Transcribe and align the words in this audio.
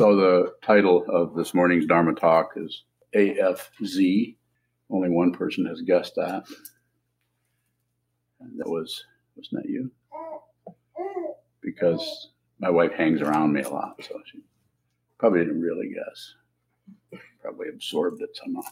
So 0.00 0.16
the 0.16 0.54
title 0.62 1.04
of 1.10 1.34
this 1.34 1.52
morning's 1.52 1.84
Dharma 1.84 2.14
talk 2.14 2.52
is 2.56 2.84
AFZ. 3.14 4.34
Only 4.88 5.10
one 5.10 5.30
person 5.30 5.66
has 5.66 5.82
guessed 5.82 6.14
that. 6.16 6.44
And 8.40 8.58
that 8.58 8.66
was 8.66 9.04
wasn't 9.36 9.62
that 9.62 9.68
you? 9.68 9.90
Because 11.60 12.30
my 12.58 12.70
wife 12.70 12.92
hangs 12.92 13.20
around 13.20 13.52
me 13.52 13.60
a 13.60 13.68
lot, 13.68 13.96
so 14.00 14.18
she 14.24 14.40
probably 15.18 15.40
didn't 15.40 15.60
really 15.60 15.92
guess. 15.92 17.20
Probably 17.42 17.68
absorbed 17.68 18.22
it 18.22 18.34
somehow. 18.42 18.62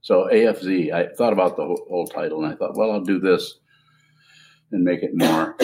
So 0.00 0.28
AFZ, 0.32 0.92
I 0.92 1.08
thought 1.08 1.32
about 1.32 1.56
the 1.56 1.64
whole, 1.64 1.86
whole 1.88 2.06
title 2.06 2.44
and 2.44 2.54
I 2.54 2.56
thought, 2.56 2.76
well, 2.76 2.92
I'll 2.92 3.00
do 3.00 3.18
this 3.18 3.54
and 4.70 4.84
make 4.84 5.02
it 5.02 5.10
more 5.12 5.56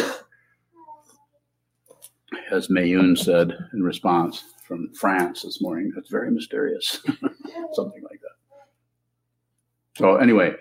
as 2.52 2.68
Mayun 2.68 3.16
said 3.16 3.56
in 3.72 3.82
response 3.82 4.44
from 4.66 4.92
France 4.94 5.42
this 5.42 5.60
morning, 5.60 5.92
it's 5.96 6.10
very 6.10 6.30
mysterious, 6.30 7.00
something 7.72 8.02
like 8.02 8.20
that. 8.20 8.58
So 9.96 10.16
anyway, 10.16 10.54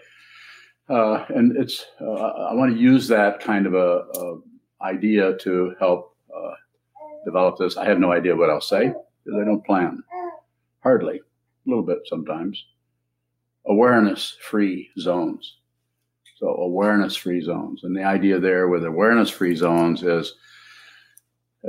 uh, 0.89 1.25
and 1.29 1.55
it's 1.57 1.85
uh, 1.99 2.13
I 2.13 2.53
want 2.53 2.73
to 2.73 2.79
use 2.79 3.07
that 3.09 3.39
kind 3.39 3.65
of 3.65 3.73
a, 3.73 4.03
a 4.15 4.39
idea 4.81 5.37
to 5.37 5.75
help 5.79 6.15
uh, 6.35 6.53
develop 7.25 7.57
this. 7.57 7.77
I 7.77 7.85
have 7.85 7.99
no 7.99 8.11
idea 8.11 8.35
what 8.35 8.49
I'll 8.49 8.61
say 8.61 8.93
because 9.23 9.39
I 9.39 9.45
don't 9.45 9.65
plan, 9.65 10.01
hardly, 10.81 11.17
a 11.17 11.69
little 11.69 11.83
bit 11.83 11.99
sometimes. 12.05 12.65
Awareness-free 13.67 14.89
zones. 14.97 15.57
So 16.37 16.47
awareness-free 16.47 17.41
zones, 17.43 17.83
and 17.83 17.95
the 17.95 18.03
idea 18.03 18.39
there 18.39 18.67
with 18.67 18.83
awareness-free 18.83 19.55
zones 19.55 20.01
is 20.01 20.33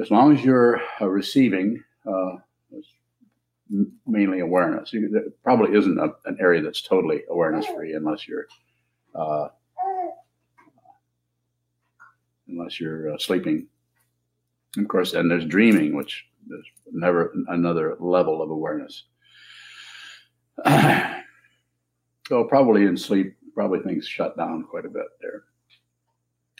as 0.00 0.10
long 0.10 0.36
as 0.36 0.44
you're 0.44 0.80
uh, 1.00 1.08
receiving 1.08 1.82
uh, 2.06 2.36
mainly 4.06 4.40
awareness, 4.40 4.90
there 4.92 5.24
probably 5.42 5.76
isn't 5.76 5.98
a, 5.98 6.12
an 6.26 6.36
area 6.40 6.62
that's 6.62 6.82
totally 6.82 7.22
awareness 7.30 7.66
free 7.66 7.94
unless 7.94 8.26
you're 8.26 8.46
uh, 9.14 9.48
unless 12.48 12.80
you're 12.80 13.12
uh, 13.12 13.18
sleeping. 13.18 13.66
of 14.76 14.88
course, 14.88 15.14
and 15.14 15.30
there's 15.30 15.44
dreaming, 15.44 15.94
which 15.94 16.26
is 16.50 16.64
never 16.90 17.32
another 17.48 17.96
level 18.00 18.42
of 18.42 18.50
awareness. 18.50 19.04
so 22.28 22.44
probably 22.44 22.84
in 22.84 22.96
sleep, 22.96 23.36
probably 23.54 23.80
things 23.80 24.06
shut 24.06 24.36
down 24.36 24.64
quite 24.64 24.84
a 24.84 24.90
bit 24.90 25.06
there. 25.20 25.44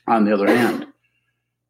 On 0.06 0.24
the 0.24 0.33
other 0.33 0.46
hand, 0.46 0.92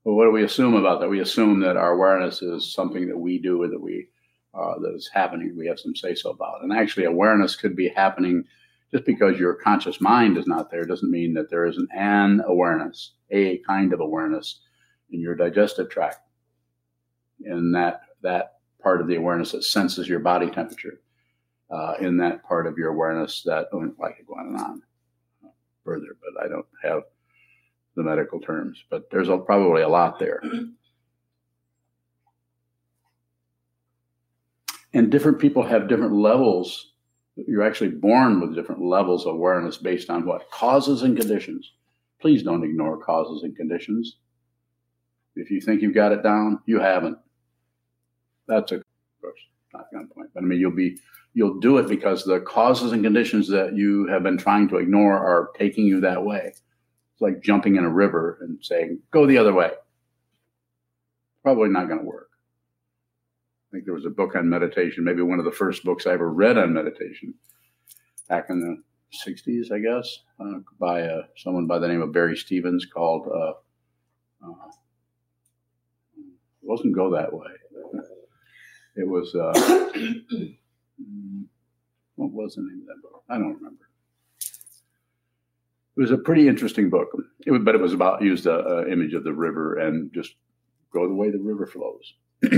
what 0.05 0.25
do 0.25 0.31
we 0.33 0.45
assume 0.45 0.75
about 0.75 1.01
that? 1.01 1.09
We 1.09 1.21
assume 1.21 1.61
that 1.61 1.77
our 1.77 1.93
awareness 1.93 2.43
is 2.43 2.73
something 2.73 3.09
that 3.09 3.19
we 3.19 3.39
do 3.39 3.63
or 3.63 3.69
that 3.69 3.81
we 3.81 4.09
uh, 4.55 4.79
that 4.81 4.95
is 4.95 5.09
happening. 5.13 5.55
We 5.57 5.67
have 5.69 5.79
some 5.79 5.97
say 5.97 6.15
so 6.15 6.31
about, 6.31 6.63
and 6.63 6.73
actually, 6.73 7.05
awareness 7.05 7.57
could 7.57 7.75
be 7.75 7.89
happening 7.89 8.45
just 8.91 9.05
because 9.07 9.39
your 9.39 9.55
conscious 9.55 10.01
mind 10.01 10.37
is 10.37 10.47
not 10.47 10.71
there 10.71 10.85
doesn't 10.85 11.11
mean 11.11 11.33
that 11.35 11.49
there 11.49 11.65
isn't 11.65 11.89
an 11.95 12.43
awareness, 12.47 13.13
a 13.31 13.59
kind 13.59 13.95
of 13.95 14.01
awareness 14.01 14.61
in 15.11 15.21
your 15.21 15.35
digestive 15.35 15.89
tract, 15.89 16.21
in 17.45 17.73
that 17.73 18.03
that 18.23 18.59
part 18.83 19.01
of 19.01 19.07
the 19.07 19.17
awareness 19.17 19.53
that 19.53 19.65
senses 19.65 20.09
your 20.09 20.19
body 20.19 20.51
temperature, 20.51 21.01
uh, 21.71 21.95
in 22.01 22.19
that 22.19 22.43
part 22.43 22.67
of 22.67 22.77
your 22.77 22.91
awareness 22.91 23.43
that 23.45 23.69
oh, 23.73 23.83
I 24.05 24.13
could 24.13 24.27
go 24.27 24.35
on 24.35 24.49
and 24.49 24.57
on 24.59 24.83
further, 25.85 26.17
but 26.21 26.45
I 26.45 26.49
don't 26.49 26.67
have 26.83 27.03
the 27.95 28.03
medical 28.03 28.41
terms, 28.41 28.83
but 28.91 29.11
there's 29.11 29.29
a, 29.29 29.37
probably 29.39 29.83
a 29.83 29.89
lot 29.89 30.19
there. 30.19 30.43
And 34.95 35.11
different 35.11 35.39
people 35.39 35.63
have 35.63 35.89
different 35.89 36.13
levels. 36.13 36.93
You're 37.37 37.63
actually 37.63 37.91
born 37.91 38.41
with 38.41 38.55
different 38.55 38.83
levels 38.83 39.25
of 39.25 39.35
awareness 39.35 39.79
based 39.79 40.11
on 40.11 40.27
what? 40.27 40.51
Causes 40.51 41.01
and 41.01 41.17
conditions. 41.17 41.73
Please 42.21 42.43
don't 42.43 42.63
ignore 42.63 42.99
causes 42.99 43.43
and 43.43 43.57
conditions. 43.57 44.19
If 45.35 45.51
you 45.51 45.63
think 45.63 45.81
you've 45.81 45.95
got 45.95 46.13
it 46.13 46.23
down, 46.23 46.61
you 46.67 46.79
haven't. 46.79 47.17
That's 48.47 48.71
a, 48.73 48.83
course, 49.23 49.41
not 49.73 49.87
gunpoint, 49.95 50.29
but 50.35 50.43
I 50.43 50.47
mean, 50.47 50.61
you'll 50.61 50.77
be, 50.77 50.99
you'll 51.33 51.59
do 51.59 51.79
it 51.79 51.89
because 51.89 52.23
the 52.25 52.41
causes 52.41 52.93
and 52.93 53.03
conditions 53.03 53.49
that 53.49 53.75
you 53.75 54.07
have 54.09 54.23
been 54.23 54.37
trying 54.37 54.69
to 54.69 54.77
ignore 54.77 55.15
are 55.15 55.53
taking 55.57 55.87
you 55.87 56.03
that 56.03 56.23
way 56.23 56.53
like 57.23 57.41
jumping 57.41 57.77
in 57.77 57.85
a 57.85 57.89
river 57.89 58.39
and 58.41 58.59
saying, 58.63 58.99
go 59.13 59.27
the 59.27 59.39
other 59.39 59.55
way. 59.55 59.71
Probably 61.43 61.69
not 61.69 61.87
going 61.87 62.01
to 62.01 62.05
work. 62.05 62.31
I 63.69 63.77
think 63.77 63.85
there 63.85 63.95
was 63.95 64.05
a 64.05 64.11
book 64.11 64.35
on 64.35 64.51
meditation, 64.51 65.05
maybe 65.05 65.23
one 65.23 65.39
of 65.39 65.45
the 65.45 65.53
first 65.53 65.85
books 65.85 66.07
I 66.07 66.13
ever 66.13 66.31
read 66.31 66.59
on 66.59 66.75
meditation 66.75 67.35
back 68.29 68.47
in 68.51 68.61
the 68.61 68.83
60s, 69.27 69.73
I 69.73 69.79
guess, 69.79 70.19
uh, 70.41 70.59
by 70.79 71.03
uh, 71.03 71.23
someone 71.37 71.67
by 71.67 71.79
the 71.79 71.89
name 71.89 72.03
of 72.03 72.13
Barry 72.13 72.37
Stevens 72.37 72.85
called, 72.87 73.29
uh, 73.29 73.53
uh 74.45 74.69
it 76.19 76.25
wasn't 76.63 76.95
Go 76.95 77.15
That 77.15 77.33
Way. 77.33 77.47
It 78.97 79.09
was, 79.09 79.35
uh, 79.35 79.53
what 82.17 82.31
was 82.31 82.57
the 82.57 82.63
name 82.63 82.83
of 82.83 82.87
that 82.89 83.03
book? 83.03 83.25
I 83.31 83.39
don't 83.39 83.55
remember. 83.55 83.89
It 85.97 86.01
was 86.01 86.11
a 86.11 86.17
pretty 86.17 86.49
interesting 86.49 86.89
book, 86.89 87.09
it 87.47 87.65
but 87.65 87.75
it 87.75 87.81
was 87.81 87.93
about 87.93 88.23
used 88.23 88.47
a, 88.47 88.91
image 88.91 89.13
of 89.13 89.25
the 89.25 89.33
river 89.33 89.79
and 89.79 90.11
just 90.13 90.35
go 90.93 91.07
the 91.07 91.15
way 91.15 91.31
the 91.31 91.39
river 91.39 91.67
flows. 91.67 92.15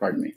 Pardon 0.00 0.22
me. 0.22 0.34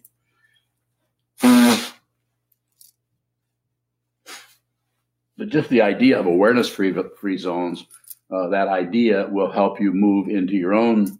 But 5.38 5.50
just 5.50 5.69
the 5.69 5.81
idea 5.81 6.19
of 6.19 6.25
awareness 6.25 6.69
free 6.69 6.94
free 7.19 7.38
zones, 7.38 7.85
uh, 8.31 8.50
that 8.50 8.67
idea 8.67 9.28
will 9.31 9.50
help 9.50 9.79
you 9.79 9.94
move 9.94 10.28
into 10.28 10.53
your 10.53 10.73
own 10.73 11.19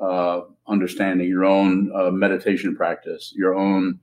uh, 0.00 0.42
understanding, 0.68 1.26
your 1.26 1.44
own 1.44 1.90
uh, 1.94 2.10
meditation 2.10 2.76
practice, 2.76 3.32
your 3.34 3.54
own 3.54 3.98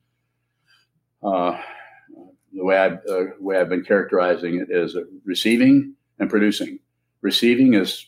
uh, 1.23 1.61
the 2.53 2.63
way 2.63 2.77
I've, 2.77 2.99
uh, 3.09 3.23
way 3.39 3.57
I've 3.57 3.69
been 3.69 3.83
characterizing 3.83 4.59
it 4.59 4.75
is 4.75 4.95
receiving 5.25 5.95
and 6.19 6.29
producing. 6.29 6.79
Receiving 7.21 7.73
is 7.73 8.07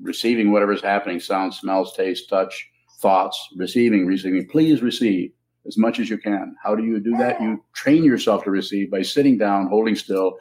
receiving 0.00 0.52
whatever 0.52 0.72
is 0.72 0.82
happening 0.82 1.20
sound, 1.20 1.54
smells, 1.54 1.94
taste, 1.94 2.28
touch, 2.28 2.70
thoughts. 3.00 3.48
Receiving, 3.56 4.06
receiving. 4.06 4.46
Please 4.48 4.82
receive 4.82 5.32
as 5.66 5.76
much 5.76 6.00
as 6.00 6.08
you 6.08 6.18
can. 6.18 6.54
How 6.62 6.74
do 6.74 6.84
you 6.84 7.00
do 7.00 7.16
that? 7.18 7.40
You 7.40 7.62
train 7.74 8.04
yourself 8.04 8.44
to 8.44 8.50
receive 8.50 8.90
by 8.90 9.02
sitting 9.02 9.38
down, 9.38 9.68
holding 9.68 9.94
still, 9.94 10.38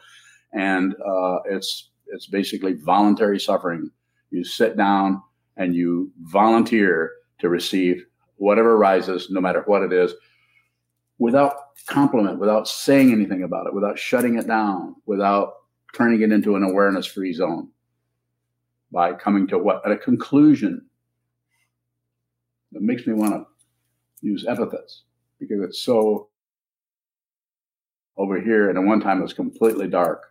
and 0.54 0.94
uh, 0.94 1.40
it's 1.50 1.90
it's 2.08 2.28
basically 2.28 2.74
voluntary 2.74 3.40
suffering. 3.40 3.90
You 4.32 4.44
sit 4.44 4.78
down 4.78 5.22
and 5.58 5.76
you 5.76 6.12
volunteer 6.22 7.12
to 7.40 7.50
receive 7.50 8.06
whatever 8.38 8.74
arises, 8.76 9.30
no 9.30 9.42
matter 9.42 9.64
what 9.66 9.84
it 9.84 9.94
is 9.94 10.14
without 11.22 11.54
compliment, 11.86 12.40
without 12.40 12.68
saying 12.68 13.12
anything 13.12 13.44
about 13.44 13.68
it, 13.68 13.74
without 13.76 13.98
shutting 13.98 14.40
it 14.40 14.48
down, 14.48 14.96
without 15.06 15.54
turning 15.94 16.24
it 16.24 16.32
into 16.32 16.56
an 16.56 16.64
awareness 16.64 17.06
free 17.06 17.32
zone 17.32 17.70
by 18.92 19.14
coming 19.14 19.46
to 19.46 19.60
what? 19.60 19.86
At 19.86 19.92
a 19.92 19.98
conclusion 19.98 20.84
that 22.72 22.82
makes 22.82 23.06
me 23.06 23.14
want 23.14 23.34
to 23.34 23.46
use 24.28 24.48
epithets 24.48 25.04
because 25.40 25.60
it's 25.62 25.82
so 25.82 26.30
over 28.18 28.42
here, 28.42 28.70
and 28.70 28.80
at 28.80 28.84
one 28.84 29.00
time 29.00 29.20
it 29.20 29.24
was 29.24 29.34
completely 29.34 29.88
dark. 29.88 30.24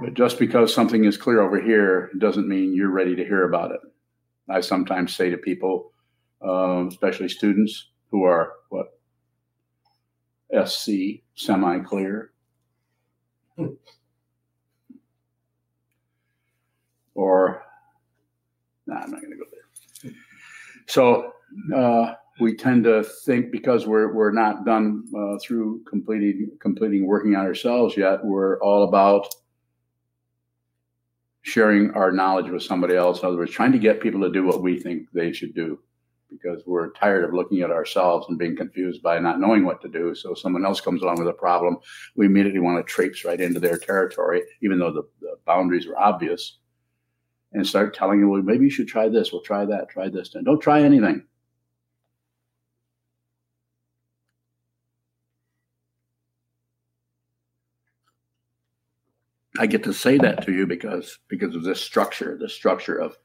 But 0.00 0.14
just 0.14 0.36
because 0.40 0.74
something 0.74 1.04
is 1.04 1.16
clear 1.16 1.42
over 1.42 1.60
here 1.60 2.10
doesn't 2.18 2.48
mean 2.48 2.74
you're 2.74 2.90
ready 2.90 3.14
to 3.14 3.24
hear 3.24 3.44
about 3.44 3.70
it. 3.70 3.80
I 4.48 4.62
sometimes 4.62 5.14
say 5.14 5.30
to 5.30 5.36
people, 5.36 5.92
um, 6.42 6.88
especially 6.88 7.28
students, 7.28 7.90
who 8.10 8.24
are 8.24 8.52
what 8.68 8.98
SC 10.66 10.90
semi 11.34 11.78
clear. 11.80 12.32
or, 17.14 17.62
nah, 18.86 18.96
I'm 18.96 19.10
not 19.10 19.20
going 19.20 19.32
to 19.32 19.36
go 19.36 19.44
there. 19.52 20.12
So 20.86 21.32
uh, 21.74 22.14
we 22.40 22.56
tend 22.56 22.84
to 22.84 23.04
think 23.24 23.52
because 23.52 23.86
we're 23.86 24.12
we're 24.12 24.32
not 24.32 24.64
done 24.64 25.04
uh, 25.16 25.38
through 25.42 25.82
completing 25.88 26.50
completing 26.60 27.06
working 27.06 27.36
on 27.36 27.46
ourselves 27.46 27.96
yet. 27.96 28.24
We're 28.24 28.58
all 28.60 28.84
about 28.84 29.28
sharing 31.42 31.90
our 31.92 32.10
knowledge 32.10 32.50
with 32.50 32.62
somebody 32.62 32.96
else. 32.96 33.20
In 33.20 33.28
other 33.28 33.36
words, 33.36 33.52
trying 33.52 33.72
to 33.72 33.78
get 33.78 34.00
people 34.00 34.20
to 34.22 34.30
do 34.30 34.44
what 34.44 34.62
we 34.62 34.78
think 34.80 35.08
they 35.12 35.32
should 35.32 35.54
do 35.54 35.78
because 36.30 36.62
we're 36.66 36.92
tired 36.92 37.24
of 37.24 37.34
looking 37.34 37.62
at 37.62 37.70
ourselves 37.70 38.26
and 38.28 38.38
being 38.38 38.56
confused 38.56 39.02
by 39.02 39.18
not 39.18 39.40
knowing 39.40 39.64
what 39.64 39.80
to 39.82 39.88
do. 39.88 40.14
So 40.14 40.34
someone 40.34 40.64
else 40.64 40.80
comes 40.80 41.02
along 41.02 41.18
with 41.18 41.28
a 41.28 41.32
problem, 41.32 41.76
we 42.16 42.26
immediately 42.26 42.60
want 42.60 42.78
to 42.84 42.92
traipse 42.92 43.24
right 43.24 43.40
into 43.40 43.60
their 43.60 43.78
territory, 43.78 44.42
even 44.62 44.78
though 44.78 44.92
the, 44.92 45.02
the 45.20 45.36
boundaries 45.46 45.86
are 45.86 45.98
obvious. 45.98 46.58
and 47.52 47.66
start 47.66 47.94
telling 47.94 48.20
you, 48.20 48.28
well, 48.28 48.42
maybe 48.42 48.64
you 48.64 48.70
should 48.70 48.88
try 48.88 49.08
this. 49.08 49.32
We'll 49.32 49.42
try 49.42 49.64
that. 49.64 49.88
Try 49.88 50.08
this. 50.08 50.34
And 50.34 50.44
don't 50.44 50.60
try 50.60 50.82
anything. 50.82 51.24
I 59.58 59.66
get 59.66 59.82
to 59.84 59.92
say 59.92 60.16
that 60.18 60.44
to 60.46 60.52
you 60.52 60.66
because 60.66 61.18
because 61.28 61.54
of 61.54 61.64
this 61.64 61.80
structure, 61.80 62.36
the 62.40 62.48
structure 62.48 62.96
of 62.96 63.16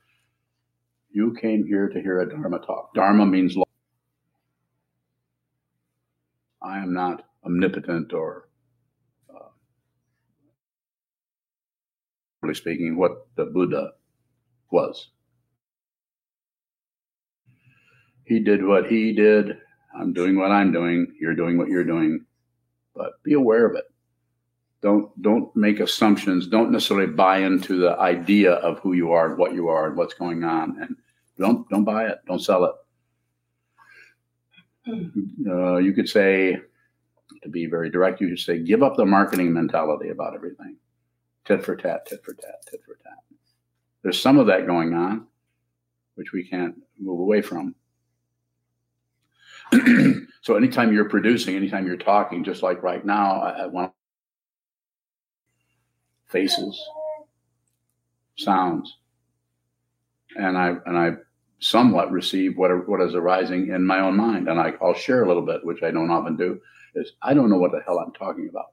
you 1.15 1.33
came 1.41 1.65
here 1.65 1.87
to 1.87 2.01
hear 2.01 2.19
a 2.19 2.29
Dharma 2.29 2.59
talk. 2.59 2.93
Dharma 2.93 3.25
means 3.25 3.55
law. 3.55 3.63
I 6.61 6.79
am 6.79 6.93
not 6.93 7.23
omnipotent 7.45 8.11
or, 8.11 8.49
uh, 9.33 9.47
really 12.41 12.53
speaking, 12.53 12.97
what 12.97 13.27
the 13.37 13.45
Buddha 13.45 13.93
was. 14.71 15.11
He 18.25 18.39
did 18.41 18.65
what 18.65 18.87
he 18.87 19.13
did. 19.13 19.57
I'm 19.97 20.11
doing 20.11 20.37
what 20.37 20.51
I'm 20.51 20.73
doing. 20.73 21.15
You're 21.21 21.35
doing 21.35 21.57
what 21.57 21.69
you're 21.69 21.85
doing. 21.85 22.25
But 22.93 23.23
be 23.23 23.33
aware 23.33 23.65
of 23.65 23.75
it. 23.77 23.85
Don't 24.81 25.09
don't 25.21 25.55
make 25.55 25.79
assumptions. 25.79 26.47
Don't 26.47 26.71
necessarily 26.71 27.07
buy 27.07 27.37
into 27.37 27.77
the 27.77 27.97
idea 27.97 28.53
of 28.53 28.79
who 28.79 28.93
you 28.93 29.13
are 29.13 29.29
and 29.29 29.37
what 29.37 29.53
you 29.53 29.69
are 29.69 29.87
and 29.87 29.95
what's 29.95 30.13
going 30.13 30.43
on. 30.43 30.77
And 30.81 30.97
don't 31.37 31.67
don't 31.69 31.83
buy 31.83 32.05
it. 32.07 32.19
Don't 32.27 32.39
sell 32.39 32.65
it. 32.65 32.75
Uh, 35.47 35.77
you 35.77 35.93
could 35.93 36.07
say, 36.07 36.57
to 37.41 37.49
be 37.49 37.65
very 37.65 37.89
direct, 37.89 38.21
you 38.21 38.29
could 38.29 38.39
say, 38.39 38.59
give 38.59 38.83
up 38.83 38.95
the 38.95 39.05
marketing 39.05 39.51
mentality 39.51 40.09
about 40.09 40.35
everything. 40.35 40.77
Tit 41.45 41.63
for 41.63 41.75
tat, 41.75 42.05
tit 42.05 42.23
for 42.23 42.33
tat, 42.33 42.63
tit 42.69 42.81
for 42.85 42.95
tat. 42.95 43.17
There's 44.03 44.21
some 44.21 44.37
of 44.37 44.47
that 44.47 44.67
going 44.67 44.93
on, 44.93 45.25
which 46.15 46.31
we 46.31 46.47
can't 46.47 46.75
move 46.99 47.19
away 47.19 47.41
from. 47.41 47.75
so 50.41 50.55
anytime 50.55 50.93
you're 50.93 51.09
producing, 51.09 51.55
anytime 51.55 51.87
you're 51.87 51.97
talking, 51.97 52.43
just 52.43 52.61
like 52.61 52.83
right 52.83 53.03
now, 53.03 53.41
I, 53.41 53.63
I 53.63 53.65
want 53.65 53.91
faces, 56.27 56.79
sounds, 58.37 58.97
and 60.37 60.57
I 60.57 60.75
and 60.85 60.97
I 60.97 61.11
somewhat 61.65 62.11
receive 62.11 62.57
what 62.57 62.87
what 62.87 63.01
is 63.01 63.15
arising 63.15 63.69
in 63.69 63.83
my 63.83 63.99
own 63.99 64.15
mind, 64.15 64.47
and 64.47 64.59
I, 64.59 64.73
I'll 64.81 64.93
share 64.93 65.23
a 65.23 65.27
little 65.27 65.45
bit, 65.45 65.65
which 65.65 65.81
I 65.81 65.89
don't 65.89 66.11
often 66.11 66.37
do. 66.37 66.61
Is 66.93 67.13
I 67.21 67.33
don't 67.33 67.49
know 67.49 67.57
what 67.57 67.71
the 67.71 67.81
hell 67.85 67.99
I'm 67.99 68.13
talking 68.13 68.47
about. 68.49 68.67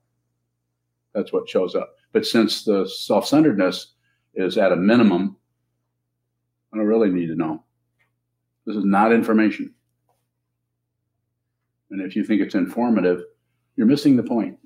That's 1.15 1.33
what 1.33 1.49
shows 1.49 1.75
up. 1.75 1.95
But 2.13 2.27
since 2.27 2.65
the 2.65 2.87
self-centeredness 2.87 3.95
is 4.35 4.59
at 4.59 4.73
a 4.73 4.77
minimum, 4.77 5.37
I 6.73 6.77
don't 6.77 6.87
really 6.87 7.11
need 7.11 7.29
to 7.29 7.35
know. 7.35 7.65
This 8.67 8.77
is 8.77 8.85
not 8.85 9.13
information. 9.13 9.75
And 11.91 12.01
if 12.01 12.15
you 12.15 12.25
think 12.25 12.41
it's 12.41 12.55
informative, 12.55 13.25
you're 13.77 13.87
missing 13.87 14.17
the 14.17 14.23
point. 14.23 14.59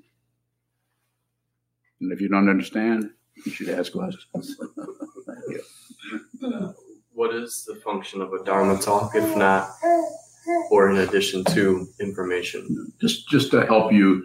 And 1.99 2.11
if 2.11 2.21
you 2.21 2.29
don't 2.29 2.49
understand, 2.49 3.09
you 3.45 3.51
should 3.51 3.69
ask 3.69 3.91
questions. 3.91 4.57
what 7.17 7.33
is 7.33 7.65
the 7.65 7.73
function 7.77 8.21
of 8.21 8.31
a 8.31 8.43
Dharma 8.43 8.77
talk, 8.79 9.15
if 9.15 9.35
not, 9.35 9.71
or 10.69 10.91
in 10.91 10.97
addition 10.97 11.43
to 11.45 11.87
information? 11.99 12.93
Just, 13.01 13.27
just 13.27 13.49
to 13.51 13.65
help 13.65 13.91
you 13.91 14.23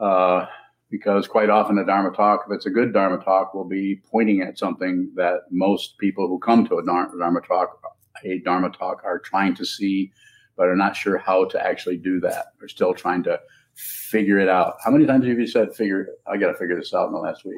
uh, 0.00 0.46
because 0.90 1.28
quite 1.28 1.48
often 1.48 1.78
a 1.78 1.86
Dharma 1.86 2.10
talk, 2.10 2.42
if 2.44 2.52
it's 2.52 2.66
a 2.66 2.70
good 2.70 2.92
Dharma 2.92 3.22
talk, 3.22 3.54
will 3.54 3.68
be 3.68 4.02
pointing 4.10 4.42
at 4.42 4.58
something 4.58 5.12
that 5.14 5.42
most 5.52 5.96
people 5.98 6.26
who 6.26 6.40
come 6.40 6.66
to 6.66 6.78
a 6.78 6.84
Dharma 6.84 7.40
talk, 7.40 7.80
a 8.24 8.40
Dharma 8.40 8.70
talk, 8.70 9.02
are 9.04 9.20
trying 9.20 9.54
to 9.54 9.64
see, 9.64 10.10
but 10.56 10.66
are 10.66 10.74
not 10.74 10.96
sure 10.96 11.18
how 11.18 11.44
to 11.44 11.64
actually 11.64 11.98
do 11.98 12.18
that. 12.18 12.46
They're 12.58 12.66
still 12.66 12.94
trying 12.94 13.22
to 13.22 13.40
figure 13.74 14.40
it 14.40 14.48
out. 14.48 14.74
How 14.84 14.90
many 14.90 15.06
times 15.06 15.24
have 15.28 15.38
you 15.38 15.46
said, 15.46 15.72
"Figure"? 15.72 16.08
I 16.26 16.36
got 16.36 16.48
to 16.48 16.58
figure 16.58 16.74
this 16.74 16.92
out 16.92 17.06
in 17.06 17.12
the 17.12 17.20
last 17.20 17.44
week. 17.44 17.56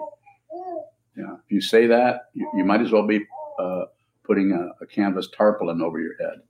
Yeah, 1.17 1.33
if 1.33 1.51
you 1.51 1.63
say 1.63 1.87
that, 1.87 2.29
you, 2.35 2.47
you 2.55 2.65
might 2.65 2.83
as 2.83 2.93
well 2.93 3.07
be 3.07 3.25
uh, 3.59 3.85
putting 4.25 4.53
a, 4.53 4.83
a 4.83 4.87
canvas 4.87 5.29
tarpaulin 5.37 5.83
over 5.83 6.01
your 6.01 6.17
head 6.19 6.41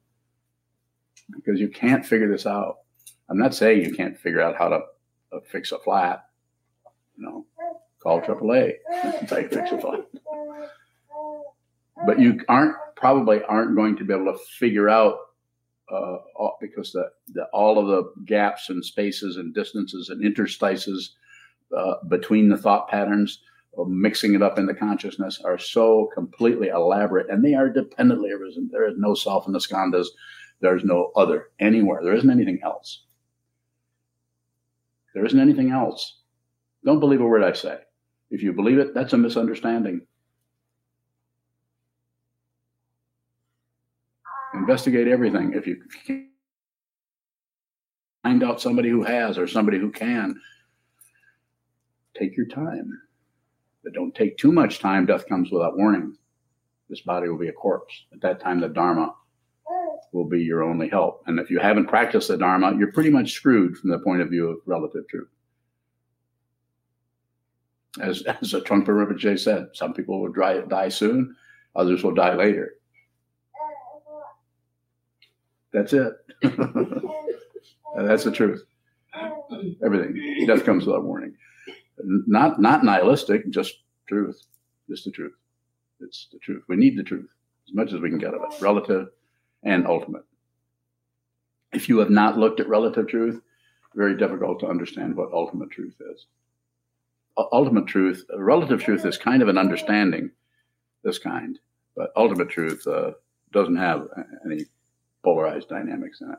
because 1.33 1.61
you 1.61 1.69
can't 1.69 2.05
figure 2.05 2.31
this 2.31 2.47
out. 2.47 2.79
I'm 3.29 3.39
not 3.39 3.55
saying 3.55 3.83
you 3.83 3.95
can't 3.95 4.19
figure 4.19 4.41
out 4.41 4.57
how 4.57 4.69
to 4.69 4.81
uh, 5.33 5.41
fix 5.51 5.73
a 5.73 5.79
flat 5.79 6.25
you 7.17 7.25
know, 7.25 7.47
call 8.03 8.21
AAA. 8.21 8.75
They 9.29 9.45
fix 9.45 9.73
a 9.73 9.79
flat. 9.79 10.07
But 12.07 12.19
you 12.19 12.41
aren't 12.49 12.77
probably 12.97 13.43
aren't 13.45 13.77
going 13.77 13.97
to 13.97 14.05
be 14.05 14.15
able 14.15 14.33
to 14.33 14.39
figure 14.59 14.89
out 14.89 15.19
uh, 15.93 16.17
because 16.61 16.93
the, 16.93 17.11
the, 17.29 17.45
all 17.53 17.79
of 17.79 17.87
the 17.87 18.25
gaps 18.25 18.71
and 18.71 18.85
spaces 18.85 19.37
and 19.37 19.55
distances 19.55 20.09
and 20.09 20.25
interstices 20.25 21.15
uh, 21.77 21.95
between 22.09 22.49
the 22.49 22.57
thought 22.57 22.89
patterns, 22.89 23.41
mixing 23.87 24.35
it 24.35 24.43
up 24.43 24.59
in 24.59 24.67
the 24.67 24.75
consciousness, 24.75 25.41
are 25.45 25.59
so 25.59 26.09
completely 26.15 26.69
elaborate, 26.69 27.31
and 27.31 27.45
they 27.45 27.55
are 27.55 27.69
dependently 27.69 28.31
arisen. 28.31 28.69
There 28.71 28.89
is 28.89 28.95
no 28.97 29.15
self 29.15 29.47
in 29.47 29.53
the 29.53 29.59
skandhas. 29.59 30.07
There's 30.61 30.85
no 30.85 31.11
other 31.17 31.51
anywhere. 31.59 32.01
There 32.03 32.15
isn't 32.15 32.31
anything 32.31 32.61
else. 32.63 33.03
There 35.15 35.25
isn't 35.25 35.39
anything 35.39 35.71
else. 35.71 36.21
Don't 36.85 37.01
believe 37.01 37.21
a 37.21 37.25
word 37.25 37.43
I 37.43 37.53
say. 37.53 37.79
If 38.31 38.43
you 38.43 38.53
believe 38.53 38.79
it, 38.79 38.95
that's 38.95 39.13
a 39.13 39.17
misunderstanding. 39.17 40.03
Investigate 44.55 45.09
everything. 45.09 45.53
If 45.55 45.67
you 45.67 45.83
find 48.23 48.43
out 48.43 48.61
somebody 48.61 48.89
who 48.89 49.03
has 49.03 49.37
or 49.39 49.47
somebody 49.47 49.79
who 49.79 49.91
can, 49.91 50.41
take 52.17 52.37
your 52.37 52.47
time. 52.47 53.01
But 53.85 53.93
don't 53.93 54.15
take 54.15 54.39
too 54.39 54.51
much 54.51 54.81
time. 54.81 55.07
Death 55.07 55.29
comes 55.29 55.51
without 55.51 55.77
warning. 55.77 56.17
This 56.89 57.03
body 57.03 57.29
will 57.29 57.39
be 57.39 57.49
a 57.49 57.53
corpse. 57.53 57.95
At 58.13 58.21
that 58.23 58.41
time, 58.41 58.61
the 58.61 58.69
Dharma 58.69 59.15
will 60.13 60.29
be 60.29 60.43
your 60.43 60.63
only 60.63 60.89
help. 60.89 61.23
And 61.27 61.39
if 61.39 61.51
you 61.51 61.59
haven't 61.61 61.87
practiced 61.87 62.29
the 62.29 62.37
Dharma, 62.37 62.75
you're 62.77 62.93
pretty 62.93 63.11
much 63.11 63.33
screwed 63.33 63.77
from 63.77 63.91
the 63.91 63.99
point 63.99 64.23
of 64.23 64.31
view 64.31 64.49
of 64.49 64.59
relative 64.67 65.07
truth 65.09 65.29
as, 68.01 68.23
as 68.27 68.53
Trungpa 68.53 68.89
Rinpoche 68.89 69.39
said, 69.39 69.69
some 69.73 69.95
people 69.95 70.21
will 70.21 70.33
die, 70.33 70.61
die 70.69 70.89
soon, 70.89 71.37
others 71.77 72.03
will 72.03 72.15
die 72.15 72.35
later. 72.35 72.75
That's 75.73 75.93
it. 75.93 76.13
That's 77.97 78.25
the 78.25 78.33
truth. 78.33 78.65
Everything. 79.85 80.47
Death 80.47 80.65
comes 80.65 80.87
without 80.87 81.05
warning. 81.05 81.35
Not 82.03 82.61
not 82.61 82.85
nihilistic, 82.85 83.51
just 83.51 83.83
truth. 84.07 84.43
Just 84.89 85.05
the 85.05 85.11
truth. 85.11 85.35
It's 86.01 86.29
the 86.33 86.39
truth. 86.39 86.65
We 86.69 86.77
need 86.77 86.99
the 86.99 87.03
truth 87.03 87.29
as 87.69 87.75
much 87.75 87.93
as 87.93 88.01
we 88.01 88.11
can 88.11 88.19
get 88.19 88.35
of 88.35 88.43
it, 88.43 88.61
relative 88.61 89.09
and 89.63 89.87
ultimate. 89.87 90.25
If 91.73 91.89
you 91.89 91.99
have 91.99 92.11
not 92.11 92.39
looked 92.39 92.61
at 92.61 92.69
relative 92.69 93.09
truth, 93.09 93.41
very 93.95 94.17
difficult 94.17 94.61
to 94.61 94.69
understand 94.69 95.17
what 95.17 95.33
ultimate 95.33 95.71
truth 95.71 95.95
is 96.13 96.27
ultimate 97.37 97.87
truth, 97.87 98.25
relative 98.37 98.83
truth 98.83 99.05
is 99.05 99.19
kind 99.19 99.43
of 99.43 99.49
an 99.49 99.59
understanding, 99.59 100.31
this 101.03 101.19
kind, 101.19 101.59
but 101.97 102.11
ultimate 102.17 102.49
truth 102.49 102.87
uh, 102.87 103.13
doesn't 103.53 103.77
have 103.77 104.09
any 104.45 104.67
polarized 105.23 105.69
dynamics 105.69 106.21
in 106.21 106.31
it. 106.31 106.39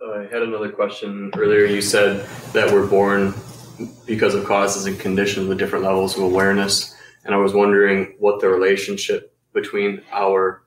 Uh, 0.00 0.20
I 0.20 0.26
had 0.26 0.42
another 0.42 0.70
question 0.70 1.30
earlier. 1.36 1.64
You 1.64 1.80
said 1.80 2.26
that 2.52 2.70
we're 2.70 2.86
born 2.86 3.34
because 4.06 4.34
of 4.34 4.44
causes 4.44 4.86
and 4.86 4.98
conditions 4.98 5.48
with 5.48 5.58
different 5.58 5.84
levels 5.84 6.16
of 6.16 6.22
awareness. 6.22 6.94
And 7.24 7.34
I 7.34 7.38
was 7.38 7.54
wondering 7.54 8.14
what 8.18 8.40
the 8.40 8.48
relationship 8.48 9.34
between 9.54 10.02
our 10.12 10.64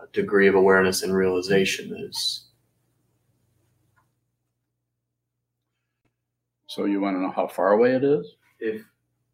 uh, 0.00 0.06
degree 0.12 0.48
of 0.48 0.54
awareness 0.54 1.02
and 1.02 1.14
realization 1.14 1.94
is. 1.94 2.48
So 6.66 6.86
you 6.86 7.00
want 7.00 7.16
to 7.16 7.20
know 7.20 7.30
how 7.30 7.46
far 7.46 7.72
away 7.72 7.94
it 7.94 8.04
is? 8.04 8.26
If 8.58 8.82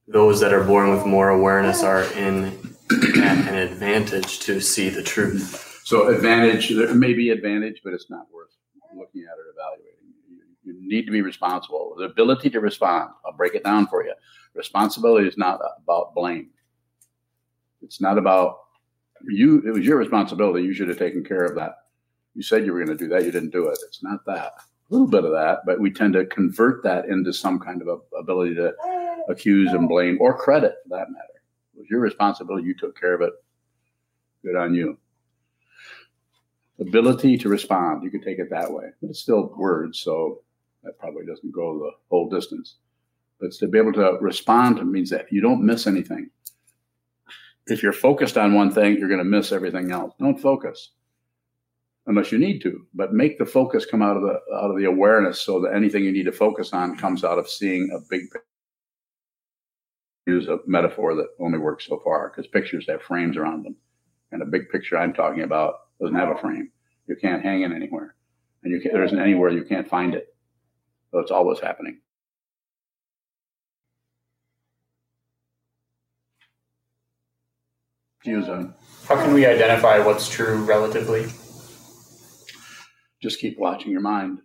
those 0.09 0.41
that 0.41 0.53
are 0.53 0.65
born 0.65 0.91
with 0.91 1.07
more 1.07 1.29
awareness 1.29 1.83
are 1.85 2.03
in 2.15 2.59
an 2.91 3.55
advantage 3.55 4.41
to 4.41 4.61
see 4.61 4.89
the 4.89 5.03
truth. 5.03 5.81
So 5.85 6.09
advantage, 6.09 6.71
there 6.71 6.95
may 6.95 7.15
be 7.15 7.31
advantage, 7.31 7.81
but 7.85 7.93
it's 7.95 8.11
not 8.11 8.27
worth 8.33 8.51
looking 8.97 9.23
at 9.23 9.39
it, 9.39 9.53
evaluating. 9.55 10.15
You, 10.29 10.75
you 10.75 10.89
need 10.89 11.07
to 11.07 11.13
be 11.13 11.23
responsible. 11.23 11.95
The 11.99 12.05
ability 12.05 12.51
to 12.51 12.61
respond. 12.61 13.11
I'll 13.27 13.37
break 13.37 13.55
it 13.55 13.65
down 13.65 13.87
for 13.87 14.05
you. 14.05 14.15
Responsibility 14.55 15.27
is 15.27 15.39
not 15.39 15.61
about 15.83 16.15
blame. 16.15 16.51
It's 17.83 18.01
not 18.01 18.19
about 18.19 18.59
you. 19.25 19.63
It 19.67 19.73
was 19.73 19.85
your 19.85 19.99
responsibility. 19.99 20.65
You 20.65 20.75
should 20.75 20.89
have 20.89 20.99
taken 20.99 21.25
care 21.25 21.45
of 21.45 21.55
that. 21.57 21.77
You 22.35 22.43
said 22.43 22.65
you 22.65 22.73
were 22.73 22.85
going 22.85 22.97
to 22.97 23.05
do 23.05 23.09
that. 23.11 23.25
You 23.25 23.31
didn't 23.31 23.51
do 23.51 23.69
it. 23.69 23.79
It's 23.87 24.03
not 24.03 24.25
that. 24.27 24.53
A 24.57 24.93
little 24.93 25.07
bit 25.07 25.25
of 25.25 25.33
that, 25.33 25.61
but 25.67 25.81
we 25.81 25.91
tend 25.91 26.13
to 26.15 26.27
convert 26.27 26.83
that 26.85 27.07
into 27.07 27.33
some 27.33 27.59
kind 27.59 27.83
of 27.83 27.89
a, 27.89 28.17
ability 28.17 28.55
to 28.57 28.73
accuse 29.29 29.73
and 29.73 29.89
blame 29.89 30.19
or 30.21 30.37
credit 30.37 30.75
for 30.83 30.91
that 30.91 31.11
matter. 31.11 31.43
It 31.75 31.81
was 31.81 31.89
your 31.91 32.01
responsibility. 32.01 32.67
You 32.67 32.75
took 32.75 32.99
care 32.99 33.15
of 33.15 33.23
it. 33.23 33.33
Good 34.45 34.57
on 34.57 34.75
you. 34.75 34.99
Ability 36.81 37.39
to 37.39 37.49
respond. 37.49 38.03
You 38.03 38.11
could 38.11 38.23
take 38.23 38.39
it 38.39 38.51
that 38.51 38.73
way, 38.73 38.87
but 39.01 39.11
it's 39.11 39.21
still 39.21 39.55
words, 39.57 40.01
so 40.01 40.43
that 40.83 40.99
probably 40.99 41.25
doesn't 41.27 41.53
go 41.53 41.79
the 41.79 41.91
whole 42.11 42.29
distance. 42.29 42.77
But 43.41 43.53
to 43.53 43.69
be 43.69 43.79
able 43.79 43.93
to 43.95 44.19
respond 44.21 44.85
means 44.91 45.11
that 45.11 45.31
you 45.31 45.41
don't 45.41 45.65
miss 45.65 45.87
anything. 45.87 46.31
If 47.67 47.83
you're 47.83 47.93
focused 47.93 48.37
on 48.37 48.55
one 48.55 48.73
thing, 48.73 48.97
you're 48.97 49.09
going 49.09 49.19
to 49.19 49.25
miss 49.25 49.53
everything 49.53 49.93
else. 49.93 50.15
Don't 50.19 50.41
focus 50.41 50.91
unless 52.07 52.33
you 52.33 52.39
need 52.39 52.61
to, 52.61 52.87
but 52.95 53.13
make 53.13 53.39
the 53.39 53.47
focus 53.47 53.87
come 53.87 54.03
out 54.03 54.17
of 54.17 54.23
the 54.23 54.41
out 54.55 54.71
of 54.71 54.77
the 54.77 54.85
awareness 54.85 55.41
so 55.41 55.61
that 55.61 55.75
anything 55.75 56.05
you 56.05 56.13
need 56.13 56.25
to 56.25 56.33
focus 56.33 56.73
on 56.73 56.97
comes 56.97 57.23
out 57.25 57.39
of 57.39 57.49
seeing 57.49 57.91
a 57.95 58.01
big 58.11 58.23
picture. 58.23 58.45
use 60.27 60.49
a 60.49 60.59
metaphor 60.67 61.15
that 61.15 61.29
only 61.41 61.59
works 61.59 61.87
so 61.87 62.01
far 62.03 62.29
because 62.29 62.47
pictures 62.49 62.87
have 62.89 63.03
frames 63.03 63.37
around 63.37 63.65
them. 63.65 63.77
And 64.33 64.43
a 64.43 64.47
big 64.47 64.69
picture 64.71 64.99
I'm 64.99 65.13
talking 65.13 65.43
about 65.43 65.75
doesn't 66.03 66.17
have 66.17 66.37
a 66.37 66.39
frame. 66.39 66.71
You 67.07 67.17
can't 67.17 67.43
hang 67.43 67.63
it 67.63 67.71
anywhere. 67.71 68.17
And 68.63 68.73
you 68.73 68.81
can, 68.81 68.93
there 68.93 69.05
isn't 69.05 69.19
anywhere 69.19 69.51
you 69.51 69.65
can't 69.65 69.89
find 69.89 70.15
it. 70.15 70.35
So 71.11 71.21
it's 71.21 71.31
always 71.31 71.61
happening. 71.61 72.01
How 79.09 79.17
can 79.17 79.33
we 79.35 79.47
identify 79.47 79.99
what's 79.99 80.29
true 80.29 80.65
relatively? 80.65 81.27
Just 83.21 83.41
keep 83.41 83.59
watching 83.59 83.91
your 83.91 84.01
mind. 84.01 84.39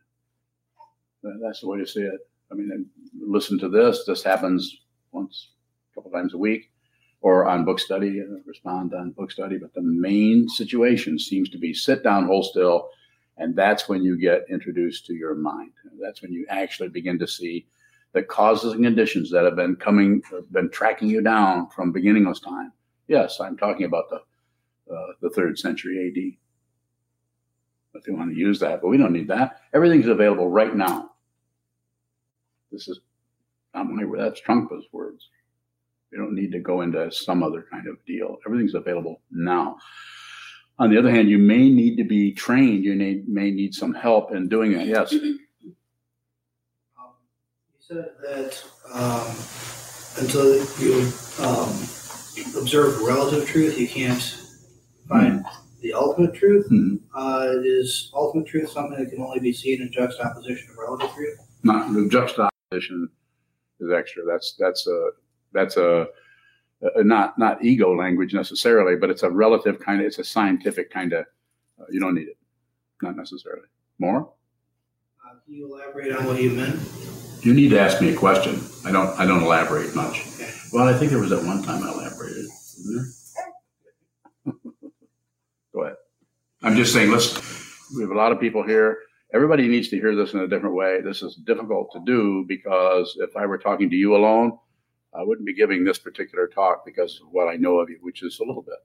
That's 1.23 1.61
the 1.61 1.67
way 1.67 1.79
to 1.79 1.87
see 1.87 2.01
it. 2.01 2.19
I 2.51 2.55
mean, 2.55 2.87
listen 3.19 3.59
to 3.59 3.69
this. 3.69 4.03
This 4.05 4.23
happens 4.23 4.77
once 5.11 5.51
a 5.91 5.95
couple 5.95 6.11
times 6.11 6.33
a 6.33 6.37
week 6.37 6.71
or 7.27 7.45
on 7.45 7.65
book 7.65 7.77
study, 7.77 8.21
uh, 8.21 8.39
respond 8.45 8.93
on 8.93 9.11
book 9.11 9.29
study. 9.31 9.57
But 9.57 9.73
the 9.73 9.81
main 9.81 10.47
situation 10.47 11.19
seems 11.19 11.49
to 11.49 11.57
be 11.57 11.73
sit 11.73 12.01
down, 12.01 12.25
hold 12.25 12.45
still. 12.45 12.89
And 13.35 13.53
that's 13.53 13.89
when 13.89 14.01
you 14.01 14.17
get 14.17 14.45
introduced 14.49 15.05
to 15.07 15.13
your 15.13 15.35
mind. 15.35 15.71
That's 16.01 16.21
when 16.21 16.31
you 16.31 16.45
actually 16.47 16.87
begin 16.87 17.19
to 17.19 17.27
see 17.27 17.67
the 18.13 18.23
causes 18.23 18.71
and 18.71 18.83
conditions 18.85 19.29
that 19.31 19.43
have 19.43 19.57
been 19.57 19.75
coming, 19.75 20.21
been 20.51 20.69
tracking 20.69 21.09
you 21.09 21.21
down 21.21 21.69
from 21.69 21.91
beginningless 21.91 22.39
time. 22.39 22.71
Yes, 23.09 23.41
I'm 23.41 23.57
talking 23.57 23.85
about 23.85 24.09
the 24.09 24.21
uh, 24.89 25.11
the 25.21 25.29
third 25.29 25.59
century 25.59 26.07
AD. 26.07 27.99
If 27.99 28.05
they 28.05 28.13
want 28.13 28.31
to 28.31 28.39
use 28.39 28.59
that, 28.59 28.81
but 28.81 28.87
we 28.87 28.97
don't 28.97 29.11
need 29.11 29.27
that. 29.27 29.63
Everything's 29.73 30.07
available 30.07 30.49
right 30.49 30.73
now. 30.73 31.11
This 32.71 32.87
is 32.87 33.01
not 33.73 33.89
my 33.89 34.05
that's 34.17 34.39
Trungpa's 34.39 34.85
words. 34.93 35.29
You 36.11 36.17
don't 36.19 36.33
need 36.33 36.51
to 36.53 36.59
go 36.59 36.81
into 36.81 37.11
some 37.11 37.43
other 37.43 37.65
kind 37.69 37.87
of 37.87 38.03
deal. 38.05 38.37
Everything's 38.45 38.75
available 38.75 39.21
now. 39.31 39.77
On 40.79 40.89
the 40.89 40.97
other 40.97 41.09
hand, 41.09 41.29
you 41.29 41.37
may 41.37 41.69
need 41.69 41.97
to 41.97 42.03
be 42.03 42.31
trained. 42.31 42.83
You 42.85 42.95
need, 42.95 43.27
may 43.27 43.51
need 43.51 43.73
some 43.73 43.93
help 43.93 44.31
in 44.31 44.47
doing 44.47 44.73
it. 44.73 44.87
Yes. 44.87 45.11
Um, 45.11 45.39
you 45.63 45.75
said 47.79 48.09
that 48.21 48.63
um, 48.93 49.35
until 50.23 50.55
you 50.79 51.11
um, 51.39 51.69
observe 52.61 53.01
relative 53.01 53.47
truth, 53.47 53.77
you 53.79 53.87
can't 53.87 54.21
find 55.09 55.39
mm-hmm. 55.43 55.81
the 55.81 55.93
ultimate 55.93 56.35
truth. 56.35 56.67
Mm-hmm. 56.71 56.97
Uh, 57.15 57.61
is 57.63 58.11
ultimate 58.13 58.47
truth 58.47 58.69
something 58.69 58.97
that 58.97 59.09
can 59.09 59.21
only 59.21 59.39
be 59.39 59.51
seen 59.51 59.81
in 59.81 59.91
juxtaposition 59.91 60.69
of 60.69 60.77
relative 60.77 61.11
truth? 61.15 61.39
Not 61.63 61.93
the 61.93 62.07
juxtaposition 62.07 63.09
is 63.79 63.91
extra. 63.91 64.23
That's 64.25 64.55
that's 64.59 64.85
a 64.87 65.09
that's 65.57 65.77
a, 65.77 66.07
a, 66.81 67.03
not 67.03 67.37
not 67.37 67.63
ego 67.63 67.95
language 67.95 68.33
necessarily, 68.33 68.95
but 68.95 69.09
it's 69.09 69.23
a 69.23 69.29
relative 69.29 69.79
kind 69.79 69.99
of 69.99 70.07
it's 70.07 70.19
a 70.19 70.23
scientific 70.23 70.91
kind 70.91 71.13
of. 71.13 71.25
Uh, 71.79 71.85
you 71.89 71.99
don't 71.99 72.15
need 72.15 72.27
it, 72.27 72.37
not 73.01 73.15
necessarily. 73.15 73.67
More. 73.99 74.31
Uh, 75.25 75.33
can 75.43 75.53
you 75.53 75.73
elaborate 75.73 76.15
on 76.15 76.25
what 76.25 76.41
you 76.41 76.51
meant? 76.51 76.79
You 77.41 77.53
need 77.53 77.69
to 77.69 77.79
ask 77.79 78.01
me 78.01 78.09
a 78.13 78.15
question. 78.15 78.61
I 78.85 78.91
don't. 78.91 79.19
I 79.19 79.25
don't 79.25 79.43
elaborate 79.43 79.95
much. 79.95 80.21
Okay. 80.35 80.51
Well, 80.71 80.87
I 80.87 80.97
think 80.97 81.11
there 81.11 81.19
was 81.19 81.31
that 81.31 81.43
one 81.43 81.63
time 81.63 81.83
I 81.83 81.91
elaborated. 81.91 82.45
Go 85.73 85.83
ahead. 85.83 85.95
I'm 86.61 86.75
just 86.75 86.93
saying. 86.93 87.11
Let's. 87.11 87.35
We 87.95 88.01
have 88.01 88.11
a 88.11 88.15
lot 88.15 88.31
of 88.31 88.39
people 88.39 88.63
here. 88.63 88.99
Everybody 89.33 89.67
needs 89.67 89.89
to 89.89 89.97
hear 89.97 90.15
this 90.15 90.33
in 90.33 90.39
a 90.39 90.47
different 90.47 90.75
way. 90.75 91.01
This 91.01 91.21
is 91.21 91.35
difficult 91.35 91.91
to 91.93 92.01
do 92.05 92.45
because 92.47 93.17
if 93.19 93.35
I 93.35 93.45
were 93.45 93.57
talking 93.57 93.89
to 93.89 93.95
you 93.95 94.15
alone, 94.15 94.57
I 95.17 95.23
wouldn't 95.23 95.47
be 95.47 95.53
giving 95.53 95.83
this 95.83 95.97
particular 95.97 96.47
talk 96.47 96.85
because 96.85 97.19
of 97.21 97.27
what 97.31 97.47
I 97.47 97.55
know 97.55 97.79
of 97.79 97.89
you, 97.89 97.97
which 98.01 98.23
is 98.23 98.39
a 98.39 98.43
little 98.43 98.61
bit. 98.61 98.75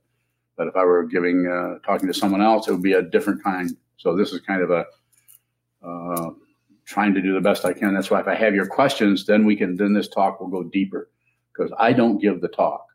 But 0.57 0.67
if 0.67 0.77
I 0.77 0.85
were 0.85 1.05
giving 1.05 1.47
uh, 1.47 1.79
talking 1.87 2.09
to 2.09 2.15
someone 2.15 2.43
else, 2.43 2.69
it 2.69 2.73
would 2.73 2.83
be 2.83 2.95
a 2.95 3.03
different 3.03 3.43
kind. 3.43 3.77
So 3.97 4.17
this 4.17 4.33
is 4.33 4.41
kind 4.41 4.62
of 4.62 4.71
a 4.71 4.85
uh, 5.85 6.31
trying 6.85 7.15
to 7.15 7.23
do 7.23 7.35
the 7.35 7.41
best 7.41 7.65
I 7.65 7.73
can. 7.73 7.95
That's 7.95 8.11
why 8.11 8.21
if 8.21 8.29
I 8.29 8.35
have 8.35 8.55
your 8.55 8.67
questions, 8.67 9.27
then 9.27 9.45
we 9.45 9.57
can 9.57 9.77
then 9.77 9.93
this 9.93 10.09
talk 10.09 10.41
will 10.41 10.49
go 10.49 10.62
deeper 10.62 11.11
because 11.53 11.73
I 11.79 11.93
don't 11.93 12.19
give 12.19 12.41
the 12.41 12.49
talk. 12.49 12.87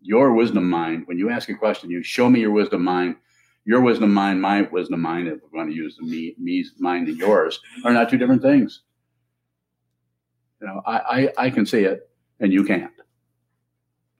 Your 0.00 0.34
wisdom 0.34 0.68
mind. 0.68 1.04
When 1.06 1.18
you 1.18 1.30
ask 1.30 1.48
a 1.48 1.54
question, 1.54 1.90
you 1.90 2.02
show 2.02 2.28
me 2.28 2.40
your 2.40 2.50
wisdom 2.52 2.84
mind. 2.84 3.16
Your 3.64 3.80
wisdom 3.80 4.12
mind, 4.12 4.42
my 4.42 4.62
wisdom 4.62 5.00
mind, 5.00 5.26
if 5.26 5.40
we're 5.42 5.58
going 5.58 5.70
to 5.70 5.74
use 5.74 5.96
the 5.96 6.04
me, 6.04 6.34
me's 6.38 6.72
mind 6.78 7.08
and 7.08 7.16
yours, 7.16 7.60
are 7.84 7.94
not 7.94 8.10
two 8.10 8.18
different 8.18 8.42
things. 8.42 8.82
You 10.60 10.66
know, 10.66 10.82
I, 10.86 10.98
I, 10.98 11.46
I 11.46 11.50
can 11.50 11.66
see 11.66 11.84
it 11.84 12.08
and 12.40 12.52
you 12.52 12.64
can't. 12.64 12.92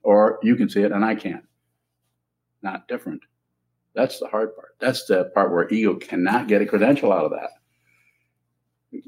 Or 0.03 0.39
you 0.43 0.55
can 0.55 0.69
see 0.69 0.81
it 0.81 0.91
and 0.91 1.03
I 1.03 1.15
can't. 1.15 1.45
Not 2.61 2.87
different. 2.87 3.21
That's 3.93 4.19
the 4.19 4.27
hard 4.27 4.55
part. 4.55 4.75
That's 4.79 5.05
the 5.05 5.25
part 5.33 5.51
where 5.51 5.69
ego 5.69 5.95
cannot 5.95 6.47
get 6.47 6.61
a 6.61 6.65
credential 6.65 7.11
out 7.11 7.25
of 7.25 7.31
that. 7.31 7.49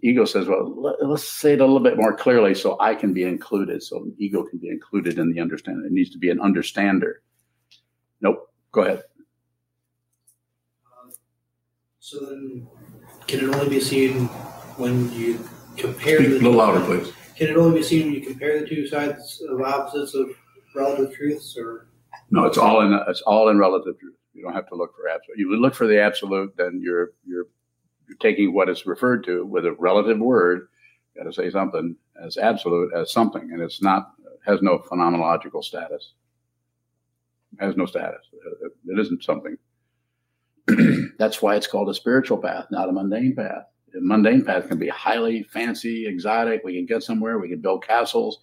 Ego 0.01 0.25
says, 0.25 0.47
well, 0.47 0.73
let, 0.81 0.99
us 1.01 1.27
say 1.27 1.53
it 1.53 1.61
a 1.61 1.65
little 1.65 1.79
bit 1.79 1.97
more 1.97 2.15
clearly 2.15 2.53
so 2.55 2.77
I 2.79 2.95
can 2.95 3.13
be 3.13 3.23
included. 3.23 3.83
So 3.83 4.07
ego 4.17 4.43
can 4.43 4.59
be 4.59 4.69
included 4.69 5.17
in 5.17 5.31
the 5.31 5.39
understanding. 5.39 5.85
It 5.85 5.91
needs 5.91 6.09
to 6.11 6.17
be 6.17 6.29
an 6.29 6.39
understander. 6.41 7.21
Nope. 8.21 8.51
Go 8.71 8.81
ahead. 8.81 9.03
Uh, 10.85 11.11
so 11.99 12.19
then, 12.25 12.67
can 13.27 13.39
it 13.39 13.55
only 13.55 13.69
be 13.69 13.79
seen 13.79 14.25
when 14.77 15.11
you 15.13 15.39
compare 15.77 16.17
Speak 16.17 16.29
the 16.29 16.35
a 16.35 16.39
little 16.39 16.53
louder, 16.53 16.83
please. 16.85 17.13
Can 17.37 17.49
it 17.49 17.57
only 17.57 17.79
be 17.79 17.83
seen 17.83 18.07
when 18.07 18.15
you 18.15 18.21
compare 18.21 18.59
the 18.59 18.67
two 18.67 18.87
sides 18.87 19.43
of 19.47 19.61
opposites 19.61 20.15
of 20.15 20.31
relative 20.75 21.13
truths, 21.15 21.55
or 21.55 21.87
no? 22.31 22.45
It's 22.45 22.57
all 22.57 22.81
in 22.81 22.99
it's 23.07 23.21
all 23.21 23.49
in 23.49 23.59
relative 23.59 23.99
truth. 23.99 24.15
You 24.33 24.41
don't 24.41 24.53
have 24.53 24.67
to 24.69 24.75
look 24.75 24.95
for 24.95 25.07
absolute. 25.07 25.37
You 25.37 25.55
look 25.55 25.75
for 25.75 25.85
the 25.85 26.01
absolute, 26.01 26.57
then 26.57 26.81
you're 26.83 27.11
you're 27.27 27.45
you're 28.07 28.17
taking 28.19 28.55
what 28.55 28.69
is 28.69 28.87
referred 28.87 29.23
to 29.25 29.45
with 29.45 29.67
a 29.67 29.73
relative 29.73 30.17
word. 30.17 30.69
Got 31.15 31.25
to 31.25 31.33
say 31.33 31.51
something 31.51 31.95
as 32.19 32.37
absolute 32.37 32.91
as 32.95 33.11
something, 33.11 33.51
and 33.51 33.61
it's 33.61 33.83
not 33.83 34.13
has 34.47 34.63
no 34.63 34.79
phenomenological 34.79 35.63
status. 35.63 36.13
Has 37.59 37.77
no 37.77 37.85
status. 37.85 38.21
It 38.87 38.99
isn't 38.99 39.23
something. 39.23 39.57
That's 41.19 41.41
why 41.43 41.55
it's 41.55 41.67
called 41.67 41.89
a 41.89 41.93
spiritual 41.93 42.39
path, 42.39 42.65
not 42.71 42.89
a 42.89 42.91
mundane 42.91 43.35
path 43.35 43.65
the 43.93 44.01
mundane 44.01 44.43
path 44.43 44.67
can 44.67 44.77
be 44.77 44.89
highly 44.89 45.43
fancy, 45.43 46.07
exotic. 46.07 46.61
We 46.63 46.75
can 46.75 46.85
get 46.85 47.03
somewhere. 47.03 47.39
We 47.39 47.49
can 47.49 47.61
build 47.61 47.85
castles. 47.85 48.39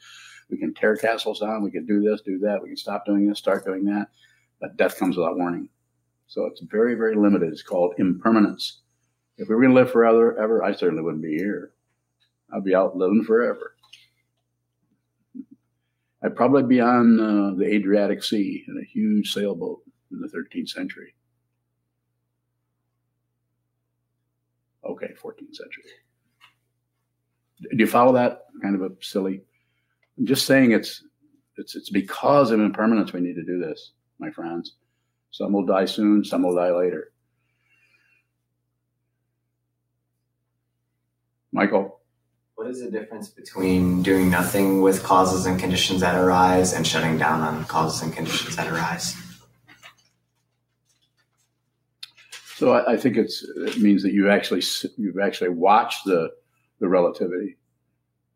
We 0.50 0.58
can 0.58 0.74
tear 0.74 0.96
castles 0.96 1.40
down. 1.40 1.62
We 1.62 1.70
can 1.70 1.86
do 1.86 2.00
this, 2.00 2.22
do 2.22 2.38
that. 2.38 2.62
We 2.62 2.68
can 2.68 2.76
stop 2.76 3.04
doing 3.06 3.28
this, 3.28 3.38
start 3.38 3.64
doing 3.64 3.84
that. 3.84 4.08
But 4.60 4.76
death 4.76 4.98
comes 4.98 5.16
without 5.16 5.36
warning. 5.36 5.68
So 6.26 6.46
it's 6.46 6.62
very, 6.62 6.94
very 6.94 7.16
limited. 7.16 7.52
It's 7.52 7.62
called 7.62 7.94
impermanence. 7.98 8.80
If 9.36 9.48
we 9.48 9.54
were 9.54 9.62
going 9.62 9.74
to 9.74 9.80
live 9.80 9.90
forever, 9.90 10.38
ever, 10.40 10.62
I 10.62 10.72
certainly 10.72 11.02
wouldn't 11.02 11.22
be 11.22 11.36
here. 11.36 11.72
I'd 12.52 12.64
be 12.64 12.74
out 12.74 12.96
living 12.96 13.24
forever. 13.24 13.74
I'd 16.22 16.36
probably 16.36 16.62
be 16.62 16.80
on 16.80 17.20
uh, 17.20 17.54
the 17.58 17.66
Adriatic 17.66 18.22
Sea 18.22 18.64
in 18.66 18.78
a 18.78 18.84
huge 18.84 19.32
sailboat 19.32 19.82
in 20.10 20.20
the 20.20 20.28
13th 20.28 20.70
century. 20.70 21.14
Okay, 24.86 25.08
14th 25.22 25.54
century. 25.54 25.84
Do 27.60 27.76
you 27.78 27.86
follow 27.86 28.12
that? 28.12 28.44
Kind 28.62 28.74
of 28.74 28.82
a 28.82 28.90
silly. 29.00 29.42
I'm 30.18 30.26
just 30.26 30.46
saying 30.46 30.72
it's 30.72 31.02
it's 31.56 31.74
it's 31.74 31.90
because 31.90 32.50
of 32.50 32.60
impermanence 32.60 33.12
we 33.12 33.20
need 33.20 33.34
to 33.34 33.44
do 33.44 33.58
this, 33.58 33.92
my 34.18 34.30
friends. 34.30 34.74
Some 35.30 35.52
will 35.52 35.66
die 35.66 35.86
soon, 35.86 36.24
some 36.24 36.42
will 36.42 36.54
die 36.54 36.72
later. 36.72 37.12
Michael. 41.52 42.00
What 42.56 42.68
is 42.68 42.80
the 42.80 42.90
difference 42.90 43.28
between 43.28 44.02
doing 44.02 44.30
nothing 44.30 44.80
with 44.80 45.02
causes 45.02 45.46
and 45.46 45.58
conditions 45.58 46.00
that 46.00 46.14
arise 46.14 46.72
and 46.72 46.86
shutting 46.86 47.18
down 47.18 47.40
on 47.40 47.64
causes 47.64 48.02
and 48.02 48.12
conditions 48.12 48.56
that 48.56 48.68
arise? 48.68 49.16
So 52.56 52.73
I, 52.73 52.92
I 52.92 52.96
think 52.96 53.16
it's 53.16 53.42
it 53.42 53.78
means 53.78 54.02
that 54.02 54.12
you 54.12 54.30
actually 54.30 54.62
you've 54.96 55.18
actually 55.18 55.50
watched 55.50 56.04
the 56.04 56.30
the 56.80 56.88
relativity, 56.88 57.56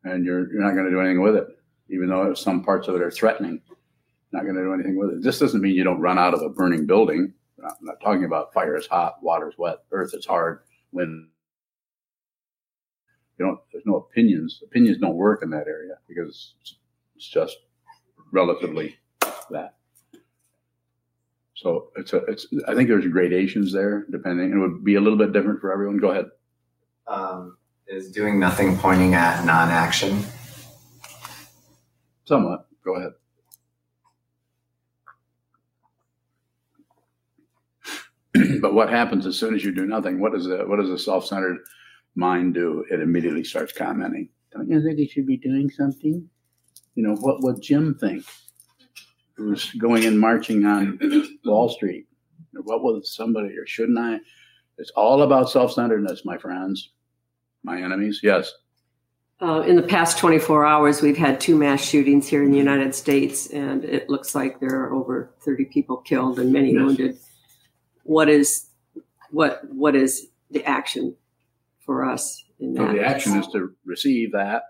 and 0.03 0.25
you're 0.25 0.51
you're 0.51 0.61
not 0.61 0.73
going 0.73 0.85
to 0.85 0.91
do 0.91 0.99
anything 0.99 1.21
with 1.21 1.35
it, 1.35 1.47
even 1.89 2.09
though 2.09 2.33
some 2.33 2.63
parts 2.63 2.87
of 2.87 2.95
it 2.95 3.01
are 3.01 3.11
threatening. 3.11 3.61
Not 4.31 4.43
going 4.43 4.55
to 4.55 4.61
do 4.61 4.73
anything 4.73 4.97
with 4.97 5.09
it. 5.09 5.23
This 5.23 5.39
doesn't 5.39 5.61
mean 5.61 5.73
you 5.73 5.83
don't 5.83 6.01
run 6.01 6.19
out 6.19 6.33
of 6.33 6.41
a 6.41 6.49
burning 6.49 6.85
building. 6.85 7.33
I'm 7.57 7.63
not, 7.63 7.77
I'm 7.79 7.85
not 7.85 8.01
talking 8.01 8.25
about 8.25 8.53
fire 8.53 8.77
is 8.77 8.85
hot, 8.85 9.23
water 9.23 9.49
is 9.49 9.57
wet, 9.57 9.77
earth 9.91 10.13
is 10.13 10.25
hard, 10.25 10.59
wind. 10.91 11.29
You 13.37 13.45
don't. 13.45 13.59
There's 13.71 13.85
no 13.85 13.95
opinions. 13.95 14.61
Opinions 14.63 14.97
don't 14.97 15.15
work 15.15 15.43
in 15.43 15.49
that 15.51 15.67
area 15.67 15.93
because 16.07 16.55
it's, 16.61 16.75
it's 17.15 17.27
just 17.27 17.57
relatively 18.31 18.97
that. 19.49 19.75
So 21.59 21.89
it's 21.97 22.13
a, 22.13 22.19
it's, 22.29 22.47
I 22.69 22.73
think 22.73 22.87
there's 22.87 23.05
gradations 23.07 23.73
there 23.73 24.05
depending, 24.09 24.53
it 24.53 24.57
would 24.57 24.81
be 24.81 24.95
a 24.95 25.01
little 25.01 25.17
bit 25.17 25.33
different 25.33 25.59
for 25.59 25.73
everyone. 25.73 25.97
Go 25.97 26.11
ahead. 26.11 26.27
Um, 27.05 27.57
is 27.85 28.11
doing 28.11 28.39
nothing 28.39 28.77
pointing 28.77 29.13
at 29.13 29.43
non-action? 29.43 30.23
Somewhat. 32.23 32.65
Go 32.85 32.95
ahead. 32.95 33.11
but 38.61 38.73
what 38.73 38.89
happens 38.89 39.25
as 39.25 39.37
soon 39.37 39.53
as 39.53 39.61
you 39.61 39.75
do 39.75 39.85
nothing? 39.85 40.21
What 40.21 40.31
does 40.31 40.47
a, 40.47 40.59
what 40.59 40.79
does 40.79 40.89
a 40.89 40.97
self-centered 40.97 41.57
mind 42.15 42.53
do? 42.53 42.85
It 42.89 43.01
immediately 43.01 43.43
starts 43.43 43.73
commenting. 43.73 44.29
Don't 44.53 44.69
you 44.69 44.81
think 44.81 44.97
he 44.97 45.09
should 45.09 45.27
be 45.27 45.35
doing 45.35 45.69
something? 45.69 46.29
You 46.95 47.03
know, 47.03 47.15
what 47.15 47.43
would 47.43 47.61
Jim 47.61 47.97
think? 47.99 48.23
Who's 49.39 49.71
going 49.75 50.03
and 50.03 50.19
marching 50.19 50.65
on 50.65 50.99
Wall 51.45 51.69
Street? 51.69 52.07
What 52.51 52.83
would 52.83 53.05
somebody, 53.05 53.57
or 53.57 53.65
shouldn't 53.65 53.97
I? 53.97 54.19
It's 54.77 54.89
all 54.97 55.21
about 55.21 55.49
self-centeredness, 55.49 56.25
my 56.25 56.37
friends, 56.37 56.91
my 57.63 57.81
enemies. 57.81 58.19
Yes. 58.21 58.51
Uh, 59.41 59.61
in 59.61 59.77
the 59.77 59.81
past 59.83 60.17
24 60.17 60.65
hours, 60.65 61.01
we've 61.01 61.15
had 61.17 61.39
two 61.39 61.55
mass 61.57 61.81
shootings 61.81 62.27
here 62.27 62.43
in 62.43 62.51
the 62.51 62.57
United 62.57 62.93
States, 62.93 63.47
and 63.51 63.85
it 63.85 64.09
looks 64.09 64.35
like 64.35 64.59
there 64.59 64.75
are 64.77 64.93
over 64.93 65.31
30 65.39 65.63
people 65.65 65.95
killed 65.97 66.37
and 66.37 66.51
many 66.51 66.73
Yes. 66.73 66.81
wounded. 66.83 67.17
What 68.03 68.27
is 68.27 68.65
what 69.31 69.61
what 69.71 69.95
is 69.95 70.27
the 70.51 70.65
action 70.65 71.15
for 71.85 72.03
us 72.03 72.43
in 72.59 72.75
So 72.75 72.83
that? 72.87 72.93
the 72.93 73.05
action 73.05 73.37
is 73.37 73.47
to 73.53 73.73
receive 73.85 74.33
that 74.33 74.63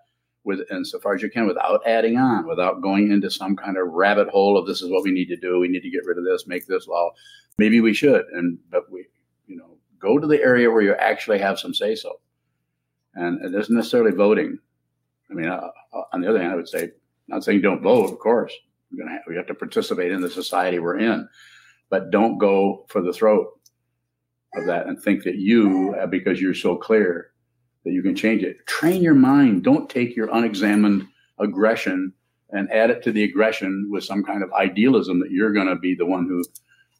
with, 0.43 0.60
insofar 0.72 1.15
as 1.15 1.22
you 1.22 1.29
can, 1.29 1.48
without 1.48 1.86
adding 1.86 2.17
on, 2.17 2.48
without 2.48 2.81
going 2.81 3.12
into 3.12 3.29
some 3.29 3.55
kind 3.55 3.77
of 3.77 3.88
rabbit 3.89 4.29
hole 4.29 4.58
of 4.58 4.65
this 4.65 4.81
is 4.81 4.89
what 4.89 5.03
we 5.03 5.12
need 5.12 5.27
to 5.27 5.36
do. 5.36 5.60
We 5.60 5.67
need 5.67 5.81
to 5.81 5.89
get 5.89 6.05
rid 6.05 6.17
of 6.17 6.24
this, 6.24 6.48
make 6.48 6.65
this 6.65 6.88
law. 6.88 7.12
Maybe 7.58 7.81
we 7.81 7.93
should, 7.93 8.24
and 8.34 8.58
but 8.72 8.89
we, 8.91 9.05
you 9.48 9.58
know, 9.58 9.77
go 10.00 10.17
to 10.17 10.27
the 10.27 10.41
area 10.41 10.72
where 10.72 10.81
you 10.81 10.93
actually 10.93 11.39
have 11.39 11.60
some 11.60 11.74
say 11.74 11.96
so, 11.96 12.19
and 13.15 13.43
it 13.43 13.53
isn't 13.53 13.75
necessarily 13.75 14.12
voting. 14.12 14.58
I 15.29 15.34
mean, 15.34 15.50
uh, 15.50 15.69
uh, 15.93 16.01
on 16.13 16.22
the 16.22 16.29
other 16.29 16.39
hand, 16.39 16.53
I 16.53 16.55
would 16.55 16.69
say, 16.69 16.89
not 17.27 17.43
saying 17.43 17.62
don't 17.62 17.84
vote, 17.84 18.12
of 18.12 18.19
course. 18.19 18.53
We're 18.91 19.03
gonna 19.03 19.17
have, 19.17 19.24
we 19.27 19.36
have 19.36 19.48
to 19.48 19.53
participate 19.53 20.12
in 20.12 20.22
the 20.22 20.29
society 20.29 20.79
we're 20.79 20.98
in, 21.00 21.27
but 21.89 22.12
don't 22.12 22.38
go 22.38 22.86
for 22.89 23.01
the 23.01 23.13
throat 23.13 23.48
of 24.55 24.65
that 24.65 24.88
and 24.88 25.00
think 25.00 25.24
that 25.25 25.36
you, 25.36 25.96
uh, 26.01 26.08
because 26.08 26.41
you're 26.41 26.55
so 26.55 26.75
clear, 26.75 27.31
that 27.86 27.91
you 27.91 28.01
can 28.01 28.15
change 28.15 28.43
it. 28.43 28.65
Train 28.67 29.01
your 29.01 29.15
mind. 29.15 29.63
Don't 29.63 29.89
take 29.89 30.15
your 30.15 30.29
unexamined 30.33 31.07
aggression 31.39 32.13
and 32.51 32.71
add 32.71 32.89
it 32.89 33.03
to 33.03 33.12
the 33.12 33.24
aggression 33.24 33.88
with 33.91 34.03
some 34.03 34.24
kind 34.24 34.43
of 34.43 34.51
idealism 34.53 35.19
that 35.19 35.31
you're 35.31 35.53
going 35.53 35.67
to 35.67 35.75
be 35.75 35.95
the 35.95 36.05
one 36.05 36.27
who, 36.27 36.43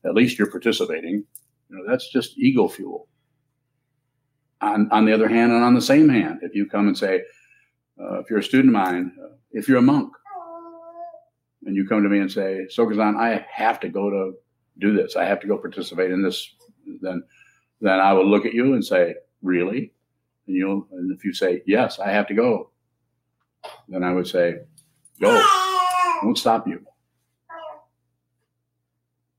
at 0.08 0.16
least 0.16 0.38
you're 0.38 0.52
participating. 0.52 1.24
You 1.70 1.78
know, 1.78 1.84
that's 1.88 2.10
just 2.10 2.38
ego 2.38 2.68
fuel. 2.68 3.08
On, 4.62 4.90
on 4.92 5.06
the 5.06 5.14
other 5.14 5.28
hand, 5.28 5.52
and 5.52 5.64
on 5.64 5.74
the 5.74 5.82
same 5.82 6.10
hand, 6.10 6.40
if 6.42 6.54
you 6.54 6.68
come 6.68 6.88
and 6.88 6.98
say, 6.98 7.22
uh, 8.00 8.20
if 8.20 8.30
you're 8.30 8.40
a 8.40 8.44
student 8.44 8.76
of 8.76 8.82
mine, 8.82 9.12
uh, 9.24 9.36
if 9.52 9.68
you're 9.68 9.78
a 9.78 9.82
monk, 9.82 10.14
and 11.66 11.76
you 11.76 11.88
come 11.88 12.04
to 12.04 12.10
me 12.10 12.20
and 12.20 12.32
say, 12.32 12.66
Sokuzan, 12.76 13.18
I 13.18 13.46
have 13.52 13.80
to 13.82 13.90
go 13.90 14.10
to 14.10 14.34
do 14.80 14.96
this. 14.96 15.16
I 15.16 15.26
have 15.26 15.40
to 15.42 15.48
go 15.48 15.58
participate 15.58 16.12
in 16.12 16.22
this. 16.22 16.56
Then, 17.02 17.24
then 17.82 18.00
I 18.00 18.14
will 18.14 18.28
look 18.28 18.46
at 18.46 18.54
you 18.54 18.74
and 18.74 18.86
say, 18.86 19.16
really? 19.42 19.92
And 20.50 20.58
you'll, 20.58 20.88
and 20.92 21.16
if 21.16 21.24
you 21.24 21.32
say, 21.32 21.62
yes, 21.68 22.00
I 22.00 22.10
have 22.10 22.26
to 22.28 22.34
go, 22.34 22.72
then 23.88 24.04
I 24.04 24.12
would 24.12 24.28
say, 24.28 24.56
go. 25.22 25.30
I 25.30 26.20
won't 26.24 26.40
stop 26.40 26.68
you. 26.68 26.84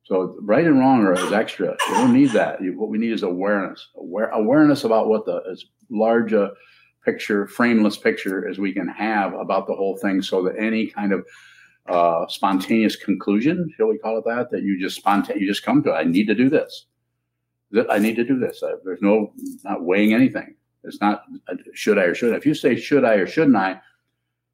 So 0.04 0.36
right 0.40 0.64
and 0.64 0.78
wrong 0.78 1.02
are 1.02 1.14
is 1.14 1.32
extra. 1.32 1.76
We 1.88 1.94
don't 1.94 2.12
need 2.12 2.30
that. 2.30 2.58
What 2.60 2.90
we 2.90 2.98
need 2.98 3.10
is 3.10 3.24
awareness. 3.24 3.88
Aware, 3.96 4.28
awareness 4.28 4.84
about 4.84 5.08
what 5.08 5.26
the 5.26 5.42
as 5.50 5.64
large 5.90 6.32
a 6.32 6.52
picture, 7.04 7.48
frameless 7.48 7.96
picture 7.96 8.48
as 8.48 8.58
we 8.58 8.72
can 8.72 8.86
have 8.86 9.34
about 9.34 9.66
the 9.66 9.74
whole 9.74 9.96
thing, 9.96 10.22
so 10.22 10.44
that 10.44 10.54
any 10.60 10.86
kind 10.86 11.12
of 11.12 11.26
uh, 11.88 12.26
spontaneous 12.28 12.94
conclusion, 12.94 13.68
shall 13.76 13.88
we 13.88 13.98
call 13.98 14.18
it 14.18 14.24
that, 14.26 14.50
that 14.52 14.62
you 14.62 14.80
just 14.80 14.96
spontan, 14.96 15.40
you 15.40 15.48
just 15.48 15.64
come 15.64 15.82
to. 15.82 15.92
I 15.92 16.04
need 16.04 16.28
to 16.28 16.36
do 16.36 16.48
this. 16.48 16.86
That 17.72 17.90
I 17.90 17.98
need 17.98 18.14
to 18.16 18.24
do 18.24 18.38
this. 18.38 18.62
There's 18.84 19.02
no 19.02 19.32
not 19.64 19.82
weighing 19.82 20.14
anything. 20.14 20.54
It's 20.84 21.00
not 21.00 21.24
should 21.74 21.98
I 21.98 22.02
or 22.04 22.14
should 22.14 22.32
I. 22.32 22.36
If 22.36 22.46
you 22.46 22.54
say 22.54 22.76
should 22.76 23.04
I 23.04 23.14
or 23.14 23.26
shouldn't 23.26 23.56
I, 23.56 23.80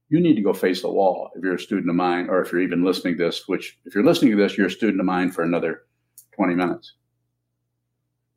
you 0.09 0.21
need 0.21 0.35
to 0.37 0.43
go 0.43 0.53
face 0.53 0.83
the 0.83 0.89
wall 0.91 1.31
if 1.37 1.43
you're 1.43 1.55
a 1.55 1.59
student 1.61 1.91
of 1.91 1.97
mine, 1.97 2.29
or 2.29 2.41
if 2.43 2.53
you're 2.53 2.61
even 2.63 2.85
listening 2.85 3.17
to 3.19 3.25
this. 3.25 3.47
Which, 3.49 3.79
if 3.85 3.95
you're 3.95 4.05
listening 4.05 4.33
to 4.33 4.37
this, 4.37 4.57
you're 4.57 4.69
a 4.69 4.71
student 4.71 5.01
of 5.01 5.07
mine 5.07 5.31
for 5.31 5.43
another 5.43 5.83
20 6.35 6.55
minutes, 6.55 6.93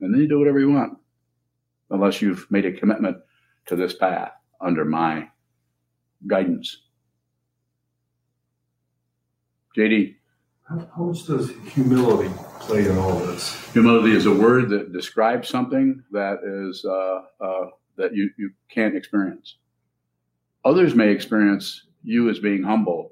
and 0.02 0.14
then 0.14 0.22
you 0.22 0.28
do 0.28 0.40
whatever 0.40 0.60
you 0.60 0.72
want, 0.72 0.98
unless 1.92 2.22
you've 2.22 2.46
made 2.50 2.66
a 2.66 2.72
commitment 2.72 3.18
to 3.68 3.76
this 3.76 3.94
path 3.94 4.32
under 4.62 4.86
my 4.86 5.28
guidance. 6.28 6.84
JD, 9.78 10.16
How, 10.68 10.88
how 10.96 11.04
much 11.04 11.26
does 11.26 11.52
humility 11.72 12.34
play 12.60 12.88
in 12.88 12.98
all 12.98 13.16
this? 13.20 13.72
humility 13.72 14.16
is 14.16 14.26
a 14.26 14.34
word 14.34 14.70
that 14.70 14.92
describes 14.92 15.48
something 15.48 16.04
that 16.12 16.40
is 16.44 16.84
uh, 16.84 17.22
uh, 17.40 17.66
that 18.00 18.16
you, 18.16 18.32
you 18.38 18.52
can't 18.70 18.96
experience. 18.96 19.58
Others 20.66 20.96
may 20.96 21.12
experience 21.12 21.86
you 22.02 22.30
as 22.30 22.40
being 22.40 22.64
humble, 22.64 23.12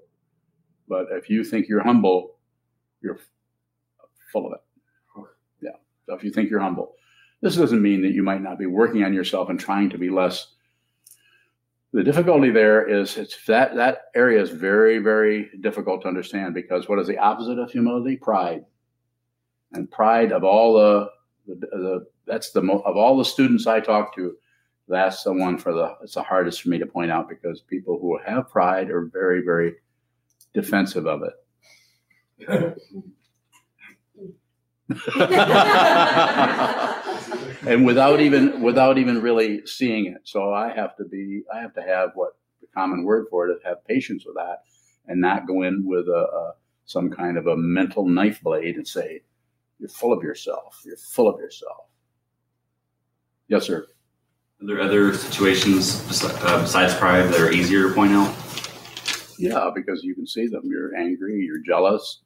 but 0.88 1.08
if 1.12 1.30
you 1.30 1.43
think 1.43 1.67
you're 1.67 1.84
humble, 1.84 2.38
you're 3.02 3.19
full 4.32 4.47
of 4.47 4.54
it. 4.54 5.26
Yeah. 5.62 5.78
So 6.06 6.15
if 6.15 6.23
you 6.23 6.32
think 6.32 6.50
you're 6.50 6.62
humble, 6.62 6.95
this 7.41 7.56
doesn't 7.56 7.82
mean 7.82 8.02
that 8.02 8.13
you 8.13 8.23
might 8.23 8.41
not 8.41 8.58
be 8.58 8.65
working 8.65 9.04
on 9.04 9.13
yourself 9.13 9.50
and 9.50 9.60
trying 9.60 9.89
to 9.91 9.97
be 9.97 10.10
less. 10.10 10.54
The 11.93 12.04
difficulty 12.04 12.50
there 12.50 12.88
is 12.88 13.17
it's 13.17 13.45
that 13.45 13.76
that 13.76 14.04
area 14.15 14.41
is 14.41 14.50
very 14.50 15.00
very 15.00 15.50
difficult 15.62 16.02
to 16.02 16.08
understand 16.08 16.54
because 16.54 16.89
what 16.89 17.00
is 17.00 17.08
the 17.08 17.17
opposite 17.17 17.60
of 17.60 17.71
humility? 17.71 18.17
Pride 18.17 18.65
and 19.73 19.89
pride 19.89 20.32
of 20.32 20.43
all 20.43 20.73
the, 20.73 21.10
the, 21.47 21.56
the 21.56 22.06
that's 22.26 22.52
the 22.52 22.62
mo- 22.62 22.84
of 22.86 22.97
all 22.97 23.17
the 23.17 23.26
students 23.26 23.67
I 23.67 23.80
talk 23.80 24.15
to, 24.15 24.36
that's 24.88 25.23
the 25.23 25.34
one 25.34 25.58
for 25.58 25.73
the 25.73 25.95
it's 26.02 26.13
the 26.15 26.23
hardest 26.23 26.62
for 26.62 26.69
me 26.69 26.78
to 26.80 26.86
point 26.86 27.12
out 27.12 27.28
because 27.28 27.62
people 27.62 28.00
who 28.00 28.17
have 28.26 28.50
pride 28.50 28.89
are 28.89 29.10
very 29.12 29.43
very 29.43 29.76
defensive 30.54 31.06
of 31.06 31.21
it. 31.23 31.34
and 37.67 37.86
without 37.86 38.21
even 38.21 38.62
without 38.62 38.97
even 38.97 39.21
really 39.21 39.65
seeing 39.65 40.06
it. 40.06 40.21
So 40.23 40.54
I 40.54 40.73
have 40.73 40.95
to 40.97 41.06
be 41.06 41.43
I 41.54 41.60
have 41.60 41.73
to 41.73 41.82
have 41.82 42.12
what 42.15 42.38
the 42.62 42.67
common 42.73 43.04
word 43.04 43.28
for 43.30 43.50
it 43.50 43.54
is 43.54 43.62
have 43.65 43.86
patience 43.86 44.26
with 44.26 44.36
that 44.36 44.63
and 45.08 45.19
not 45.19 45.47
go 45.47 45.63
in 45.63 45.84
with 45.86 46.08
a, 46.08 46.28
a 46.34 46.54
some 46.86 47.10
kind 47.10 47.38
of 47.38 47.47
a 47.47 47.58
mental 47.58 48.08
knife 48.08 48.41
blade 48.41 48.76
and 48.76 48.88
say 48.88 49.21
you're 49.80 49.89
full 49.89 50.13
of 50.13 50.23
yourself. 50.23 50.82
You're 50.86 50.97
full 50.97 51.28
of 51.28 51.39
yourself. 51.39 51.88
Yes, 53.47 53.65
sir. 53.65 53.88
Are 54.61 54.65
there 54.65 54.81
other 54.81 55.13
situations 55.13 56.23
uh, 56.23 56.61
besides 56.61 56.95
pride 56.95 57.27
that 57.27 57.39
are 57.39 57.51
easier 57.51 57.89
to 57.89 57.93
point 57.93 58.11
out? 58.13 58.35
Yeah, 59.37 59.69
because 59.73 60.03
you 60.03 60.15
can 60.15 60.25
see 60.25 60.47
them. 60.47 60.63
You're 60.65 60.95
angry. 60.95 61.43
You're 61.45 61.59
jealous. 61.59 62.21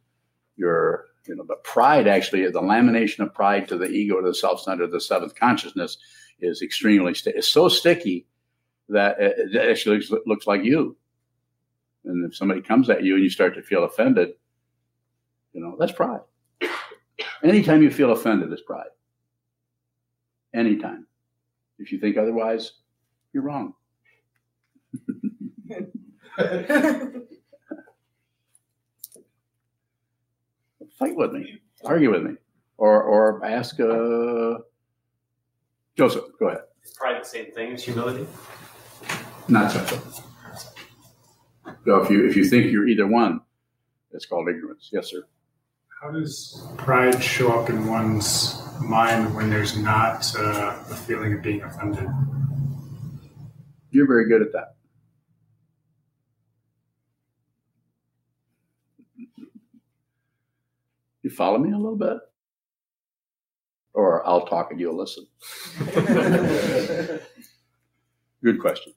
You're, 0.56 1.08
you 1.28 1.36
know, 1.36 1.44
but 1.44 1.64
pride 1.66 2.08
actually, 2.08 2.46
the 2.46 2.62
lamination 2.62 3.20
of 3.20 3.34
pride 3.34 3.68
to 3.68 3.78
the 3.78 3.90
ego, 3.90 4.22
to 4.22 4.28
the 4.28 4.34
self 4.34 4.62
center, 4.62 4.88
the 4.88 5.02
seventh 5.02 5.36
consciousness 5.36 5.98
is 6.40 6.62
extremely, 6.62 7.14
sti- 7.14 7.34
it's 7.36 7.50
so 7.50 7.68
sticky 7.68 8.28
that 8.88 9.20
it 9.20 9.54
it 9.54 9.70
actually 9.70 9.98
looks, 9.98 10.12
looks 10.26 10.48
like 10.48 10.64
you. 10.64 10.96
And 12.06 12.26
if 12.26 12.36
somebody 12.36 12.62
comes 12.62 12.90
at 12.90 13.04
you 13.04 13.16
and 13.16 13.24
you 13.24 13.30
start 13.30 13.56
to 13.56 13.62
feel 13.62 13.84
offended, 13.84 14.30
you 15.54 15.62
know, 15.62 15.76
that's 15.78 15.92
pride. 15.92 16.22
Anytime 17.44 17.84
you 17.84 17.92
feel 17.92 18.12
offended 18.12 18.52
is 18.54 18.62
pride. 18.62 18.88
Anytime. 20.54 21.08
If 21.82 21.92
you 21.92 22.00
think 22.00 22.16
otherwise, 22.16 22.74
you're 23.34 23.44
wrong. 23.44 23.74
Fight 31.00 31.16
with 31.16 31.32
me, 31.32 31.60
argue 31.84 32.12
with 32.12 32.24
me, 32.24 32.36
or 32.78 33.02
or 33.02 33.44
ask 33.44 33.80
uh, 33.80 34.60
Joseph, 35.98 36.26
go 36.40 36.50
ahead. 36.50 36.62
Is 36.84 36.92
pride 36.92 37.20
the 37.22 37.26
same 37.26 37.52
thing 37.52 37.74
as 37.74 37.84
humility? 37.84 38.28
Not 39.48 39.72
separate. 39.72 40.02
So 41.86 41.96
if 42.04 42.12
you 42.12 42.28
if 42.28 42.36
you 42.36 42.46
think 42.46 42.72
you're 42.72 42.88
either 42.88 43.08
one, 43.08 43.42
it's 44.12 44.28
called 44.28 44.48
ignorance. 44.50 44.90
Yes, 44.94 45.10
sir. 45.10 45.26
How 46.02 46.10
does 46.10 46.68
pride 46.78 47.24
show 47.24 47.52
up 47.52 47.70
in 47.70 47.86
one's 47.86 48.60
mind 48.82 49.36
when 49.36 49.52
there's 49.52 49.78
not 49.78 50.36
uh, 50.36 50.80
a 50.90 50.96
feeling 50.96 51.34
of 51.34 51.44
being 51.44 51.62
offended? 51.62 52.10
You're 53.92 54.08
very 54.08 54.28
good 54.28 54.42
at 54.42 54.52
that. 54.54 54.74
You 61.22 61.30
follow 61.30 61.60
me 61.60 61.72
a 61.72 61.78
little 61.78 61.98
bit? 61.98 62.18
Or 63.94 64.26
I'll 64.28 64.48
talk 64.48 64.72
and 64.72 64.80
you'll 64.80 64.98
listen. 64.98 65.28
Good 68.44 68.60
question. 68.60 68.94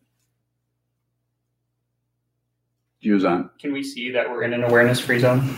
Views 3.03 3.27
on. 3.27 3.51
Can 3.61 3.75
we 3.75 3.83
see 3.83 4.11
that 4.13 4.31
we're 4.31 4.45
in 4.45 4.55
an 4.55 4.65
awareness 4.65 5.01
free 5.01 5.19
zone? 5.19 5.55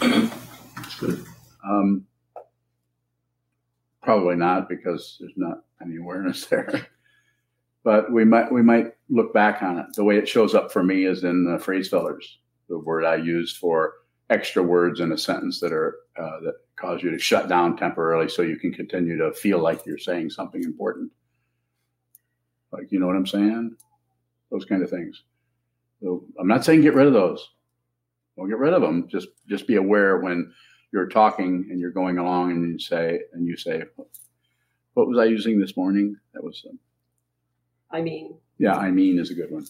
That's 0.00 0.98
good. 0.98 1.24
Um, 1.64 2.06
probably 4.02 4.36
not 4.36 4.68
because 4.68 5.16
there's 5.20 5.32
not 5.36 5.64
any 5.82 5.96
awareness 5.96 6.46
there. 6.50 6.88
but 7.84 8.12
we 8.12 8.24
might 8.24 8.50
we 8.50 8.62
might 8.62 8.92
look 9.08 9.32
back 9.32 9.62
on 9.62 9.78
it. 9.78 9.86
The 9.94 10.04
way 10.04 10.16
it 10.16 10.28
shows 10.28 10.54
up 10.54 10.72
for 10.72 10.82
me 10.82 11.04
is 11.04 11.24
in 11.24 11.44
the 11.44 11.58
phrase 11.58 11.88
fillers, 11.88 12.38
the 12.68 12.78
word 12.78 13.04
I 13.04 13.16
use 13.16 13.54
for 13.54 13.94
extra 14.30 14.62
words 14.62 15.00
in 15.00 15.12
a 15.12 15.18
sentence 15.18 15.60
that 15.60 15.72
are 15.72 15.96
uh, 16.18 16.40
that 16.40 16.54
cause 16.76 17.02
you 17.02 17.10
to 17.10 17.18
shut 17.18 17.48
down 17.48 17.76
temporarily, 17.76 18.28
so 18.28 18.42
you 18.42 18.56
can 18.56 18.72
continue 18.72 19.16
to 19.18 19.32
feel 19.32 19.58
like 19.58 19.84
you're 19.86 19.98
saying 19.98 20.30
something 20.30 20.62
important. 20.62 21.10
Like 22.72 22.90
you 22.90 23.00
know 23.00 23.06
what 23.06 23.16
I'm 23.16 23.26
saying? 23.26 23.76
Those 24.50 24.64
kind 24.64 24.82
of 24.82 24.90
things. 24.90 25.22
So 26.02 26.24
I'm 26.38 26.48
not 26.48 26.64
saying 26.64 26.82
get 26.82 26.94
rid 26.94 27.06
of 27.06 27.12
those. 27.12 27.48
Don't 28.38 28.48
get 28.48 28.58
rid 28.58 28.72
of 28.72 28.82
them. 28.82 29.08
Just 29.08 29.28
just 29.48 29.66
be 29.66 29.74
aware 29.74 30.18
when 30.18 30.52
you're 30.92 31.08
talking 31.08 31.66
and 31.70 31.80
you're 31.80 31.90
going 31.90 32.18
along 32.18 32.52
and 32.52 32.72
you 32.72 32.78
say 32.78 33.18
and 33.32 33.44
you 33.44 33.56
say, 33.56 33.82
"What 34.94 35.08
was 35.08 35.18
I 35.18 35.24
using 35.24 35.58
this 35.58 35.76
morning?" 35.76 36.16
That 36.32 36.44
was, 36.44 36.64
um, 36.70 36.78
I 37.90 38.00
mean, 38.00 38.38
yeah, 38.56 38.76
I 38.76 38.92
mean 38.92 39.18
is 39.18 39.32
a 39.32 39.34
good 39.34 39.50
one. 39.50 39.66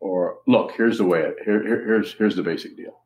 Or 0.00 0.40
look, 0.48 0.72
here's 0.72 0.98
the 0.98 1.04
way. 1.04 1.20
It, 1.20 1.36
here, 1.44 1.62
here, 1.62 1.86
here's 1.86 2.12
here's 2.14 2.34
the 2.34 2.42
basic 2.42 2.76
deal. 2.76 3.04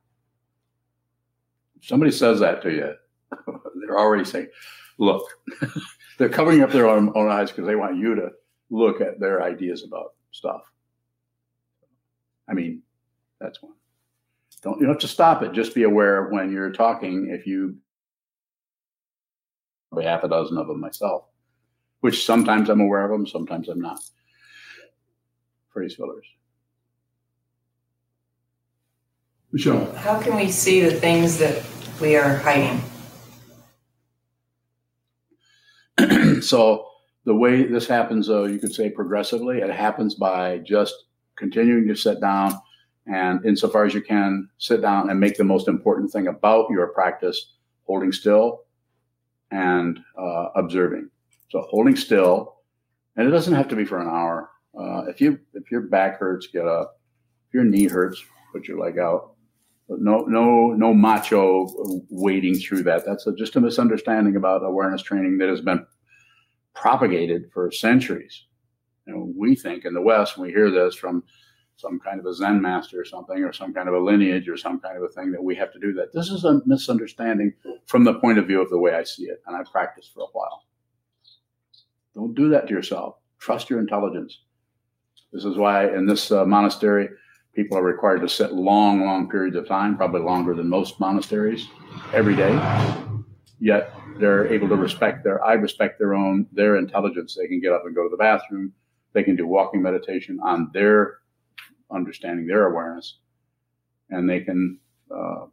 If 1.77 1.87
somebody 1.87 2.13
says 2.13 2.41
that 2.41 2.63
to 2.63 2.73
you, 2.73 2.95
they're 3.87 3.99
already 3.99 4.25
saying, 4.25 4.49
"Look." 4.97 5.23
they're 6.19 6.31
covering 6.31 6.63
up 6.63 6.73
their 6.73 6.89
own, 6.89 7.13
own 7.15 7.31
eyes 7.31 7.51
because 7.51 7.67
they 7.67 7.77
want 7.77 7.99
you 7.99 8.15
to 8.15 8.31
look 8.71 9.03
at 9.03 9.21
their 9.21 9.43
ideas 9.43 9.85
about 9.85 10.15
stuff. 10.31 10.63
I 12.49 12.55
mean, 12.55 12.83
that's 13.40 13.62
one. 13.62 13.72
Don't 14.62 14.81
you 14.81 14.87
don't 14.87 14.94
have 14.94 15.01
to 15.03 15.09
stop 15.09 15.42
it. 15.42 15.53
Just 15.53 15.75
be 15.75 15.83
aware 15.83 16.29
when 16.29 16.51
you're 16.51 16.72
talking. 16.72 17.31
If 17.31 17.46
you 17.46 17.77
probably 19.90 20.07
half 20.07 20.25
a 20.25 20.29
dozen 20.29 20.59
of 20.59 20.66
them 20.66 20.81
myself, 20.81 21.25
which 22.01 22.25
sometimes 22.25 22.68
I'm 22.68 22.81
aware 22.81 23.05
of 23.05 23.11
them, 23.11 23.27
sometimes 23.27 23.68
I'm 23.68 23.81
not. 23.81 24.01
Phrase 25.72 25.94
fillers. 25.94 26.27
Michelle. 29.53 29.92
How 29.96 30.20
can 30.20 30.37
we 30.37 30.51
see 30.51 30.81
the 30.81 30.90
things 30.90 31.38
that 31.38 31.64
we 32.01 32.16
are 32.16 32.37
hiding? 32.37 32.83
so 36.42 36.88
the 37.25 37.35
way 37.35 37.64
this 37.64 37.87
happens, 37.87 38.27
though, 38.27 38.44
you 38.44 38.59
could 38.59 38.75
say 38.75 38.90
progressively, 38.90 39.59
it 39.59 39.70
happens 39.70 40.14
by 40.14 40.59
just 40.59 40.94
continuing 41.37 41.88
to 41.88 41.94
sit 41.94 42.20
down 42.20 42.59
and 43.07 43.45
insofar 43.45 43.85
as 43.85 43.95
you 43.95 44.01
can 44.01 44.49
sit 44.59 44.81
down 44.81 45.11
and 45.11 45.21
make 45.21 45.37
the 45.37 45.45
most 45.45 45.69
important 45.69 46.11
thing 46.11 46.27
about 46.27 46.71
your 46.71 46.88
practice 46.88 47.55
holding 47.85 48.12
still 48.12 48.64
and 49.51 50.01
uh, 50.19 50.49
observing. 50.57 51.09
So 51.51 51.62
holding 51.71 51.97
still 51.97 52.57
and 53.16 53.27
it 53.27 53.31
doesn't 53.31 53.55
have 53.55 53.69
to 53.69 53.77
be 53.77 53.85
for 53.85 53.99
an 53.99 54.09
hour. 54.09 54.51
Uh, 54.79 55.05
if 55.07 55.21
you 55.21 55.38
if 55.55 55.71
your 55.71 55.83
back 55.83 56.19
hurts 56.19 56.49
get 56.49 56.66
up. 56.66 57.01
If 57.49 57.55
your 57.55 57.64
knee 57.64 57.88
hurts 57.88 58.23
put 58.53 58.69
your 58.69 58.79
leg 58.79 58.99
out. 58.99 59.33
But 59.88 60.01
no 60.01 60.21
no 60.21 60.73
no 60.73 60.92
macho 60.92 61.69
wading 62.11 62.57
through 62.57 62.83
that. 62.85 63.07
That's 63.07 63.27
a, 63.27 63.35
just 63.35 63.57
a 63.57 63.61
misunderstanding 63.61 64.37
about 64.37 64.64
awareness 64.64 65.03
training 65.03 65.38
that 65.38 65.49
has 65.49 65.61
been 65.61 65.87
propagated 66.75 67.51
for 67.53 67.71
centuries. 67.71 68.45
Know, 69.07 69.33
we 69.37 69.55
think 69.55 69.85
in 69.85 69.95
the 69.95 70.03
West, 70.03 70.37
when 70.37 70.49
we 70.49 70.53
hear 70.53 70.71
this 70.71 70.97
from 70.97 71.23
some 71.77 72.01
kind 72.01 72.19
of 72.19 72.27
a 72.27 72.35
Zen 72.35 72.61
master 72.61 73.01
or 73.01 73.05
something, 73.05 73.45
or 73.45 73.53
some 73.53 73.73
kind 73.75 73.89
of 73.89 73.95
a 73.95 73.99
lineage 73.99 74.49
or 74.49 74.57
some 74.57 74.81
kind 74.81 74.97
of 74.97 75.03
a 75.03 75.09
thing 75.09 75.31
that 75.33 75.43
we 75.43 75.55
have 75.57 75.73
to 75.73 75.79
do 75.79 75.93
that. 75.95 76.12
This 76.12 76.31
is 76.31 76.45
a 76.45 76.61
misunderstanding 76.65 77.53
from 77.87 78.05
the 78.05 78.15
point 78.15 78.39
of 78.39 78.47
view 78.47 78.62
of 78.62 78.71
the 78.71 78.79
way 78.79 78.95
I 78.95 79.05
see 79.05 79.25
it, 79.25 79.43
and 79.47 79.57
I 79.57 79.62
practiced 79.71 80.15
for 80.15 80.21
a 80.21 80.33
while. 80.33 80.65
Don't 82.15 82.35
do 82.35 82.49
that 82.49 82.67
to 82.69 82.75
yourself. 82.75 83.17
Trust 83.39 83.69
your 83.69 83.79
intelligence. 83.79 84.41
This 85.33 85.45
is 85.45 85.59
why 85.59 85.89
in 85.95 86.07
this 86.07 86.33
uh, 86.33 86.47
monastery, 86.47 87.09
people 87.55 87.77
are 87.77 87.83
required 87.83 88.23
to 88.23 88.29
sit 88.29 88.53
long, 88.53 89.05
long 89.05 89.29
periods 89.29 89.57
of 89.57 89.69
time, 89.69 89.97
probably 89.97 90.23
longer 90.23 90.55
than 90.55 90.69
most 90.69 90.99
monasteries, 90.99 91.69
every 92.15 92.35
day. 92.35 92.55
Yet 93.61 93.93
they're 94.19 94.47
able 94.47 94.69
to 94.69 94.77
respect 94.77 95.25
their, 95.25 95.45
I 95.45 95.55
respect 95.55 95.99
their 95.99 96.15
own, 96.15 96.47
their 96.53 96.77
intelligence. 96.77 97.35
They 97.35 97.49
can 97.49 97.61
get 97.61 97.73
up 97.73 97.83
and 97.85 97.95
go 97.95 98.05
to 98.05 98.09
the 98.09 98.17
bathroom. 98.17 98.73
They 99.12 99.23
can 99.23 99.37
do 99.37 99.47
walking 99.47 99.83
meditation 99.83 100.39
on 100.43 100.71
their 100.73 101.19
understanding, 101.90 102.46
their 102.46 102.66
awareness, 102.66 103.18
and 104.11 104.29
they 104.29 104.40
can, 104.40 104.79
uh, 105.11 105.46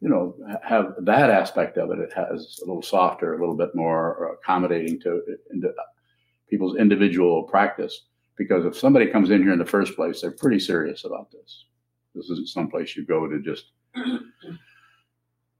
you 0.00 0.08
know, 0.08 0.34
have 0.62 0.94
that 1.00 1.30
aspect 1.30 1.76
of 1.76 1.90
it. 1.90 1.98
It 1.98 2.12
has 2.12 2.58
a 2.62 2.66
little 2.66 2.82
softer, 2.82 3.34
a 3.34 3.40
little 3.40 3.56
bit 3.56 3.74
more 3.74 4.34
accommodating 4.34 5.00
to 5.00 5.22
people's 6.48 6.76
individual 6.76 7.44
practice. 7.44 8.06
Because 8.36 8.64
if 8.64 8.76
somebody 8.76 9.06
comes 9.06 9.30
in 9.30 9.42
here 9.42 9.52
in 9.52 9.58
the 9.58 9.66
first 9.66 9.94
place, 9.94 10.22
they're 10.22 10.30
pretty 10.30 10.58
serious 10.58 11.04
about 11.04 11.30
this. 11.30 11.66
This 12.14 12.30
isn't 12.30 12.48
someplace 12.48 12.96
you 12.96 13.04
go 13.04 13.28
to 13.28 13.40
just 13.40 13.66
uh, 13.94 14.18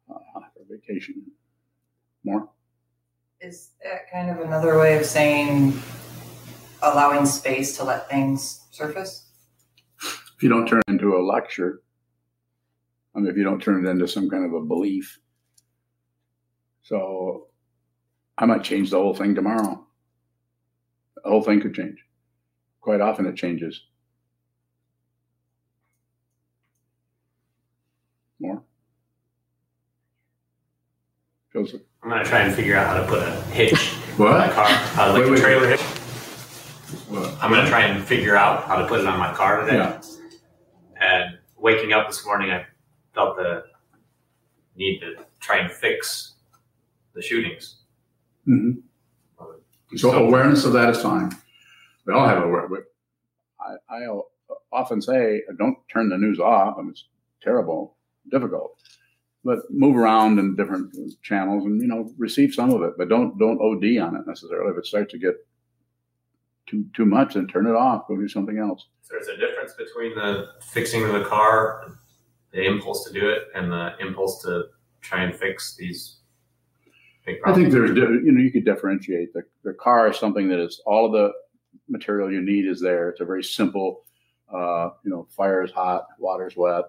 for 0.09 0.65
vacation. 0.69 1.23
More. 2.25 2.49
Is 3.41 3.71
that 3.83 4.11
kind 4.11 4.31
of 4.31 4.41
another 4.41 4.79
way 4.79 4.99
of 4.99 5.05
saying 5.05 5.79
allowing 6.83 7.27
space 7.27 7.77
to 7.77 7.85
let 7.85 8.09
things 8.09 8.60
surface? 8.71 9.27
If 10.03 10.43
you 10.43 10.49
don't 10.49 10.67
turn 10.67 10.81
it 10.89 10.91
into 10.93 11.17
a 11.17 11.21
lecture, 11.23 11.83
I 13.15 13.19
mean, 13.19 13.29
if 13.31 13.37
you 13.37 13.45
don't 13.45 13.61
turn 13.63 13.85
it 13.85 13.91
into 13.91 14.09
some 14.09 14.31
kind 14.31 14.45
of 14.45 14.53
a 14.55 14.65
belief. 14.65 15.19
So 16.83 17.49
I 18.39 18.47
might 18.47 18.63
change 18.65 18.91
the 18.91 18.99
whole 18.99 19.15
thing 19.15 19.35
tomorrow. 19.35 19.85
The 21.23 21.29
whole 21.29 21.43
thing 21.43 21.61
could 21.61 21.75
change. 21.75 21.99
Quite 22.81 23.01
often 23.03 23.27
it 23.27 23.37
changes. 23.37 23.83
More? 28.41 28.63
Joseph? 31.53 31.83
I'm 32.03 32.09
gonna 32.09 32.25
try 32.25 32.41
and 32.41 32.55
figure 32.55 32.77
out 32.77 32.87
how 32.87 33.03
to 33.03 33.07
put 33.07 33.23
a 33.23 33.31
hitch 33.53 33.75
What? 34.17 34.33
on 34.33 34.39
my 34.39 34.49
car, 34.49 34.67
uh, 34.69 35.13
like 35.13 35.23
Wait, 35.25 35.29
a 35.29 35.31
wait, 35.33 35.41
trailer 35.41 35.69
hitch. 35.69 36.00
I'm 37.41 37.51
gonna 37.51 37.69
try 37.69 37.83
and 37.83 38.05
figure 38.05 38.37
out 38.37 38.65
how 38.65 38.77
to 38.77 38.87
put 38.87 39.01
it 39.01 39.07
on 39.07 39.19
my 39.19 39.33
car 39.33 39.63
today. 39.63 39.79
Yeah. 39.79 40.01
And 41.01 41.39
waking 41.57 41.93
up 41.93 42.07
this 42.09 42.25
morning, 42.25 42.51
I 42.51 42.67
felt 43.15 43.37
the 43.37 43.65
need 44.77 45.01
to 45.01 45.17
try 45.41 45.59
and 45.59 45.71
fix 45.73 46.35
the 47.15 47.23
shootings. 47.23 47.81
Mhm. 48.47 48.83
So 49.97 50.13
awareness 50.13 50.65
of 50.65 50.73
that 50.75 50.91
is 50.91 51.03
fine. 51.03 51.33
We 52.07 52.13
all 52.13 52.27
have 52.27 52.43
awareness. 52.43 52.81
I, 53.59 53.77
I 53.89 54.21
often 54.73 55.03
say, 55.03 55.43
don't 55.59 55.77
turn 55.93 56.09
the 56.09 56.19
news 56.19 56.39
off. 56.39 56.77
I 56.79 56.83
mean, 56.83 56.91
it's 56.91 57.09
terrible, 57.43 57.97
difficult, 58.31 58.79
but 59.45 59.59
move 59.71 59.97
around 59.97 60.39
in 60.39 60.57
different 60.57 60.95
channels 61.23 61.65
and 61.65 61.81
you 61.81 61.89
know 61.89 62.13
receive 62.19 62.55
some 62.55 62.71
of 62.71 62.83
it, 62.83 62.95
but 62.99 63.09
don't 63.09 63.39
don't 63.39 63.61
OD 63.61 63.99
on 63.99 64.17
it 64.17 64.27
necessarily. 64.27 64.73
If 64.73 64.79
it 64.79 64.87
starts 64.87 65.13
to 65.13 65.19
get 65.19 65.35
too 66.71 66.87
too 66.95 67.05
much, 67.05 67.35
then 67.35 67.47
turn 67.47 67.67
it 67.67 67.75
off. 67.75 68.07
Go 68.09 68.17
do 68.17 68.29
something 68.29 68.59
else. 68.59 68.87
So 69.03 69.15
there's 69.15 69.29
a 69.29 69.37
difference 69.37 69.75
between 69.75 70.15
the 70.15 70.51
fixing 70.63 71.05
of 71.05 71.13
the 71.13 71.25
car, 71.25 71.93
the 72.53 72.65
impulse 72.65 73.05
to 73.07 73.13
do 73.13 73.29
it, 73.29 73.49
and 73.55 73.71
the 73.71 73.95
impulse 74.01 74.43
to 74.43 74.67
try 75.01 75.23
and 75.23 75.35
fix 75.35 75.77
these 75.77 76.19
big 77.27 77.37
I 77.45 77.53
think 77.53 77.73
there's 77.73 77.91
you 77.97 78.33
know 78.33 78.41
you 78.41 78.53
could 78.53 78.65
differentiate 78.65 79.33
the 79.33 79.43
the 79.65 79.75
car 79.75 80.11
is 80.11 80.19
something 80.19 80.49
that 80.49 80.61
is 80.61 80.81
all 80.87 81.07
of 81.07 81.13
the 81.13 81.33
material 81.89 82.33
you 82.33 82.41
need 82.41 82.67
is 82.67 82.81
there. 82.81 83.11
It's 83.11 83.21
a 83.21 83.25
very 83.25 83.43
simple, 83.43 84.05
uh, 84.53 84.91
you 85.05 85.11
know, 85.11 85.27
fire 85.37 85.63
is 85.63 85.73
hot, 85.73 86.07
water's 86.19 86.57
wet, 86.57 86.85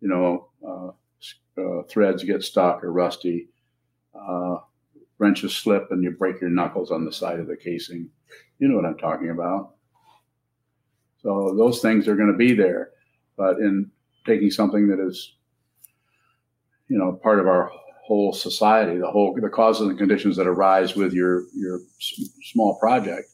you 0.00 0.08
know, 0.08 0.48
uh, 0.66 1.60
uh, 1.60 1.82
threads 1.88 2.22
get 2.24 2.42
stuck 2.42 2.82
or 2.84 2.92
rusty. 2.92 3.48
Wrenches 5.20 5.54
slip 5.54 5.88
and 5.90 6.02
you 6.02 6.10
break 6.10 6.40
your 6.40 6.50
knuckles 6.50 6.90
on 6.90 7.04
the 7.04 7.12
side 7.12 7.38
of 7.38 7.46
the 7.46 7.56
casing. 7.56 8.08
You 8.58 8.68
know 8.68 8.76
what 8.76 8.86
I'm 8.86 8.98
talking 8.98 9.30
about. 9.30 9.74
So 11.22 11.54
those 11.56 11.80
things 11.80 12.08
are 12.08 12.16
going 12.16 12.32
to 12.32 12.36
be 12.36 12.54
there, 12.54 12.90
but 13.36 13.58
in 13.58 13.90
taking 14.26 14.50
something 14.50 14.88
that 14.88 14.98
is, 14.98 15.34
you 16.88 16.98
know, 16.98 17.12
part 17.12 17.38
of 17.38 17.46
our 17.46 17.70
whole 18.02 18.32
society, 18.32 18.98
the 18.98 19.10
whole 19.10 19.38
the 19.40 19.48
causes 19.48 19.88
and 19.88 19.98
conditions 19.98 20.36
that 20.36 20.46
arise 20.46 20.96
with 20.96 21.12
your 21.12 21.44
your 21.54 21.80
small 22.42 22.78
project 22.78 23.28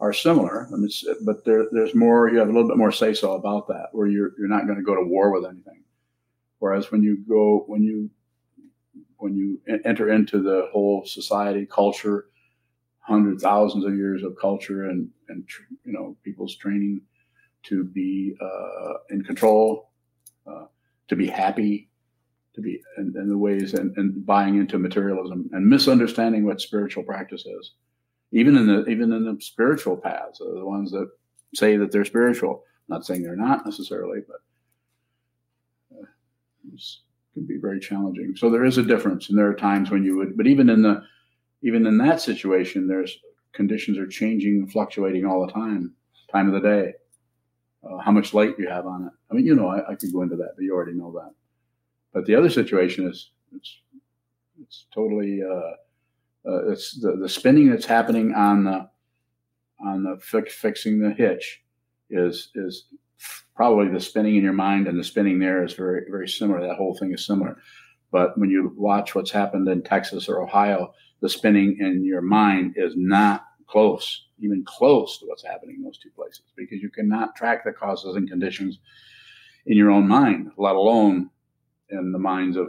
are 0.00 0.12
similar. 0.12 0.68
I 0.72 0.76
mean, 0.76 0.88
but 1.24 1.44
there, 1.44 1.66
there's 1.72 1.94
more. 1.94 2.30
You 2.30 2.38
have 2.38 2.48
a 2.48 2.52
little 2.52 2.68
bit 2.68 2.76
more 2.76 2.92
say 2.92 3.12
so 3.12 3.32
about 3.32 3.66
that, 3.68 3.88
where 3.92 4.06
you're 4.06 4.30
you're 4.38 4.48
not 4.48 4.66
going 4.66 4.78
to 4.78 4.84
go 4.84 4.94
to 4.94 5.02
war 5.02 5.32
with 5.32 5.44
anything. 5.44 5.82
Whereas 6.60 6.92
when 6.92 7.02
you 7.02 7.18
go 7.28 7.64
when 7.66 7.82
you 7.82 8.10
when 9.18 9.36
you 9.36 9.60
enter 9.84 10.10
into 10.10 10.42
the 10.42 10.68
whole 10.72 11.04
society 11.06 11.66
culture, 11.66 12.26
hundreds 13.00 13.42
thousands 13.42 13.84
of 13.84 13.94
years 13.94 14.22
of 14.22 14.34
culture 14.40 14.88
and 14.88 15.08
and 15.28 15.44
you 15.84 15.92
know 15.92 16.16
people's 16.24 16.56
training 16.56 17.00
to 17.64 17.84
be 17.84 18.34
uh, 18.40 18.94
in 19.10 19.22
control, 19.22 19.90
uh, 20.46 20.66
to 21.08 21.16
be 21.16 21.26
happy, 21.26 21.88
to 22.54 22.60
be 22.60 22.80
in, 22.98 23.12
in 23.16 23.28
the 23.28 23.38
ways 23.38 23.74
and, 23.74 23.96
and 23.96 24.24
buying 24.24 24.56
into 24.56 24.78
materialism 24.78 25.48
and 25.52 25.66
misunderstanding 25.66 26.44
what 26.44 26.60
spiritual 26.60 27.02
practice 27.02 27.44
is. 27.46 27.72
Even 28.32 28.56
in 28.56 28.66
the 28.66 28.84
even 28.86 29.12
in 29.12 29.24
the 29.24 29.40
spiritual 29.40 29.96
paths, 29.96 30.38
the 30.38 30.64
ones 30.64 30.90
that 30.90 31.08
say 31.54 31.76
that 31.76 31.92
they're 31.92 32.04
spiritual. 32.04 32.64
not 32.88 33.06
saying 33.06 33.22
they're 33.22 33.36
not 33.36 33.64
necessarily, 33.64 34.20
but 34.26 35.98
uh, 35.98 36.06
can 37.34 37.44
be 37.46 37.58
very 37.58 37.80
challenging. 37.80 38.34
So 38.36 38.48
there 38.48 38.64
is 38.64 38.78
a 38.78 38.82
difference, 38.82 39.28
and 39.28 39.38
there 39.38 39.48
are 39.48 39.54
times 39.54 39.90
when 39.90 40.04
you 40.04 40.16
would, 40.16 40.36
but 40.36 40.46
even 40.46 40.70
in 40.70 40.82
the 40.82 41.02
even 41.62 41.86
in 41.86 41.98
that 41.98 42.20
situation, 42.20 42.86
there's 42.86 43.18
conditions 43.52 43.98
are 43.98 44.06
changing, 44.06 44.66
fluctuating 44.68 45.24
all 45.24 45.46
the 45.46 45.52
time, 45.52 45.92
time 46.30 46.46
of 46.52 46.54
the 46.54 46.68
day, 46.68 46.92
uh, 47.84 47.98
how 47.98 48.12
much 48.12 48.34
light 48.34 48.54
you 48.58 48.68
have 48.68 48.86
on 48.86 49.06
it. 49.06 49.12
I 49.30 49.34
mean, 49.34 49.46
you 49.46 49.54
know, 49.54 49.68
I, 49.68 49.92
I 49.92 49.94
could 49.94 50.12
go 50.12 50.22
into 50.22 50.36
that, 50.36 50.52
but 50.56 50.62
you 50.62 50.74
already 50.74 50.92
know 50.92 51.12
that. 51.12 51.32
But 52.12 52.26
the 52.26 52.34
other 52.34 52.50
situation 52.50 53.08
is 53.08 53.30
it's 53.54 53.80
it's 54.60 54.86
totally 54.94 55.40
uh, 55.42 56.50
uh, 56.50 56.70
it's 56.70 57.00
the, 57.00 57.16
the 57.16 57.28
spinning 57.28 57.70
that's 57.70 57.86
happening 57.86 58.34
on 58.34 58.64
the 58.64 58.88
on 59.84 60.04
the 60.04 60.18
fix, 60.20 60.54
fixing 60.54 61.00
the 61.00 61.10
hitch 61.10 61.62
is 62.10 62.50
is 62.54 62.86
probably 63.54 63.88
the 63.88 64.00
spinning 64.00 64.36
in 64.36 64.42
your 64.42 64.52
mind 64.52 64.88
and 64.88 64.98
the 64.98 65.04
spinning 65.04 65.38
there 65.38 65.64
is 65.64 65.74
very 65.74 66.02
very 66.10 66.28
similar. 66.28 66.60
That 66.60 66.76
whole 66.76 66.96
thing 66.96 67.12
is 67.12 67.26
similar. 67.26 67.56
But 68.10 68.38
when 68.38 68.50
you 68.50 68.72
watch 68.76 69.14
what's 69.14 69.30
happened 69.30 69.68
in 69.68 69.82
Texas 69.82 70.28
or 70.28 70.40
Ohio, 70.40 70.92
the 71.20 71.28
spinning 71.28 71.78
in 71.80 72.04
your 72.04 72.20
mind 72.20 72.74
is 72.76 72.94
not 72.96 73.46
close, 73.66 74.26
even 74.38 74.64
close 74.64 75.18
to 75.18 75.26
what's 75.26 75.44
happening 75.44 75.76
in 75.76 75.82
those 75.82 75.98
two 75.98 76.10
places, 76.10 76.44
because 76.56 76.80
you 76.80 76.90
cannot 76.90 77.34
track 77.34 77.64
the 77.64 77.72
causes 77.72 78.14
and 78.14 78.28
conditions 78.28 78.78
in 79.66 79.76
your 79.76 79.90
own 79.90 80.06
mind, 80.06 80.50
let 80.58 80.76
alone 80.76 81.30
in 81.90 82.12
the 82.12 82.18
minds 82.18 82.56
of 82.56 82.68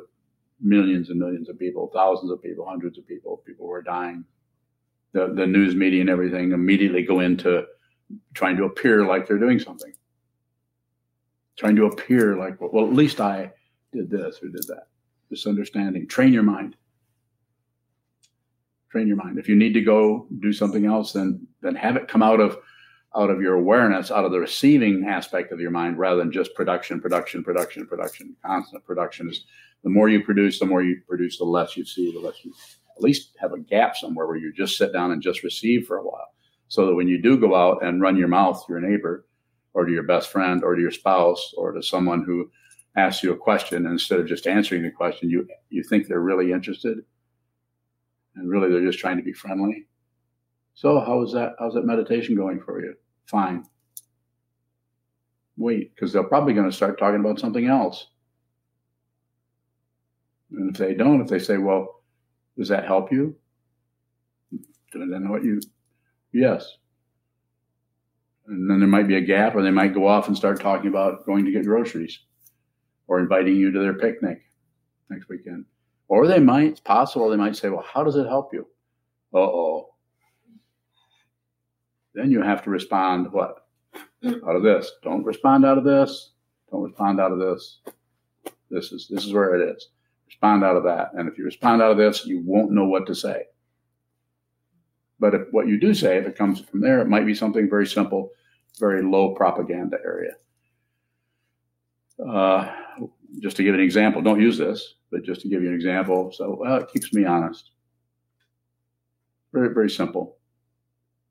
millions 0.62 1.10
and 1.10 1.20
millions 1.20 1.50
of 1.50 1.60
people, 1.60 1.92
thousands 1.94 2.32
of 2.32 2.42
people, 2.42 2.66
hundreds 2.66 2.98
of 2.98 3.08
people, 3.08 3.44
people 3.46 3.68
who 3.68 3.72
are 3.72 3.82
dying. 3.82 4.24
The, 5.12 5.34
the 5.34 5.46
news 5.46 5.76
media 5.76 6.02
and 6.02 6.10
everything 6.10 6.54
immediately 6.54 7.04
go 7.04 7.20
into 7.20 7.66
trying 8.34 8.58
to 8.58 8.64
appear 8.64 9.06
like 9.06 9.28
they're 9.28 9.38
doing 9.38 9.60
something, 9.60 9.94
trying 11.58 11.76
to 11.76 11.86
appear 11.86 12.36
like, 12.36 12.60
well, 12.60 12.86
at 12.86 12.94
least 12.94 13.22
I 13.22 13.52
did 13.92 14.10
this 14.10 14.40
or 14.42 14.50
did 14.50 14.68
that. 14.68 14.88
Misunderstanding. 15.30 16.08
Train 16.08 16.34
your 16.34 16.44
mind. 16.44 16.76
Train 18.92 19.08
your 19.08 19.18
mind. 19.18 19.38
If 19.38 19.50
you 19.50 19.56
need 19.56 19.74
to 19.74 19.82
go 19.82 20.28
do 20.40 20.54
something 20.54 20.86
else, 20.86 21.14
then 21.14 21.48
then 21.62 21.76
have 21.76 21.98
it 21.98 22.08
come 22.08 22.24
out 22.24 22.40
of 22.40 22.58
out 23.16 23.30
of 23.30 23.42
your 23.42 23.56
awareness, 23.56 24.12
out 24.12 24.26
of 24.26 24.32
the 24.32 24.40
receiving 24.40 25.06
aspect 25.08 25.52
of 25.52 25.60
your 25.60 25.72
mind, 25.72 25.98
rather 25.98 26.18
than 26.18 26.32
just 26.32 26.54
production, 26.54 27.00
production, 27.02 27.44
production, 27.44 27.88
production. 27.88 28.36
Constant 28.46 28.84
production 28.86 29.30
is 29.30 29.46
the 29.84 29.90
more 29.90 30.10
you 30.10 30.24
produce, 30.24 30.60
the 30.60 30.66
more 30.66 30.84
you 30.84 31.02
produce, 31.08 31.38
the 31.38 31.46
less 31.46 31.76
you 31.78 31.86
see, 31.86 32.12
the 32.12 32.20
less 32.20 32.44
you 32.44 32.54
at 32.98 33.04
least 33.04 33.32
have 33.40 33.54
a 33.54 33.60
gap 33.60 33.96
somewhere 33.96 34.28
where 34.28 34.38
you 34.38 34.54
just 34.54 34.78
sit 34.78 34.94
down 34.94 35.12
and 35.12 35.22
just 35.22 35.44
receive 35.44 35.86
for 35.86 35.98
a 35.98 36.04
while. 36.04 36.28
So 36.68 36.86
that 36.86 36.96
when 36.96 37.08
you 37.08 37.22
do 37.22 37.38
go 37.38 37.56
out 37.56 37.84
and 37.84 38.02
run 38.02 38.18
your 38.18 38.28
mouth 38.28 38.66
to 38.66 38.74
your 38.74 38.82
neighbor 38.82 39.26
or 39.76 39.86
to 39.86 39.92
your 39.92 40.04
best 40.04 40.32
friend 40.32 40.64
or 40.64 40.74
to 40.74 40.82
your 40.82 40.90
spouse 40.90 41.54
or 41.58 41.74
to 41.74 41.84
someone 41.84 42.24
who 42.24 42.50
asks 42.96 43.22
you 43.22 43.34
a 43.34 43.38
question, 43.38 43.86
instead 43.86 44.20
of 44.20 44.26
just 44.26 44.48
answering 44.48 44.82
the 44.82 44.90
question, 44.90 45.30
you 45.30 45.46
you 45.70 45.84
think 45.84 46.08
they're 46.08 46.22
really 46.22 46.52
interested. 46.52 46.98
And 48.36 48.50
really 48.50 48.70
they're 48.72 48.86
just 48.86 49.00
trying 49.00 49.18
to 49.18 49.24
be 49.24 49.34
friendly. 49.34 49.86
So 50.74 51.00
how 51.00 51.22
is 51.22 51.32
that 51.34 51.56
how's 51.60 51.74
that 51.74 51.86
meditation 51.86 52.36
going 52.36 52.62
for 52.62 52.82
you? 52.84 52.96
Fine. 53.26 53.66
Wait, 55.58 55.94
because 55.94 56.12
they're 56.12 56.24
probably 56.24 56.54
going 56.54 56.70
to 56.70 56.76
start 56.76 56.98
talking 56.98 57.20
about 57.20 57.40
something 57.40 57.68
else. 57.68 58.08
And 60.52 60.72
if 60.72 60.78
they 60.78 60.94
don't, 60.94 61.22
if 61.22 61.28
they 61.28 61.40
say, 61.40 61.58
well, 61.58 62.04
does 62.58 62.70
that 62.70 62.86
help 62.86 63.12
you? 63.12 63.36
Then 64.94 65.30
what 65.30 65.44
you, 65.44 65.60
yes. 66.32 66.78
And 68.48 68.70
then 68.70 68.80
there 68.80 68.88
might 68.88 69.08
be 69.08 69.16
a 69.16 69.22
gap, 69.22 69.56
or 69.56 69.64
they 69.64 69.72
might 69.72 69.94
go 69.94 70.08
off 70.08 70.28
and 70.28 70.38
start 70.38 70.60
talking 70.60 70.88
about 70.88 71.26
going 71.26 71.46
to 71.46 71.52
get 71.52 71.66
groceries 71.66 72.20
or 73.08 73.20
inviting 73.20 73.56
you 73.56 73.72
to 73.72 73.80
their 73.80 73.96
picnic 73.96 74.42
next 75.10 75.30
weekend. 75.30 75.66
Or 76.08 76.28
they 76.28 76.40
might, 76.40 76.68
it's 76.68 76.80
possible, 76.80 77.30
they 77.30 77.38
might 77.38 77.56
say, 77.56 77.70
well, 77.70 77.86
how 77.86 78.04
does 78.04 78.16
it 78.16 78.28
help 78.28 78.54
you? 78.54 78.68
Uh 79.34 79.40
oh. 79.40 79.96
Then 82.14 82.32
you 82.32 82.42
have 82.42 82.64
to 82.64 82.70
respond 82.70 83.32
what? 83.32 83.66
Out 84.26 84.56
of 84.56 84.64
this. 84.64 84.92
Don't 85.04 85.24
respond 85.24 85.66
out 85.66 85.78
of 85.78 85.84
this. 85.84 86.32
Don't 86.72 86.84
respond 86.84 87.20
out 87.20 87.32
of 87.32 87.40
this. 87.40 87.80
This 88.70 88.92
is 88.92 89.08
this 89.10 89.26
is 89.26 89.34
where 89.34 89.56
it 89.56 89.76
is. 89.76 89.90
Respond 90.28 90.64
out 90.64 90.78
of 90.78 90.84
that. 90.84 91.12
And 91.14 91.30
if 91.30 91.38
you 91.38 91.44
respond 91.44 91.82
out 91.82 91.92
of 91.92 91.98
this, 91.98 92.26
you 92.26 92.42
won't 92.46 92.72
know 92.72 92.86
what 92.86 93.06
to 93.08 93.16
say. 93.16 93.44
But 95.20 95.34
if 95.34 95.42
what 95.52 95.68
you 95.68 95.80
do 95.80 95.94
say, 95.94 96.18
if 96.18 96.26
it 96.26 96.38
comes 96.38 96.60
from 96.60 96.82
there, 96.82 97.00
it 97.00 97.08
might 97.08 97.26
be 97.26 97.36
something 97.36 97.70
very 97.70 97.88
simple, 97.88 98.32
very 98.80 99.02
low 99.02 99.34
propaganda 99.34 99.98
area. 100.04 100.34
Uh, 102.20 102.72
just 103.40 103.58
to 103.58 103.64
give 103.64 103.74
an 103.74 103.82
example, 103.82 104.22
don't 104.22 104.42
use 104.42 104.58
this, 104.58 104.96
but 105.12 105.24
just 105.24 105.42
to 105.42 105.50
give 105.50 105.62
you 105.62 105.70
an 105.70 105.76
example. 105.76 106.32
So, 106.32 106.58
well, 106.60 106.78
it 106.78 106.90
keeps 106.92 107.14
me 107.14 107.26
honest. 107.26 107.72
Very, 109.54 109.74
very 109.74 109.90
simple. 109.90 110.38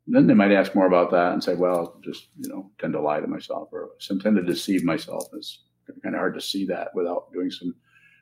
Then 0.06 0.26
they 0.26 0.34
might 0.34 0.52
ask 0.52 0.74
more 0.74 0.86
about 0.86 1.10
that 1.12 1.32
and 1.32 1.42
say, 1.42 1.54
well, 1.54 1.98
just, 2.04 2.28
you 2.38 2.48
know, 2.48 2.70
tend 2.78 2.92
to 2.92 3.00
lie 3.00 3.20
to 3.20 3.26
myself 3.26 3.68
or 3.72 3.90
tend 4.00 4.36
to 4.36 4.42
deceive 4.42 4.84
myself. 4.84 5.24
It's 5.34 5.62
kind 6.02 6.14
of 6.14 6.18
hard 6.18 6.34
to 6.34 6.40
see 6.40 6.66
that 6.66 6.88
without 6.94 7.32
doing 7.32 7.50
some 7.50 7.74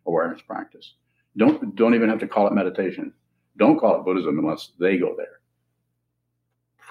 awareness 0.07 0.43
practice. 0.43 0.95
Don't, 1.37 1.75
don't 1.75 1.95
even 1.95 2.09
have 2.09 2.21
to 2.21 2.29
call 2.29 2.47
it 2.47 2.53
meditation. 2.53 3.13
Don't 3.57 3.79
call 3.79 3.99
it 3.99 4.05
Buddhism 4.05 4.39
unless 4.39 4.73
they 4.79 4.97
go 4.97 5.15
there. 5.17 5.41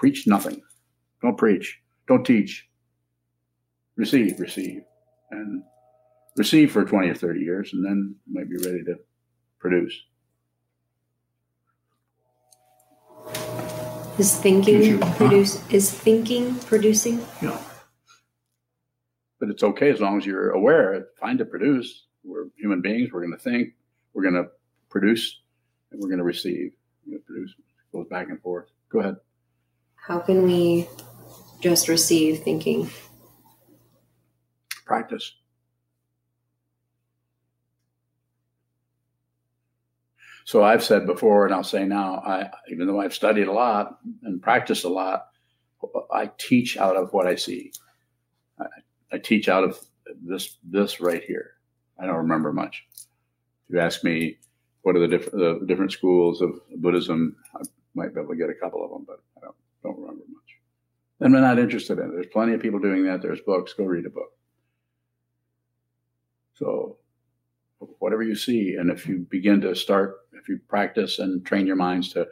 Preach 0.02 0.26
nothing. 0.26 0.60
Don't 1.22 1.38
preach. 1.38 1.80
Don't 2.08 2.24
teach. 2.24 2.68
Receive, 3.94 4.40
receive. 4.40 4.82
And 5.30 5.62
receive 6.36 6.72
for 6.72 6.84
20 6.84 7.08
or 7.08 7.14
30 7.14 7.38
years 7.38 7.72
and 7.72 7.84
then 7.84 8.16
you 8.26 8.34
might 8.34 8.50
be 8.50 8.56
ready 8.68 8.82
to 8.82 8.96
produce. 9.60 9.94
Is 14.18 14.36
thinking 14.38 14.82
Future, 14.82 15.06
huh? 15.06 15.14
produce 15.14 15.70
is 15.70 15.92
thinking 15.92 16.56
producing? 16.56 17.24
No. 17.40 17.56
But 19.38 19.50
it's 19.50 19.62
okay 19.62 19.90
as 19.92 20.00
long 20.00 20.18
as 20.18 20.26
you're 20.26 20.50
aware. 20.50 20.94
It's 20.94 21.16
fine 21.20 21.38
to 21.38 21.44
produce. 21.44 22.06
We're 22.24 22.46
human 22.58 22.80
beings. 22.82 23.12
We're 23.12 23.20
going 23.20 23.38
to 23.38 23.38
think. 23.38 23.74
We're 24.14 24.28
going 24.28 24.34
to 24.34 24.50
produce, 24.90 25.42
and 25.92 26.02
we're 26.02 26.08
going 26.08 26.18
to 26.18 26.24
receive. 26.24 26.72
We're 27.06 27.12
going 27.12 27.22
to 27.22 27.26
produce. 27.26 27.50
It 27.52 27.96
goes 27.96 28.08
back 28.08 28.30
and 28.30 28.42
forth. 28.42 28.66
Go 28.90 28.98
ahead. 28.98 29.16
How 30.02 30.18
can 30.18 30.42
we 30.42 30.88
just 31.60 31.86
receive 31.86 32.40
thinking? 32.40 32.90
Practice. 34.84 35.34
So 40.44 40.64
I've 40.64 40.82
said 40.82 41.06
before, 41.06 41.46
and 41.46 41.54
I'll 41.54 41.62
say 41.62 41.84
now, 41.84 42.16
I, 42.26 42.50
even 42.68 42.88
though 42.88 43.00
I've 43.00 43.14
studied 43.14 43.46
a 43.46 43.52
lot 43.52 44.00
and 44.24 44.42
practiced 44.42 44.84
a 44.84 44.88
lot, 44.88 45.28
I 46.12 46.32
teach 46.36 46.76
out 46.76 46.96
of 46.96 47.12
what 47.12 47.28
I 47.28 47.36
see. 47.36 47.72
I, 48.58 48.66
I 49.12 49.18
teach 49.18 49.48
out 49.48 49.62
of 49.62 49.78
this 50.20 50.56
this 50.64 51.00
right 51.00 51.22
here. 51.22 51.52
I 51.96 52.06
don't 52.06 52.16
remember 52.16 52.52
much. 52.52 52.84
If 53.68 53.74
you 53.74 53.78
ask 53.78 54.02
me 54.02 54.38
what 54.82 54.96
are 54.96 55.00
the 55.00 55.06
different 55.06 55.38
the 55.38 55.66
different 55.66 55.92
schools 55.92 56.42
of 56.42 56.60
Buddhism, 56.78 57.36
I 57.54 57.60
might 57.94 58.14
be 58.14 58.20
able 58.20 58.30
to 58.30 58.36
get 58.36 58.50
a 58.50 58.54
couple 58.54 58.84
of 58.84 58.90
them, 58.90 59.04
but 59.06 59.20
I 59.36 59.40
don't 59.42 59.54
don't 59.82 59.98
remember 59.98 60.24
much. 60.28 60.56
And 61.20 61.32
we're 61.32 61.40
not 61.40 61.58
interested 61.58 61.98
in 61.98 62.06
it. 62.06 62.12
There's 62.14 62.26
plenty 62.26 62.54
of 62.54 62.60
people 62.60 62.80
doing 62.80 63.04
that. 63.06 63.22
There's 63.22 63.40
books. 63.42 63.74
Go 63.74 63.84
read 63.84 64.06
a 64.06 64.10
book. 64.10 64.32
So 66.54 66.98
whatever 67.98 68.22
you 68.22 68.34
see, 68.34 68.76
and 68.78 68.90
if 68.90 69.06
you 69.06 69.26
begin 69.30 69.60
to 69.62 69.74
start 69.74 70.16
if 70.42 70.48
you 70.48 70.58
practice 70.68 71.18
and 71.18 71.44
train 71.46 71.66
your 71.66 71.76
minds 71.76 72.12
to, 72.12 72.26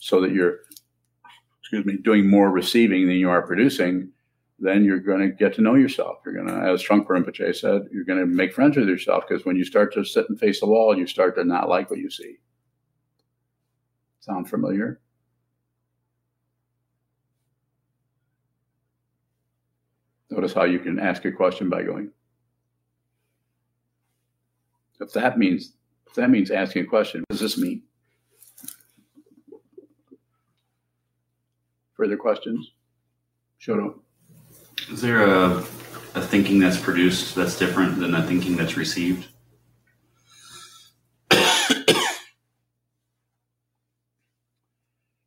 so 0.00 0.20
that 0.20 0.32
you're, 0.32 0.60
excuse 1.60 1.84
me, 1.84 1.96
doing 1.96 2.28
more 2.28 2.50
receiving 2.50 3.06
than 3.06 3.16
you 3.16 3.28
are 3.28 3.42
producing, 3.42 4.10
then 4.60 4.84
you're 4.84 5.00
going 5.00 5.20
to 5.20 5.28
get 5.28 5.54
to 5.54 5.60
know 5.60 5.74
yourself. 5.74 6.18
You're 6.24 6.34
going 6.34 6.46
to, 6.46 6.54
as 6.54 6.82
Trungpa 6.82 7.08
Rinpoche 7.08 7.54
said, 7.56 7.82
you're 7.92 8.04
going 8.04 8.20
to 8.20 8.26
make 8.26 8.52
friends 8.52 8.76
with 8.76 8.88
yourself 8.88 9.24
because 9.28 9.44
when 9.44 9.56
you 9.56 9.64
start 9.64 9.92
to 9.94 10.04
sit 10.04 10.26
and 10.28 10.38
face 10.38 10.60
the 10.60 10.66
wall, 10.66 10.96
you 10.96 11.06
start 11.06 11.36
to 11.36 11.44
not 11.44 11.68
like 11.68 11.90
what 11.90 11.98
you 11.98 12.10
see. 12.10 12.36
Sound 14.20 14.48
familiar? 14.48 15.00
Notice 20.38 20.54
how 20.54 20.62
you 20.66 20.78
can 20.78 21.00
ask 21.00 21.24
a 21.24 21.32
question 21.32 21.68
by 21.68 21.82
going. 21.82 22.12
If 25.00 25.12
that 25.14 25.36
means 25.36 25.72
if 26.06 26.14
that 26.14 26.30
means 26.30 26.52
asking 26.52 26.84
a 26.84 26.86
question, 26.86 27.24
what 27.26 27.36
does 27.36 27.40
this 27.40 27.58
mean? 27.58 27.82
Further 31.94 32.16
questions? 32.16 32.70
Shoto. 33.60 33.98
Is 34.92 35.00
there 35.00 35.26
a, 35.26 35.56
a 36.14 36.22
thinking 36.22 36.60
that's 36.60 36.78
produced 36.78 37.34
that's 37.34 37.58
different 37.58 37.98
than 37.98 38.14
a 38.14 38.24
thinking 38.24 38.56
that's 38.56 38.76
received? 38.76 39.26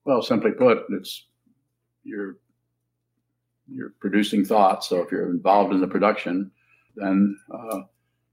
Well, 0.05 0.21
simply 0.21 0.51
put, 0.51 0.85
it's 0.89 1.25
you're 2.05 2.37
you're 3.73 3.93
producing 3.99 4.45
thoughts. 4.45 4.89
So 4.89 5.01
if 5.01 5.11
you're 5.11 5.29
involved 5.29 5.73
in 5.73 5.81
the 5.81 5.87
production, 5.87 6.51
then 6.95 7.37
uh, 7.53 7.81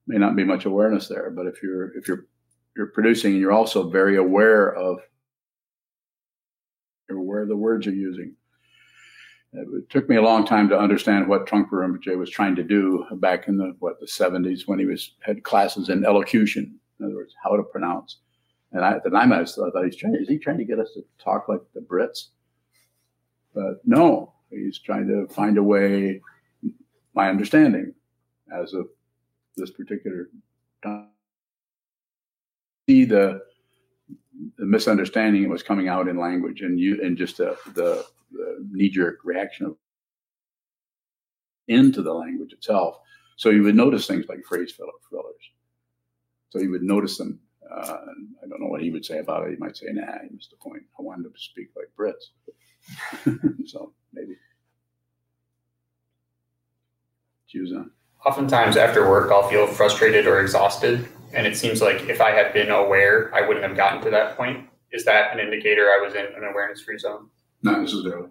may 0.07 0.19
not 0.19 0.37
be 0.37 0.45
much 0.45 0.65
awareness 0.65 1.09
there. 1.09 1.31
But 1.31 1.47
if 1.47 1.63
you're 1.63 1.97
if 1.97 2.09
you're 2.09 2.27
you're 2.77 2.87
producing 2.87 3.33
and 3.33 3.41
you're 3.41 3.53
also 3.53 3.91
very 3.91 4.17
aware 4.17 4.75
of 4.75 4.99
you're 7.09 7.19
aware 7.19 7.43
of 7.43 7.49
the 7.49 7.57
words 7.57 7.87
you're 7.87 7.95
using. 7.95 8.35
It 9.55 9.89
took 9.89 10.09
me 10.11 10.17
a 10.17 10.23
long 10.23 10.45
time 10.45 10.69
to 10.69 10.79
understand 10.79 11.27
what 11.27 11.47
Trungpa 11.47 11.71
Rinpoche 11.71 12.19
was 12.19 12.29
trying 12.29 12.55
to 12.57 12.63
do 12.63 13.05
back 13.15 13.49
in 13.49 13.57
the 13.57 13.75
what 13.79 13.99
the 13.99 14.07
70s 14.07 14.67
when 14.67 14.79
he 14.79 14.85
was 14.85 15.15
had 15.21 15.43
classes 15.43 15.89
in 15.89 16.05
elocution, 16.05 16.79
in 17.01 17.07
other 17.07 17.15
words, 17.15 17.35
how 17.43 17.57
to 17.57 17.63
pronounce. 17.63 18.19
And 18.73 18.85
I, 18.85 18.93
at 18.93 19.05
the 19.05 19.11
time, 19.11 19.33
I 19.33 19.45
thought 19.45 19.85
he's 19.85 19.97
trying. 19.97 20.17
Is 20.17 20.29
he 20.29 20.39
trying 20.39 20.59
to 20.59 20.65
get 20.65 20.79
us 20.79 20.91
to 20.95 21.03
talk 21.23 21.49
like 21.49 21.63
the 21.75 21.81
Brits? 21.81 22.27
But 23.55 23.81
no, 23.87 24.35
he's 24.51 24.79
trying 24.79 25.09
to 25.09 25.27
find 25.33 25.59
a 25.59 25.63
way. 25.63 26.21
My 27.15 27.29
understanding, 27.29 27.95
as 28.53 28.75
of 28.75 28.89
this 29.57 29.71
particular 29.71 30.29
time, 30.83 31.09
see 32.89 33.05
the 33.05 33.43
the 34.57 34.67
misunderstanding 34.67 35.43
that 35.43 35.49
was 35.49 35.65
coming 35.65 35.89
out 35.89 36.07
in 36.07 36.17
language 36.17 36.61
and 36.61 36.79
you 36.79 37.01
and 37.03 37.17
just 37.17 37.39
the, 37.39 37.57
the, 37.75 38.07
the 38.31 38.69
knee 38.71 38.89
jerk 38.89 39.19
reaction 39.25 39.67
of 39.67 39.77
into 41.67 42.03
the 42.03 42.13
language 42.13 42.53
itself. 42.53 42.99
So 43.37 43.51
you 43.51 43.63
would 43.65 43.75
notice 43.75 44.07
things 44.07 44.27
like 44.29 44.45
phrase 44.45 44.73
fillers. 44.73 44.95
So 46.51 46.61
you 46.61 46.71
would 46.71 46.83
notice 46.83 47.19
them 47.19 47.41
uh, 47.71 47.99
I 48.43 48.49
don't 48.49 48.61
know 48.61 48.69
what 48.69 48.83
he 48.83 48.91
would 48.91 49.05
say 49.05 49.19
about 49.19 49.47
it. 49.47 49.51
He 49.51 49.57
might 49.57 49.77
say, 49.77 49.87
"Nah, 49.91 50.19
he 50.23 50.35
missed 50.35 50.51
the 50.51 50.57
point. 50.57 50.83
I 50.99 51.03
wanted 51.03 51.25
to 51.25 51.31
speak 51.37 51.69
like 51.77 51.91
Brits." 51.99 52.31
so 53.67 53.93
maybe. 54.13 54.35
Susan. 57.49 57.91
Oftentimes 58.25 58.77
after 58.77 59.09
work, 59.09 59.31
I'll 59.31 59.49
feel 59.49 59.67
frustrated 59.67 60.27
or 60.27 60.41
exhausted, 60.41 61.09
and 61.33 61.47
it 61.47 61.57
seems 61.57 61.81
like 61.81 62.09
if 62.09 62.21
I 62.21 62.33
had 62.33 62.53
been 62.53 62.71
aware, 62.71 63.35
I 63.35 63.47
wouldn't 63.47 63.65
have 63.65 63.77
gotten 63.77 64.03
to 64.03 64.11
that 64.11 64.37
point. 64.37 64.69
Is 64.91 65.05
that 65.05 65.33
an 65.33 65.39
indicator 65.39 65.85
I 65.85 66.01
was 66.05 66.15
in 66.15 66.27
an 66.27 66.45
awareness-free 66.45 66.99
zone? 66.99 67.29
Not 67.63 67.81
necessarily. 67.81 68.31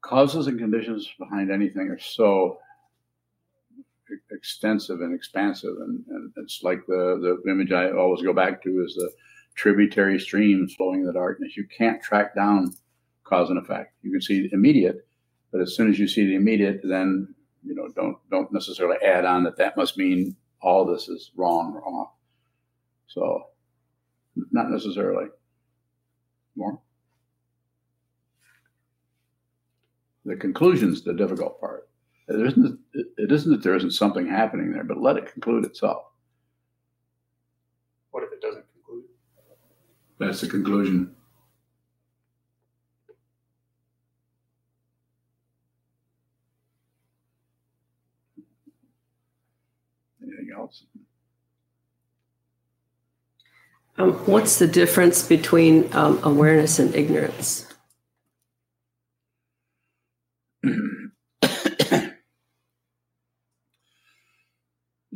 Causes 0.00 0.46
and 0.46 0.58
conditions 0.58 1.08
behind 1.18 1.50
anything 1.50 1.88
are 1.88 1.98
so 1.98 2.58
extensive 4.30 5.00
and 5.00 5.14
expansive, 5.14 5.76
and, 5.80 6.04
and 6.08 6.32
it's 6.36 6.62
like 6.62 6.86
the 6.86 7.40
the 7.44 7.50
image 7.50 7.72
I 7.72 7.90
always 7.90 8.22
go 8.22 8.32
back 8.32 8.62
to 8.62 8.84
is 8.84 8.94
the 8.94 9.10
tributary 9.54 10.18
streams 10.18 10.74
flowing 10.74 11.00
in 11.00 11.06
the 11.06 11.12
darkness. 11.12 11.56
You 11.56 11.66
can't 11.66 12.02
track 12.02 12.34
down 12.34 12.74
cause 13.24 13.50
and 13.50 13.58
effect. 13.58 13.94
You 14.02 14.10
can 14.10 14.20
see 14.20 14.48
immediate, 14.52 15.06
but 15.52 15.60
as 15.60 15.74
soon 15.76 15.90
as 15.90 15.98
you 15.98 16.08
see 16.08 16.26
the 16.26 16.34
immediate, 16.34 16.80
then 16.84 17.34
you 17.64 17.74
know 17.74 17.88
don't 17.94 18.16
don't 18.30 18.52
necessarily 18.52 18.96
add 19.04 19.24
on 19.24 19.44
that 19.44 19.56
that 19.56 19.76
must 19.76 19.96
mean 19.96 20.36
all 20.60 20.84
this 20.84 21.08
is 21.08 21.30
wrong 21.36 21.74
or 21.74 21.86
off. 21.86 22.10
So, 23.06 23.44
not 24.50 24.70
necessarily. 24.70 25.26
More. 26.56 26.80
The 30.24 30.36
conclusion's 30.36 31.02
the 31.02 31.12
difficult 31.12 31.60
part. 31.60 31.88
It 32.28 32.40
isn't, 32.46 32.78
it 32.94 33.30
isn't 33.30 33.52
that 33.52 33.62
there 33.62 33.76
isn't 33.76 33.90
something 33.90 34.26
happening 34.26 34.72
there, 34.72 34.84
but 34.84 34.98
let 34.98 35.18
it 35.18 35.30
conclude 35.30 35.66
itself. 35.66 36.04
What 38.10 38.22
if 38.22 38.32
it 38.32 38.40
doesn't 38.40 38.64
conclude? 38.72 39.04
That's 40.18 40.40
the 40.40 40.48
conclusion. 40.48 41.14
Anything 50.22 50.50
else? 50.56 50.84
Um, 53.96 54.12
what's 54.26 54.58
the 54.58 54.66
difference 54.66 55.26
between 55.26 55.94
um, 55.94 56.20
awareness 56.22 56.78
and 56.78 56.94
ignorance? 56.94 57.66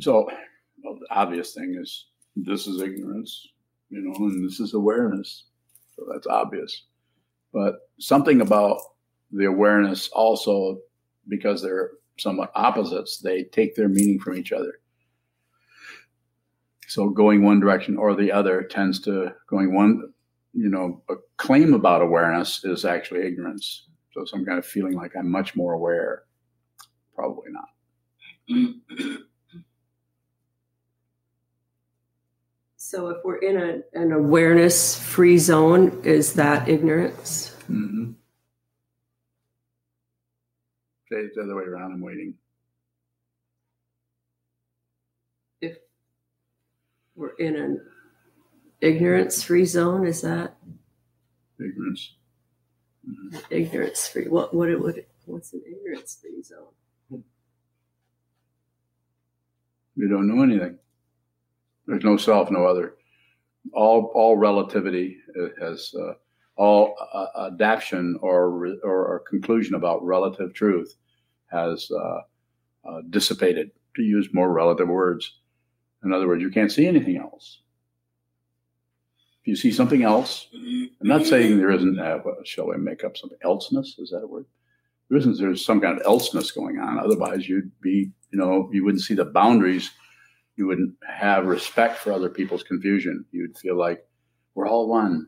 So, 0.01 0.29
well, 0.81 0.97
the 0.97 1.07
obvious 1.11 1.53
thing 1.53 1.77
is 1.77 2.05
this 2.35 2.67
is 2.67 2.81
ignorance, 2.81 3.45
you 3.89 4.01
know, 4.01 4.13
and 4.25 4.47
this 4.47 4.59
is 4.59 4.73
awareness. 4.73 5.45
So 5.95 6.05
that's 6.11 6.27
obvious. 6.27 6.85
But 7.53 7.89
something 7.99 8.41
about 8.41 8.79
the 9.31 9.45
awareness 9.45 10.09
also, 10.09 10.79
because 11.27 11.61
they're 11.61 11.91
somewhat 12.17 12.51
opposites, 12.55 13.19
they 13.19 13.43
take 13.43 13.75
their 13.75 13.89
meaning 13.89 14.19
from 14.19 14.37
each 14.37 14.51
other. 14.51 14.79
So 16.87 17.09
going 17.09 17.43
one 17.43 17.59
direction 17.59 17.97
or 17.97 18.15
the 18.15 18.31
other 18.31 18.63
tends 18.63 18.99
to 19.01 19.33
going 19.47 19.75
one, 19.75 20.11
you 20.53 20.69
know, 20.69 21.03
a 21.09 21.15
claim 21.37 21.73
about 21.73 22.01
awareness 22.01 22.63
is 22.63 22.83
actually 22.83 23.27
ignorance. 23.27 23.87
So 24.13 24.25
some 24.25 24.43
kind 24.43 24.57
of 24.57 24.65
feeling 24.65 24.93
like 24.93 25.15
I'm 25.15 25.29
much 25.29 25.55
more 25.55 25.73
aware. 25.73 26.23
Probably 27.13 27.51
not. 27.51 27.69
So 32.89 33.09
if 33.09 33.17
we're 33.23 33.37
in 33.37 33.55
a, 33.55 33.81
an 33.93 34.13
awareness 34.13 34.99
free 34.99 35.37
zone, 35.37 36.01
is 36.03 36.33
that 36.33 36.67
ignorance? 36.67 37.55
Mm-hmm. 37.69 38.13
Say 41.11 41.17
it 41.17 41.35
the 41.35 41.43
other 41.43 41.55
way 41.55 41.65
around. 41.65 41.91
I'm 41.91 42.01
waiting. 42.01 42.33
If 45.61 45.77
we're 47.15 47.35
in 47.35 47.57
an 47.57 47.85
ignorance 48.81 49.43
free 49.43 49.65
zone, 49.65 50.07
is 50.07 50.23
that 50.23 50.55
ignorance? 51.59 52.15
Mm-hmm. 53.07 53.37
Ignorance 53.51 54.07
free. 54.07 54.27
What 54.29 54.51
what 54.51 54.67
it 54.67 54.81
would 54.81 55.05
what's 55.25 55.53
an 55.53 55.61
ignorance 55.63 56.17
free 56.19 56.41
zone? 56.41 57.23
We 59.95 60.09
don't 60.09 60.27
know 60.27 60.41
anything. 60.41 60.79
There's 61.89 62.03
no 62.03 62.17
self, 62.17 62.51
no 62.51 62.65
other. 62.65 62.93
All 63.73 64.11
all 64.13 64.37
relativity 64.37 65.17
has 65.59 65.91
uh, 65.99 66.13
all 66.55 66.95
uh, 67.11 67.49
or, 68.21 68.69
or 68.83 69.23
conclusion 69.27 69.73
about 69.73 70.05
relative 70.05 70.53
truth 70.53 70.95
has 71.47 71.89
uh, 71.91 72.19
uh, 72.87 73.01
dissipated. 73.09 73.71
To 73.95 74.03
use 74.03 74.29
more 74.33 74.53
relative 74.53 74.87
words, 74.87 75.39
in 76.03 76.13
other 76.13 76.27
words, 76.27 76.43
you 76.43 76.51
can't 76.51 76.71
see 76.71 76.85
anything 76.85 77.17
else. 77.17 77.63
If 79.41 79.47
you 79.47 79.55
see 79.55 79.71
something 79.71 80.03
else, 80.03 80.47
I'm 80.53 80.91
not 81.01 81.25
saying 81.25 81.57
there 81.57 81.71
isn't. 81.71 81.99
Uh, 81.99 82.19
shall 82.45 82.67
we 82.67 82.77
make 82.77 83.03
up 83.03 83.17
some 83.17 83.31
elseness? 83.43 83.97
Is 83.97 84.11
that 84.11 84.21
a 84.21 84.27
word? 84.27 84.45
There 85.09 85.17
isn't. 85.17 85.39
There's 85.39 85.65
some 85.65 85.81
kind 85.81 85.99
of 85.99 86.05
elseness 86.05 86.51
going 86.51 86.77
on. 86.77 86.99
Otherwise, 86.99 87.49
you'd 87.49 87.71
be, 87.81 88.11
you 88.29 88.39
know, 88.39 88.69
you 88.71 88.85
wouldn't 88.85 89.03
see 89.03 89.15
the 89.15 89.25
boundaries 89.25 89.89
you 90.59 90.67
wouldn't 90.67 90.93
have 91.07 91.45
respect 91.45 91.99
for 91.99 92.11
other 92.11 92.29
people's 92.29 92.63
confusion. 92.63 93.23
You'd 93.31 93.57
feel 93.57 93.77
like 93.77 94.05
we're 94.53 94.67
all 94.67 94.89
one. 94.89 95.27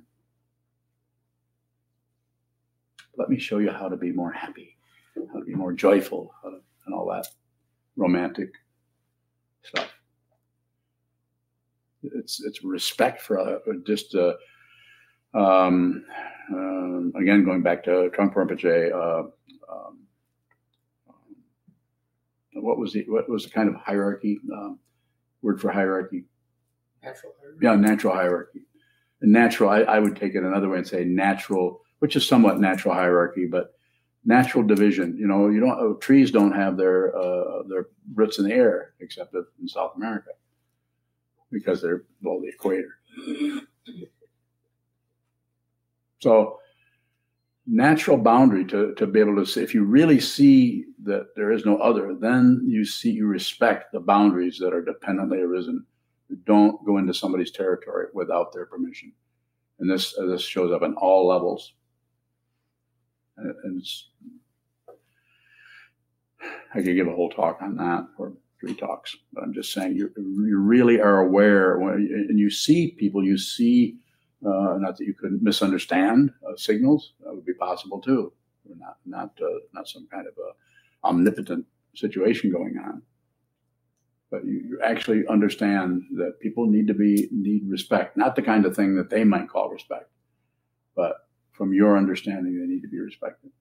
Let 3.16 3.30
me 3.30 3.40
show 3.40 3.60
you 3.60 3.72
how 3.72 3.88
to 3.88 3.96
be 3.96 4.12
more 4.12 4.34
happy, 4.34 4.78
how 5.16 5.40
to 5.40 5.46
be 5.46 5.56
more 5.56 5.72
joyful, 5.72 6.34
to, 6.44 6.60
and 6.86 6.94
all 6.94 7.10
that 7.12 7.28
romantic 7.96 8.50
stuff. 9.64 9.90
It's 12.04 12.44
it's 12.44 12.62
respect 12.62 13.22
for 13.22 13.40
uh, 13.40 13.60
just 13.88 14.14
uh, 14.16 14.34
um, 15.34 16.04
um, 16.52 17.14
again 17.16 17.46
going 17.46 17.62
back 17.62 17.86
to 17.86 18.12
Trungpa 18.14 18.34
Rinpoche. 18.34 18.92
Uh, 18.92 19.30
um, 19.72 20.00
what 22.56 22.78
was 22.78 22.92
the 22.92 23.06
what 23.08 23.30
was 23.30 23.46
the 23.46 23.50
kind 23.50 23.70
of 23.70 23.76
hierarchy 23.76 24.38
um, 24.52 24.80
word 25.42 25.62
for 25.62 25.72
hierarchy? 25.72 26.26
Natural 27.04 27.34
hierarchy. 27.39 27.60
Yeah, 27.62 27.76
natural 27.76 28.14
hierarchy. 28.14 28.62
And 29.22 29.32
natural, 29.32 29.70
I, 29.70 29.82
I 29.82 30.00
would 30.00 30.16
take 30.16 30.36
it 30.36 30.44
another 30.44 30.70
way 30.70 30.80
and 30.80 30.88
say 30.88 31.04
natural, 31.04 31.82
which 32.00 32.16
is 32.16 32.28
somewhat 32.28 32.60
natural 32.60 32.94
hierarchy, 32.94 33.46
but 33.46 33.76
natural 34.26 34.64
division. 34.64 35.18
You 35.18 35.28
know, 35.28 35.50
you 35.50 35.60
don't 35.60 35.80
uh, 35.80 36.00
trees 36.00 36.32
don't 36.32 36.54
have 36.54 36.78
their 36.78 37.16
uh, 37.16 37.64
their 37.68 37.88
roots 38.14 38.39
in 38.39 38.46
the 38.46 38.54
air 38.54 38.94
except 39.00 39.36
in 39.36 39.68
South 39.68 39.94
America 39.96 40.32
because 41.52 41.82
they're 41.82 42.04
below 42.22 42.42
the 42.42 42.48
equator. 42.48 42.98
So 46.20 46.60
natural 47.68 48.18
boundary 48.18 48.66
to, 48.66 48.93
to 48.95 49.07
be 49.07 49.20
able 49.20 49.36
to 49.36 49.45
see 49.45 49.62
if 49.62 49.74
you 49.74 49.84
really 49.84 50.20
see 50.20 50.86
that 51.03 51.36
there 51.36 51.51
is 51.51 51.66
no 51.66 51.78
other, 51.78 52.16
then 52.16 52.62
you 52.66 52.86
see 52.86 53.12
you 53.12 53.28
respect 53.28 53.91
the 53.91 53.99
boundaries 53.99 54.57
that 54.59 54.74
are 54.74 54.84
dependently 54.84 55.39
arisen. 55.39 55.86
Don't 56.45 56.84
go 56.86 56.97
into 56.97 57.14
somebody's 57.14 57.51
territory 57.51 58.07
without 58.14 58.53
their 58.53 58.66
permission. 58.66 59.12
And 59.80 59.89
this 59.89 60.18
uh, 60.18 60.26
this 60.28 60.43
shows 60.43 60.72
up 60.72 60.84
in 60.84 60.93
all 60.93 61.28
levels. 61.28 61.74
And, 63.38 63.78
it's 63.78 64.09
I 66.74 66.82
could 66.82 66.95
give 66.95 67.07
a 67.07 67.16
whole 67.16 67.30
talk 67.30 67.62
on 67.62 67.76
that 67.78 68.07
or 68.18 68.34
three 68.59 68.76
talks, 68.76 69.16
but 69.34 69.43
I'm 69.43 69.53
just 69.53 69.74
saying 69.74 69.95
you 69.95 70.12
you 70.16 70.59
really 70.59 71.01
are 71.01 71.20
aware 71.20 71.78
when 71.80 71.93
and 72.30 72.39
you 72.39 72.49
see 72.49 72.91
people, 72.91 73.24
you 73.24 73.38
see 73.38 73.97
uh, 74.46 74.78
not 74.78 74.98
that 74.98 75.06
you 75.06 75.14
could 75.14 75.42
misunderstand 75.42 76.32
uh, 76.48 76.56
signals 76.56 77.14
that 77.24 77.34
would 77.34 77.46
be 77.46 77.54
possible 77.54 78.00
too. 78.00 78.34
Not 78.78 78.98
not 79.06 79.32
uh, 79.42 79.60
not 79.74 79.88
some 79.88 80.08
kind 80.12 80.28
of 80.28 80.34
a 80.38 81.08
omnipotent 81.08 81.66
situation 81.94 82.52
going 82.52 82.78
on, 82.78 83.02
but 84.30 84.46
you, 84.46 84.62
you 84.70 84.80
actually 84.84 85.26
understand 85.28 86.04
that 86.16 86.39
people 86.39 86.68
need 86.68 86.88
to 86.88 86.94
be 86.94 87.28
need 87.32 87.70
respect, 87.70 88.18
not 88.18 88.36
the 88.36 88.42
kind 88.42 88.66
of 88.66 88.76
thing 88.76 88.96
that 88.96 89.10
they 89.10 89.24
might 89.24 89.50
call 89.50 89.70
respect, 89.70 90.10
but 90.96 91.28
from 91.52 91.74
your 91.74 91.98
understanding, 91.98 92.60
they 92.60 92.66
need 92.66 92.82
to 92.82 92.88
be 92.88 93.00
respected. 93.00 93.52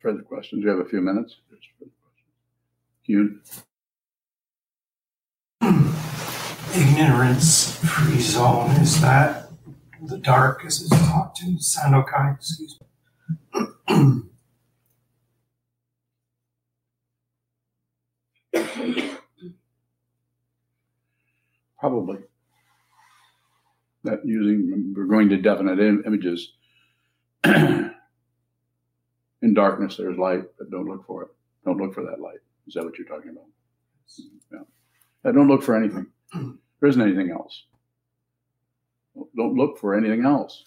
Further 0.00 0.22
questions? 0.22 0.64
We 0.64 0.70
have 0.70 0.78
a 0.78 0.84
few 0.84 1.00
minutes. 1.00 1.36
Hugh? 3.02 3.40
Ignorance 6.74 7.78
free 7.78 8.20
zone, 8.20 8.70
is 8.72 9.00
that 9.00 9.50
the 10.02 10.18
dark 10.18 10.64
as 10.64 10.82
it's 10.82 10.90
talked 11.08 11.42
in 11.42 11.58
Sandokai? 11.58 12.36
Excuse 12.36 12.78
me. 12.80 14.22
Probably. 21.80 22.18
That 24.04 24.24
using, 24.24 24.94
we're 24.96 25.04
going 25.06 25.28
to 25.30 25.36
definite 25.36 25.78
Im- 25.80 26.02
images. 26.06 26.52
In 27.44 27.94
darkness, 29.54 29.96
there's 29.96 30.18
light, 30.18 30.44
but 30.58 30.70
don't 30.70 30.86
look 30.88 31.06
for 31.06 31.22
it. 31.22 31.28
Don't 31.64 31.78
look 31.78 31.94
for 31.94 32.04
that 32.04 32.20
light. 32.20 32.38
Is 32.66 32.74
that 32.74 32.84
what 32.84 32.98
you're 32.98 33.06
talking 33.06 33.30
about? 33.30 33.46
Yeah. 34.52 34.60
Uh, 35.24 35.32
don't 35.32 35.46
look 35.48 35.62
for 35.62 35.76
anything. 35.76 36.06
There 36.32 36.88
isn't 36.88 37.02
anything 37.02 37.30
else. 37.30 37.64
Don't 39.36 39.54
look 39.54 39.78
for 39.78 39.96
anything 39.96 40.24
else. 40.24 40.64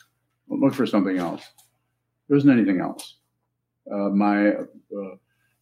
Don't 0.49 0.59
look 0.59 0.73
for 0.73 0.85
something 0.85 1.17
else. 1.17 1.41
There 2.27 2.37
isn't 2.37 2.49
anything 2.49 2.81
else. 2.81 3.15
Uh, 3.89 4.09
my, 4.09 4.49
uh, 4.49 5.15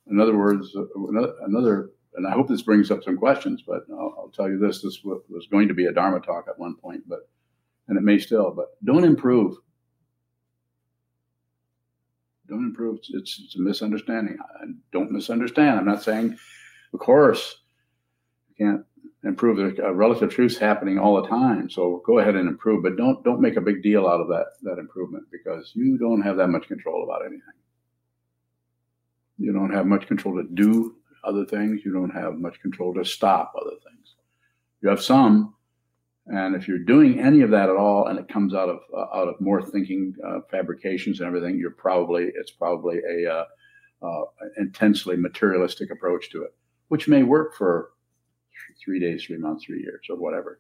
in 0.09 0.19
other 0.19 0.35
words, 0.37 0.75
another, 0.95 1.33
another, 1.45 1.89
and 2.15 2.27
I 2.27 2.31
hope 2.31 2.47
this 2.47 2.63
brings 2.63 2.89
up 2.89 3.03
some 3.03 3.17
questions, 3.17 3.63
but 3.65 3.83
I'll, 3.91 4.15
I'll 4.17 4.31
tell 4.33 4.49
you 4.49 4.57
this: 4.57 4.81
this 4.81 5.01
was 5.03 5.47
going 5.51 5.67
to 5.67 5.73
be 5.73 5.85
a 5.85 5.91
Dharma 5.91 6.19
talk 6.19 6.45
at 6.47 6.57
one 6.57 6.75
point, 6.75 7.03
but 7.07 7.29
and 7.87 7.97
it 7.97 8.03
may 8.03 8.19
still, 8.19 8.51
but 8.51 8.77
don't 8.85 9.03
improve. 9.03 9.55
Don't 12.47 12.65
improve. 12.65 12.99
It's, 13.09 13.39
it's 13.43 13.55
a 13.55 13.61
misunderstanding. 13.61 14.37
I, 14.39 14.65
don't 14.91 15.11
misunderstand. 15.11 15.79
I'm 15.79 15.85
not 15.85 16.03
saying, 16.03 16.37
of 16.93 16.99
course, 16.99 17.57
you 18.49 18.65
can't 18.65 18.85
improve. 19.23 19.79
Uh, 19.79 19.93
relative 19.93 20.31
truths 20.31 20.57
happening 20.57 20.97
all 20.97 21.21
the 21.21 21.27
time. 21.27 21.69
So 21.69 22.01
go 22.05 22.19
ahead 22.19 22.35
and 22.35 22.47
improve, 22.47 22.83
but 22.83 22.97
don't 22.97 23.23
don't 23.23 23.41
make 23.41 23.57
a 23.57 23.61
big 23.61 23.83
deal 23.83 24.07
out 24.07 24.21
of 24.21 24.27
that 24.29 24.47
that 24.63 24.79
improvement 24.79 25.25
because 25.31 25.71
you 25.75 25.97
don't 25.97 26.21
have 26.21 26.37
that 26.37 26.47
much 26.47 26.67
control 26.67 27.03
about 27.03 27.25
anything. 27.25 27.41
You 29.37 29.53
don't 29.53 29.73
have 29.73 29.85
much 29.85 30.07
control 30.07 30.35
to 30.35 30.47
do 30.53 30.95
other 31.23 31.45
things. 31.45 31.81
You 31.85 31.93
don't 31.93 32.09
have 32.11 32.35
much 32.35 32.59
control 32.61 32.93
to 32.95 33.05
stop 33.05 33.53
other 33.59 33.75
things. 33.85 34.15
You 34.81 34.89
have 34.89 35.01
some, 35.01 35.55
and 36.27 36.55
if 36.55 36.67
you're 36.67 36.79
doing 36.79 37.19
any 37.19 37.41
of 37.41 37.49
that 37.51 37.69
at 37.69 37.75
all, 37.75 38.07
and 38.07 38.17
it 38.17 38.29
comes 38.29 38.53
out 38.53 38.69
of 38.69 38.79
uh, 38.93 39.17
out 39.17 39.27
of 39.27 39.41
more 39.41 39.61
thinking, 39.61 40.13
uh, 40.25 40.39
fabrications, 40.49 41.19
and 41.19 41.27
everything, 41.27 41.57
you're 41.57 41.71
probably 41.71 42.31
it's 42.35 42.51
probably 42.51 42.99
a 42.99 43.31
uh, 43.31 43.45
uh, 44.01 44.21
intensely 44.57 45.17
materialistic 45.17 45.91
approach 45.91 46.29
to 46.31 46.43
it, 46.43 46.55
which 46.87 47.07
may 47.07 47.23
work 47.23 47.55
for 47.55 47.91
three 48.83 48.99
days, 48.99 49.23
three 49.23 49.37
months, 49.37 49.65
three 49.65 49.81
years, 49.81 50.05
or 50.09 50.15
whatever, 50.15 50.59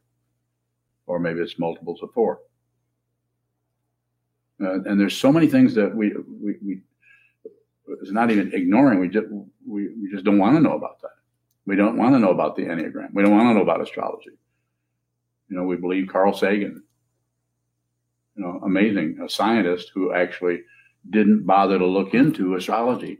or 1.07 1.19
maybe 1.19 1.39
it's 1.39 1.59
multiples 1.59 2.01
of 2.01 2.11
four. 2.13 2.39
Uh, 4.61 4.81
and 4.83 4.99
there's 4.99 5.15
so 5.15 5.31
many 5.31 5.47
things 5.47 5.73
that 5.75 5.95
we 5.95 6.13
we, 6.41 6.55
we 6.61 6.81
it's 8.01 8.11
not 8.11 8.31
even 8.31 8.53
ignoring. 8.53 8.99
We 8.99 9.09
just 9.09 9.27
we, 9.65 9.89
we 9.89 10.09
just 10.11 10.25
don't 10.25 10.37
want 10.37 10.55
to 10.55 10.61
know 10.61 10.73
about 10.73 11.01
that. 11.01 11.11
We 11.65 11.75
don't 11.75 11.97
want 11.97 12.15
to 12.15 12.19
know 12.19 12.31
about 12.31 12.55
the 12.55 12.63
enneagram. 12.63 13.13
We 13.13 13.23
don't 13.23 13.31
want 13.31 13.49
to 13.49 13.53
know 13.53 13.61
about 13.61 13.81
astrology. 13.81 14.31
You 15.49 15.57
know, 15.57 15.63
we 15.63 15.77
believe 15.77 16.07
Carl 16.07 16.33
Sagan. 16.33 16.83
You 18.35 18.43
know, 18.43 18.59
amazing, 18.63 19.19
a 19.23 19.29
scientist 19.29 19.91
who 19.93 20.13
actually 20.13 20.61
didn't 21.09 21.45
bother 21.45 21.77
to 21.77 21.85
look 21.85 22.13
into 22.13 22.55
astrology. 22.55 23.19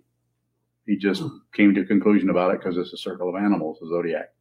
He 0.85 0.95
just 0.95 1.23
came 1.53 1.73
to 1.75 1.81
a 1.81 1.85
conclusion 1.85 2.29
about 2.29 2.53
it 2.53 2.59
because 2.59 2.77
it's 2.77 2.93
a 2.93 2.97
circle 2.97 3.29
of 3.29 3.35
animals, 3.35 3.77
the 3.79 3.87
zodiac, 3.87 4.33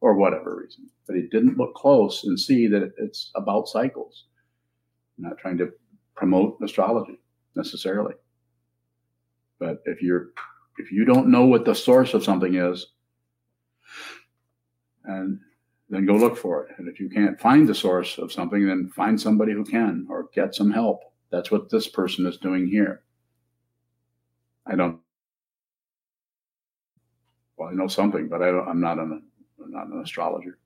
or 0.00 0.14
whatever 0.14 0.56
reason. 0.56 0.88
But 1.06 1.16
he 1.16 1.22
didn't 1.22 1.58
look 1.58 1.74
close 1.74 2.24
and 2.24 2.38
see 2.38 2.66
that 2.68 2.92
it's 2.98 3.30
about 3.34 3.68
cycles. 3.68 4.24
I'm 5.18 5.24
not 5.24 5.38
trying 5.38 5.58
to 5.58 5.70
promote 6.14 6.58
astrology 6.62 7.20
necessarily. 7.54 8.14
But 9.58 9.82
if 9.84 10.02
you're 10.02 10.30
if 10.78 10.90
you 10.90 11.04
don't 11.04 11.28
know 11.28 11.44
what 11.44 11.66
the 11.66 11.74
source 11.74 12.14
of 12.14 12.24
something 12.24 12.54
is, 12.54 12.86
and 15.04 15.38
then 15.90 16.06
go 16.06 16.14
look 16.14 16.36
for 16.36 16.64
it. 16.64 16.74
And 16.78 16.88
if 16.88 17.00
you 17.00 17.10
can't 17.10 17.38
find 17.40 17.68
the 17.68 17.74
source 17.74 18.16
of 18.16 18.32
something, 18.32 18.66
then 18.66 18.90
find 18.94 19.20
somebody 19.20 19.52
who 19.52 19.64
can 19.64 20.06
or 20.08 20.28
get 20.34 20.54
some 20.54 20.70
help. 20.70 21.00
That's 21.30 21.50
what 21.50 21.70
this 21.70 21.88
person 21.88 22.26
is 22.26 22.38
doing 22.38 22.66
here. 22.66 23.02
I 24.66 24.76
don't. 24.76 25.00
Well, 27.56 27.68
I 27.68 27.72
know 27.72 27.88
something, 27.88 28.28
but 28.28 28.40
I 28.40 28.46
don't, 28.46 28.68
I'm 28.68 28.80
not 28.80 28.98
an 28.98 29.22
I'm 29.74 29.90
not 29.90 29.96
an 29.96 30.02
astrologer. 30.02 30.58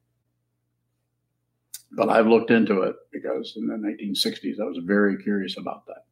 But 1.92 2.08
I've 2.08 2.26
looked 2.26 2.50
into 2.50 2.82
it 2.82 2.96
because 3.12 3.54
in 3.56 3.66
the 3.66 3.74
1960s 3.74 4.60
I 4.60 4.64
was 4.64 4.78
very 4.82 5.22
curious 5.22 5.56
about 5.58 5.86
that. 5.86 6.04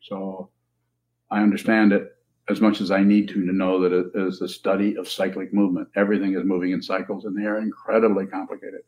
So 0.00 0.50
I 1.30 1.42
understand 1.42 1.92
it 1.92 2.16
as 2.48 2.60
much 2.60 2.80
as 2.80 2.90
I 2.90 3.02
need 3.02 3.28
to 3.28 3.34
to 3.46 3.52
know 3.52 3.80
that 3.80 3.92
it 3.92 4.06
is 4.14 4.38
the 4.38 4.48
study 4.48 4.96
of 4.96 5.08
cyclic 5.08 5.54
movement. 5.54 5.88
Everything 5.94 6.34
is 6.34 6.44
moving 6.44 6.72
in 6.72 6.82
cycles, 6.82 7.24
and 7.24 7.36
they 7.36 7.46
are 7.46 7.58
incredibly 7.58 8.26
complicated. 8.26 8.80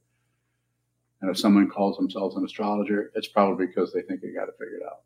And 1.20 1.30
if 1.30 1.38
someone 1.38 1.70
calls 1.70 1.96
themselves 1.96 2.36
an 2.36 2.44
astrologer, 2.44 3.12
it's 3.14 3.28
probably 3.28 3.66
because 3.66 3.92
they 3.92 4.02
think 4.02 4.20
they 4.20 4.28
got 4.28 4.48
it 4.48 4.56
figured 4.58 4.82
out. 4.84 5.00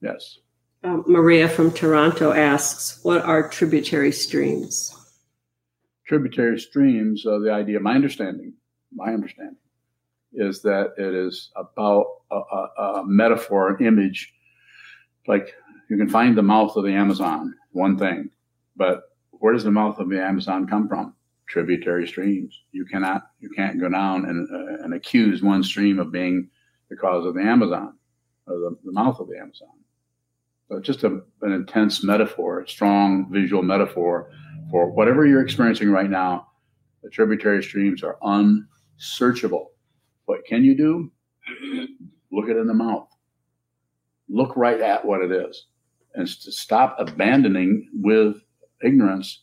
Yes. 0.00 0.38
Um, 0.82 1.04
Maria 1.06 1.48
from 1.48 1.70
Toronto 1.70 2.32
asks, 2.32 3.00
"What 3.02 3.22
are 3.22 3.48
tributary 3.48 4.12
streams?" 4.12 4.96
Tributary 6.06 6.58
streams. 6.58 7.26
Uh, 7.26 7.38
the 7.38 7.52
idea, 7.52 7.80
my 7.80 7.94
understanding, 7.94 8.54
my 8.92 9.12
understanding, 9.12 9.56
is 10.32 10.62
that 10.62 10.94
it 10.96 11.14
is 11.14 11.50
about 11.54 12.06
a, 12.30 12.36
a, 12.36 12.84
a 12.84 13.04
metaphor, 13.06 13.76
an 13.76 13.84
image, 13.84 14.32
like 15.26 15.54
you 15.88 15.96
can 15.96 16.08
find 16.08 16.36
the 16.36 16.42
mouth 16.42 16.76
of 16.76 16.84
the 16.84 16.94
Amazon, 16.94 17.54
one 17.72 17.98
thing, 17.98 18.30
but 18.76 19.02
where 19.32 19.52
does 19.52 19.64
the 19.64 19.70
mouth 19.70 19.98
of 19.98 20.08
the 20.08 20.22
Amazon 20.22 20.66
come 20.66 20.88
from? 20.88 21.14
Tributary 21.46 22.06
streams. 22.06 22.58
You 22.72 22.84
cannot, 22.84 23.22
you 23.40 23.50
can't 23.50 23.80
go 23.80 23.88
down 23.88 24.24
and, 24.24 24.48
uh, 24.50 24.84
and 24.84 24.94
accuse 24.94 25.42
one 25.42 25.62
stream 25.62 25.98
of 25.98 26.12
being 26.12 26.48
the 26.88 26.96
cause 26.96 27.26
of 27.26 27.34
the 27.34 27.42
Amazon 27.42 27.94
or 28.46 28.58
the, 28.58 28.76
the 28.84 28.92
mouth 28.92 29.18
of 29.18 29.28
the 29.28 29.38
Amazon. 29.38 29.68
Uh, 30.70 30.80
just 30.80 31.04
a, 31.04 31.20
an 31.42 31.52
intense 31.52 32.04
metaphor, 32.04 32.60
a 32.60 32.68
strong 32.68 33.30
visual 33.30 33.62
metaphor 33.62 34.30
for 34.70 34.90
whatever 34.90 35.26
you're 35.26 35.42
experiencing 35.42 35.90
right 35.90 36.10
now. 36.10 36.46
The 37.02 37.10
tributary 37.10 37.62
streams 37.62 38.02
are 38.02 38.18
unsearchable. 38.22 39.72
What 40.26 40.44
can 40.46 40.64
you 40.64 40.76
do? 40.76 41.10
Look 42.30 42.48
it 42.48 42.56
in 42.56 42.66
the 42.66 42.74
mouth. 42.74 43.08
Look 44.28 44.56
right 44.56 44.80
at 44.80 45.04
what 45.04 45.22
it 45.22 45.32
is 45.32 45.66
and 46.14 46.26
to 46.26 46.52
stop 46.52 46.96
abandoning 46.98 47.88
with 47.94 48.42
ignorance 48.82 49.42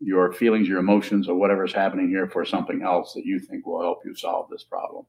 your 0.00 0.32
feelings, 0.32 0.66
your 0.66 0.78
emotions, 0.78 1.28
or 1.28 1.34
whatever's 1.34 1.74
happening 1.74 2.08
here 2.08 2.26
for 2.26 2.44
something 2.44 2.82
else 2.82 3.12
that 3.12 3.26
you 3.26 3.38
think 3.38 3.66
will 3.66 3.82
help 3.82 4.00
you 4.04 4.14
solve 4.14 4.48
this 4.50 4.64
problem. 4.64 5.04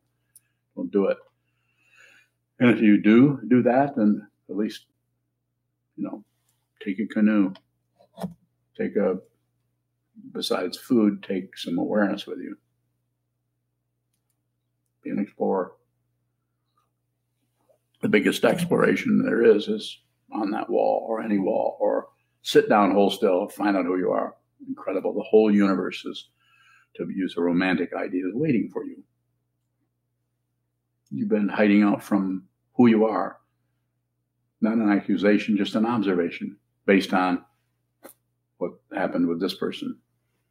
Don't 0.76 0.92
do 0.92 1.06
it. 1.06 1.18
And 2.60 2.70
if 2.70 2.82
you 2.82 3.02
do 3.02 3.40
do 3.48 3.64
that, 3.64 3.96
then 3.96 4.28
at 4.50 4.58
least, 4.58 4.86
you 6.02 6.08
know, 6.08 6.24
take 6.84 7.00
a 7.00 7.06
canoe, 7.06 7.54
take 8.76 8.96
a, 8.96 9.20
besides 10.34 10.78
food, 10.78 11.24
take 11.24 11.56
some 11.58 11.78
awareness 11.78 12.26
with 12.26 12.40
you. 12.40 12.58
Be 15.04 15.12
an 15.12 15.20
explorer. 15.20 15.74
The 18.02 18.10
biggest 18.10 18.44
exploration 18.44 19.24
there 19.24 19.44
is 19.44 19.68
is 19.68 20.00
on 20.34 20.50
that 20.52 20.70
wall 20.70 21.06
or 21.08 21.22
any 21.22 21.38
wall 21.38 21.78
or 21.80 22.08
sit 22.42 22.68
down, 22.68 22.92
hold 22.92 23.14
still, 23.14 23.48
find 23.50 23.78
out 23.78 23.86
who 23.86 24.00
you 24.00 24.10
are. 24.12 24.36
Incredible. 24.68 25.14
The 25.14 25.26
whole 25.30 25.54
universe 25.54 26.04
is, 26.06 26.30
to 26.96 27.08
use 27.10 27.36
a 27.38 27.42
romantic 27.42 27.94
idea, 27.94 28.24
waiting 28.34 28.70
for 28.74 28.84
you. 28.86 29.04
You've 31.12 31.30
been 31.30 31.48
hiding 31.48 31.84
out 31.84 32.04
from 32.04 32.46
who 32.74 32.88
you 32.88 33.06
are. 33.06 33.41
Not 34.62 34.74
an 34.78 34.92
accusation, 34.92 35.58
just 35.58 35.76
an 35.76 35.86
observation 35.86 36.58
based 36.86 37.14
on 37.14 37.44
what 38.58 38.74
happened 38.96 39.28
with 39.28 39.40
this 39.42 39.56
person. 39.56 39.98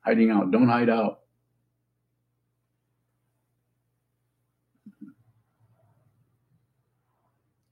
Hiding 0.05 0.31
out. 0.31 0.51
Don't 0.51 0.69
hide 0.69 0.91
out. 0.91 1.21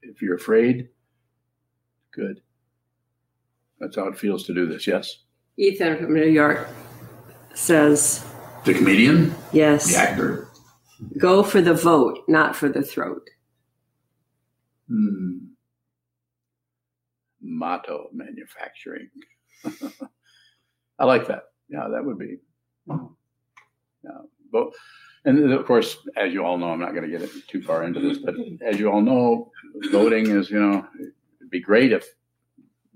If 0.02 0.22
you're 0.22 0.36
afraid, 0.36 0.88
good. 2.12 2.40
That's 3.80 3.96
how 3.96 4.08
it 4.08 4.18
feels 4.18 4.44
to 4.44 4.54
do 4.54 4.66
this, 4.66 4.86
yes? 4.86 5.18
Ethan 5.56 5.98
from 5.98 6.14
New 6.14 6.26
York 6.26 6.68
says, 7.54 8.24
The 8.64 8.74
comedian? 8.74 9.34
yes, 9.52 9.92
The 9.92 9.98
actor? 9.98 10.48
go 11.16 11.42
for 11.42 11.60
the 11.60 11.74
vote, 11.74 12.20
not 12.28 12.56
for 12.56 12.68
the 12.68 12.82
throat. 12.82 13.28
Hmm. 14.88 15.36
Motto 17.42 18.08
manufacturing. 18.12 19.08
I 20.98 21.04
like 21.04 21.26
that. 21.28 21.44
Yeah, 21.68 21.88
that 21.88 22.04
would 22.04 22.18
be. 22.18 22.38
Yeah, 22.88 24.10
but 24.52 24.72
and 25.24 25.52
of 25.52 25.66
course, 25.66 25.98
as 26.16 26.32
you 26.32 26.44
all 26.44 26.58
know, 26.58 26.70
I'm 26.70 26.80
not 26.80 26.94
going 26.94 27.10
to 27.10 27.18
get 27.18 27.28
too 27.48 27.62
far 27.62 27.84
into 27.84 28.00
this, 28.00 28.18
but 28.18 28.34
as 28.64 28.78
you 28.78 28.90
all 28.90 29.02
know, 29.02 29.50
voting 29.90 30.30
is 30.30 30.50
you 30.50 30.60
know 30.60 30.86
it'd 30.96 31.50
be 31.50 31.60
great 31.60 31.92
if 31.92 32.06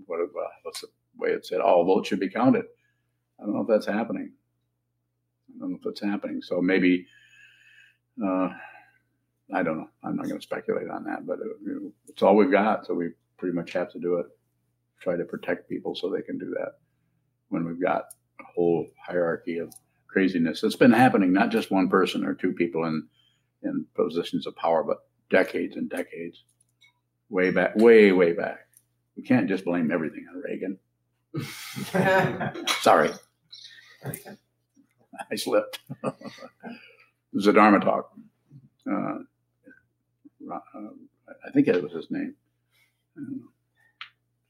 what 0.06 0.20
what's 0.62 0.80
the 0.80 0.88
way 1.16 1.30
it 1.30 1.46
said 1.46 1.60
all 1.60 1.84
votes 1.84 2.08
should 2.08 2.20
be 2.20 2.30
counted. 2.30 2.64
I 3.40 3.44
don't 3.44 3.54
know 3.54 3.62
if 3.62 3.68
that's 3.68 3.86
happening. 3.86 4.32
I 5.54 5.58
don't 5.60 5.70
know 5.70 5.76
if 5.76 5.82
that's 5.84 6.02
happening. 6.02 6.40
So 6.42 6.60
maybe. 6.60 7.06
Uh, 8.22 8.50
I 9.54 9.62
don't 9.62 9.78
know. 9.78 9.88
I'm 10.02 10.16
not 10.16 10.26
going 10.26 10.40
to 10.40 10.42
speculate 10.42 10.88
on 10.88 11.04
that, 11.04 11.26
but 11.26 11.38
uh, 11.40 11.44
you 11.64 11.80
know, 11.80 11.92
it's 12.08 12.22
all 12.22 12.36
we've 12.36 12.50
got, 12.50 12.86
so 12.86 12.94
we 12.94 13.10
pretty 13.42 13.56
much 13.56 13.72
have 13.72 13.90
to 13.90 13.98
do 13.98 14.18
it. 14.18 14.26
Try 15.00 15.16
to 15.16 15.24
protect 15.24 15.68
people 15.68 15.96
so 15.96 16.08
they 16.08 16.22
can 16.22 16.38
do 16.38 16.54
that 16.56 16.74
when 17.48 17.64
we've 17.64 17.82
got 17.82 18.04
a 18.38 18.44
whole 18.54 18.86
hierarchy 19.04 19.58
of 19.58 19.74
craziness 20.06 20.60
that's 20.60 20.76
been 20.76 20.92
happening, 20.92 21.32
not 21.32 21.50
just 21.50 21.72
one 21.72 21.88
person 21.88 22.24
or 22.24 22.34
two 22.34 22.52
people 22.52 22.84
in 22.84 23.08
in 23.64 23.84
positions 23.96 24.46
of 24.46 24.54
power, 24.54 24.84
but 24.84 24.98
decades 25.28 25.74
and 25.74 25.90
decades, 25.90 26.44
way 27.30 27.50
back, 27.50 27.74
way 27.74 28.12
way 28.12 28.32
back. 28.32 28.68
We 29.16 29.24
can't 29.24 29.48
just 29.48 29.64
blame 29.64 29.90
everything 29.90 30.24
on 30.32 30.40
Reagan. 30.40 30.78
Sorry, 32.80 33.10
I 34.04 35.34
slipped. 35.34 35.80
it 36.04 36.14
was 37.32 37.48
a 37.48 37.52
Dharma 37.52 37.80
talk. 37.80 38.12
Uh, 38.88 39.18
uh, 40.48 40.58
I 41.44 41.50
think 41.52 41.66
that 41.66 41.82
was 41.82 41.92
his 41.92 42.08
name. 42.08 42.36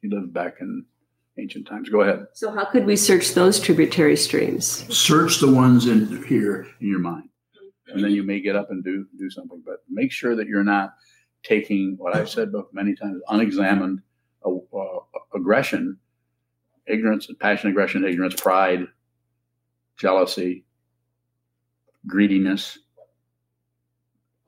He 0.00 0.08
lived 0.08 0.32
back 0.32 0.56
in 0.60 0.84
ancient 1.38 1.66
times. 1.66 1.88
Go 1.88 2.02
ahead. 2.02 2.26
So, 2.34 2.50
how 2.50 2.64
could 2.64 2.86
we 2.86 2.96
search 2.96 3.34
those 3.34 3.60
tributary 3.60 4.16
streams? 4.16 4.66
Search 4.94 5.40
the 5.40 5.50
ones 5.50 5.86
in 5.86 6.22
here 6.24 6.66
in 6.80 6.88
your 6.88 6.98
mind, 6.98 7.28
and 7.88 8.02
then 8.02 8.10
you 8.12 8.22
may 8.22 8.40
get 8.40 8.56
up 8.56 8.70
and 8.70 8.84
do 8.84 9.06
do 9.18 9.30
something. 9.30 9.62
But 9.64 9.78
make 9.88 10.12
sure 10.12 10.36
that 10.36 10.46
you're 10.46 10.64
not 10.64 10.94
taking 11.42 11.94
what 11.98 12.16
I've 12.16 12.28
said 12.28 12.52
many 12.72 12.94
times: 12.94 13.22
unexamined 13.28 14.02
uh, 14.44 14.50
uh, 14.50 14.98
aggression, 15.34 15.98
ignorance, 16.86 17.28
passion, 17.40 17.70
aggression, 17.70 18.04
ignorance, 18.04 18.34
pride, 18.34 18.86
jealousy, 19.96 20.64
greediness, 22.06 22.78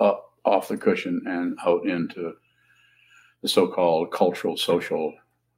up 0.00 0.32
off 0.44 0.68
the 0.68 0.76
cushion 0.76 1.22
and 1.26 1.56
out 1.64 1.86
into 1.86 2.34
the 3.44 3.48
so-called 3.50 4.10
cultural, 4.10 4.56
social, 4.56 5.12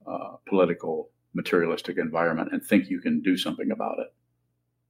uh, 0.09 0.35
political, 0.49 1.09
materialistic 1.35 1.99
environment, 1.99 2.49
and 2.51 2.61
think 2.61 2.91
you 2.91 3.01
can 3.01 3.23
do 3.23 3.37
something 3.37 3.71
about 3.71 4.01
it. 4.01 4.09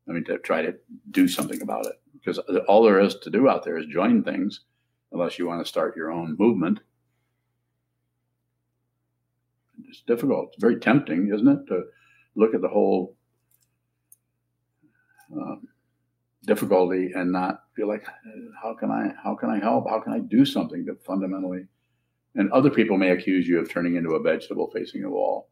I 0.09 0.12
mean, 0.12 0.24
to 0.24 0.38
try 0.38 0.62
to 0.62 0.74
do 1.11 1.28
something 1.28 1.61
about 1.61 1.84
it, 1.84 1.92
because 2.14 2.38
all 2.66 2.82
there 2.82 2.99
is 2.99 3.16
to 3.16 3.28
do 3.28 3.51
out 3.51 3.64
there 3.64 3.76
is 3.76 3.84
join 3.84 4.24
things, 4.24 4.61
unless 5.12 5.38
you 5.38 5.47
want 5.47 5.62
to 5.62 5.68
start 5.68 5.94
your 5.94 6.11
own 6.11 6.36
movement. 6.38 6.80
It's 9.90 10.01
difficult. 10.07 10.53
It's 10.55 10.62
very 10.62 10.80
tempting, 10.80 11.30
isn't 11.34 11.47
it, 11.47 11.66
to 11.68 11.82
look 12.34 12.55
at 12.55 12.62
the 12.62 12.68
whole. 12.68 13.14
Um, 15.30 15.68
difficulty 16.47 17.11
and 17.14 17.32
not 17.32 17.64
feel 17.74 17.88
like 17.88 18.07
how 18.62 18.72
can 18.72 18.88
i 18.88 19.09
how 19.24 19.34
can 19.34 19.51
i 19.51 19.59
help 19.59 19.90
how 19.90 19.99
can 19.99 20.12
i 20.12 20.20
do 20.20 20.44
something 20.44 20.86
to 20.86 20.94
fundamentally 21.05 21.66
and 22.37 22.51
other 22.53 22.70
people 22.70 22.97
may 22.97 23.11
accuse 23.11 23.49
you 23.49 23.59
of 23.59 23.70
turning 23.70 23.97
into 23.97 24.14
a 24.14 24.20
vegetable 24.20 24.70
facing 24.70 25.05
a 25.05 25.11
wall. 25.11 25.49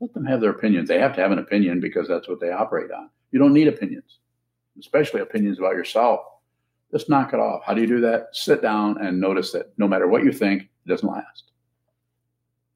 Let 0.00 0.14
them 0.14 0.24
have 0.24 0.40
their 0.40 0.50
opinions. 0.50 0.88
They 0.88 1.00
have 1.00 1.14
to 1.16 1.20
have 1.20 1.32
an 1.32 1.38
opinion 1.38 1.80
because 1.80 2.08
that's 2.08 2.28
what 2.28 2.40
they 2.40 2.52
operate 2.52 2.90
on. 2.90 3.10
You 3.32 3.38
don't 3.38 3.52
need 3.52 3.68
opinions 3.68 4.18
especially 4.78 5.20
opinions 5.20 5.58
about 5.58 5.74
yourself. 5.74 6.20
Just 6.90 7.08
knock 7.08 7.34
it 7.34 7.40
off. 7.40 7.62
How 7.64 7.74
do 7.74 7.80
you 7.80 7.86
do 7.86 8.00
that? 8.00 8.28
Sit 8.32 8.62
down 8.62 8.98
and 9.04 9.20
notice 9.20 9.52
that 9.52 9.72
no 9.76 9.86
matter 9.86 10.08
what 10.08 10.24
you 10.24 10.32
think 10.32 10.62
it 10.62 10.88
doesn't 10.88 11.08
last. 11.08 11.50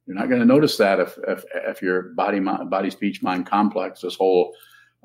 You're 0.07 0.17
not 0.17 0.29
going 0.29 0.41
to 0.41 0.47
notice 0.47 0.77
that 0.79 1.01
if 1.01 1.17
if, 1.27 1.45
if 1.55 1.81
your 1.81 2.03
body 2.15 2.41
body 2.41 2.91
speech 2.91 3.23
mind 3.23 3.47
complex 3.47 4.01
this 4.01 4.17
whole 4.17 4.55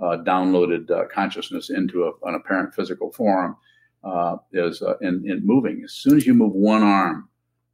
uh, 0.02 0.18
downloaded 0.24 0.90
uh, 0.92 1.06
consciousness 1.08 1.70
into 1.70 2.06
a, 2.06 2.28
an 2.28 2.36
apparent 2.36 2.74
physical 2.74 3.12
form 3.14 3.56
uh, 4.04 4.38
is 4.52 4.82
uh, 4.82 4.98
in, 5.02 5.24
in, 5.30 5.46
moving. 5.46 5.82
As 5.84 5.94
soon 5.94 6.18
as 6.18 6.26
you 6.26 6.34
move 6.34 6.54
one 6.54 6.84
arm, 6.84 7.30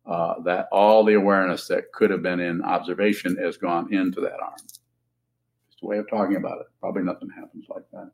uh, 0.05 0.39
that 0.41 0.67
all 0.71 1.03
the 1.03 1.13
awareness 1.13 1.67
that 1.67 1.91
could 1.93 2.09
have 2.09 2.21
been 2.21 2.39
in 2.39 2.61
observation 2.61 3.37
has 3.37 3.57
gone 3.57 3.93
into 3.93 4.19
that 4.21 4.39
arm. 4.41 4.55
It's 4.65 5.81
a 5.81 5.85
way 5.85 5.97
of 5.97 6.09
talking 6.09 6.35
about 6.35 6.59
it. 6.61 6.67
Probably 6.79 7.03
nothing 7.03 7.29
happens 7.29 7.65
like 7.69 7.85
that. 7.91 8.11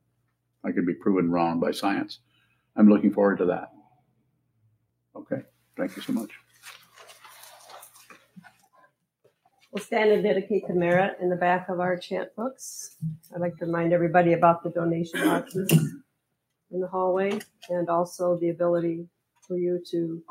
I 0.63 0.71
could 0.71 0.85
be 0.85 0.93
proven 0.93 1.31
wrong 1.31 1.59
by 1.59 1.71
science. 1.71 2.19
I'm 2.75 2.89
looking 2.89 3.11
forward 3.11 3.37
to 3.39 3.45
that. 3.45 3.71
Okay. 5.15 5.41
Thank 5.77 5.95
you 5.95 6.01
so 6.01 6.13
much. 6.13 6.31
We'll 9.71 9.83
stand 9.83 10.11
and 10.11 10.23
dedicate 10.23 10.67
the 10.67 10.73
merit 10.73 11.17
in 11.21 11.29
the 11.29 11.35
back 11.35 11.69
of 11.69 11.79
our 11.79 11.95
chant 11.95 12.35
books. 12.35 12.97
I'd 13.33 13.41
like 13.41 13.55
to 13.57 13.65
remind 13.65 13.93
everybody 13.93 14.33
about 14.33 14.63
the 14.63 14.71
donation 14.71 15.23
boxes 15.23 15.71
in 16.71 16.79
the 16.79 16.87
hallway 16.87 17.39
and 17.69 17.87
also 17.87 18.37
the 18.39 18.49
ability 18.49 19.07
for 19.47 19.57
you 19.57 19.81
to 19.91 20.23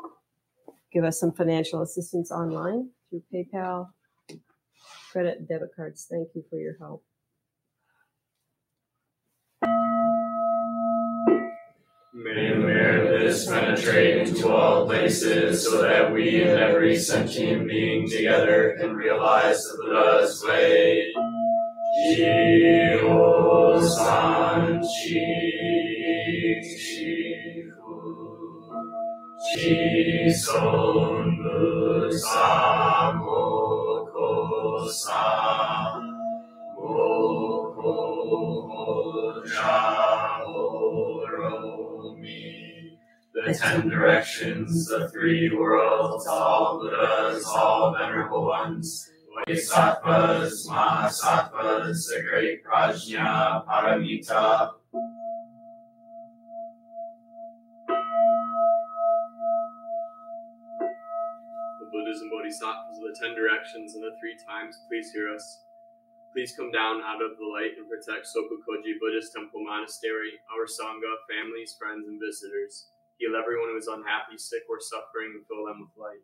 give 0.91 1.03
us 1.03 1.19
some 1.19 1.31
financial 1.31 1.81
assistance 1.81 2.31
online 2.31 2.89
through 3.09 3.23
PayPal, 3.33 3.89
credit, 5.11 5.39
and 5.39 5.47
debit 5.47 5.69
cards. 5.75 6.07
Thank 6.09 6.29
you 6.35 6.43
for 6.49 6.59
your 6.59 6.75
help. 6.79 7.03
May 12.13 12.49
penetrate 13.47 14.27
into 14.27 14.49
all 14.49 14.85
places, 14.85 15.63
so 15.63 15.81
that 15.81 16.11
we 16.11 16.41
and 16.41 16.59
every 16.59 16.97
sentient 16.97 17.67
being 17.67 18.09
together 18.09 18.75
can 18.79 18.95
realize 18.95 19.63
the 19.63 19.77
Buddha's 19.83 20.43
way. 20.43 21.13
San 23.81 24.81
chi 24.81 25.19
chi 26.61 27.28
The 43.33 43.53
ten 43.53 43.89
directions, 43.89 44.87
the 44.87 45.09
three 45.09 45.49
worlds, 45.49 46.27
all 46.27 46.79
Buddhas, 46.79 47.43
all 47.47 47.95
venerable 47.97 48.45
ones, 48.45 49.09
Bodhisattvas, 49.33 50.67
Mahasattvas, 50.69 52.07
the 52.07 52.23
great 52.29 52.63
Prajna, 52.63 53.65
Paramita, 53.65 54.73
the 63.09 63.17
ten 63.17 63.33
directions 63.33 63.97
and 63.97 64.05
the 64.05 64.13
three 64.21 64.37
times, 64.45 64.77
please 64.85 65.09
hear 65.09 65.33
us. 65.33 65.41
Please 66.29 66.53
come 66.53 66.69
down 66.69 67.01
out 67.01 67.25
of 67.25 67.41
the 67.41 67.47
light 67.49 67.73
and 67.73 67.89
protect 67.89 68.29
Sokukoji 68.29 69.01
Buddhist 69.01 69.33
Temple 69.33 69.65
Monastery, 69.65 70.37
our 70.53 70.69
Sangha, 70.69 71.17
families, 71.25 71.73
friends, 71.73 72.05
and 72.05 72.21
visitors. 72.21 72.93
Heal 73.17 73.33
everyone 73.33 73.73
who 73.73 73.81
is 73.81 73.89
unhappy, 73.89 74.37
sick, 74.37 74.61
or 74.69 74.77
suffering, 74.77 75.41
and 75.41 75.45
fill 75.49 75.65
them 75.65 75.81
with 75.81 75.97
light. 75.97 76.21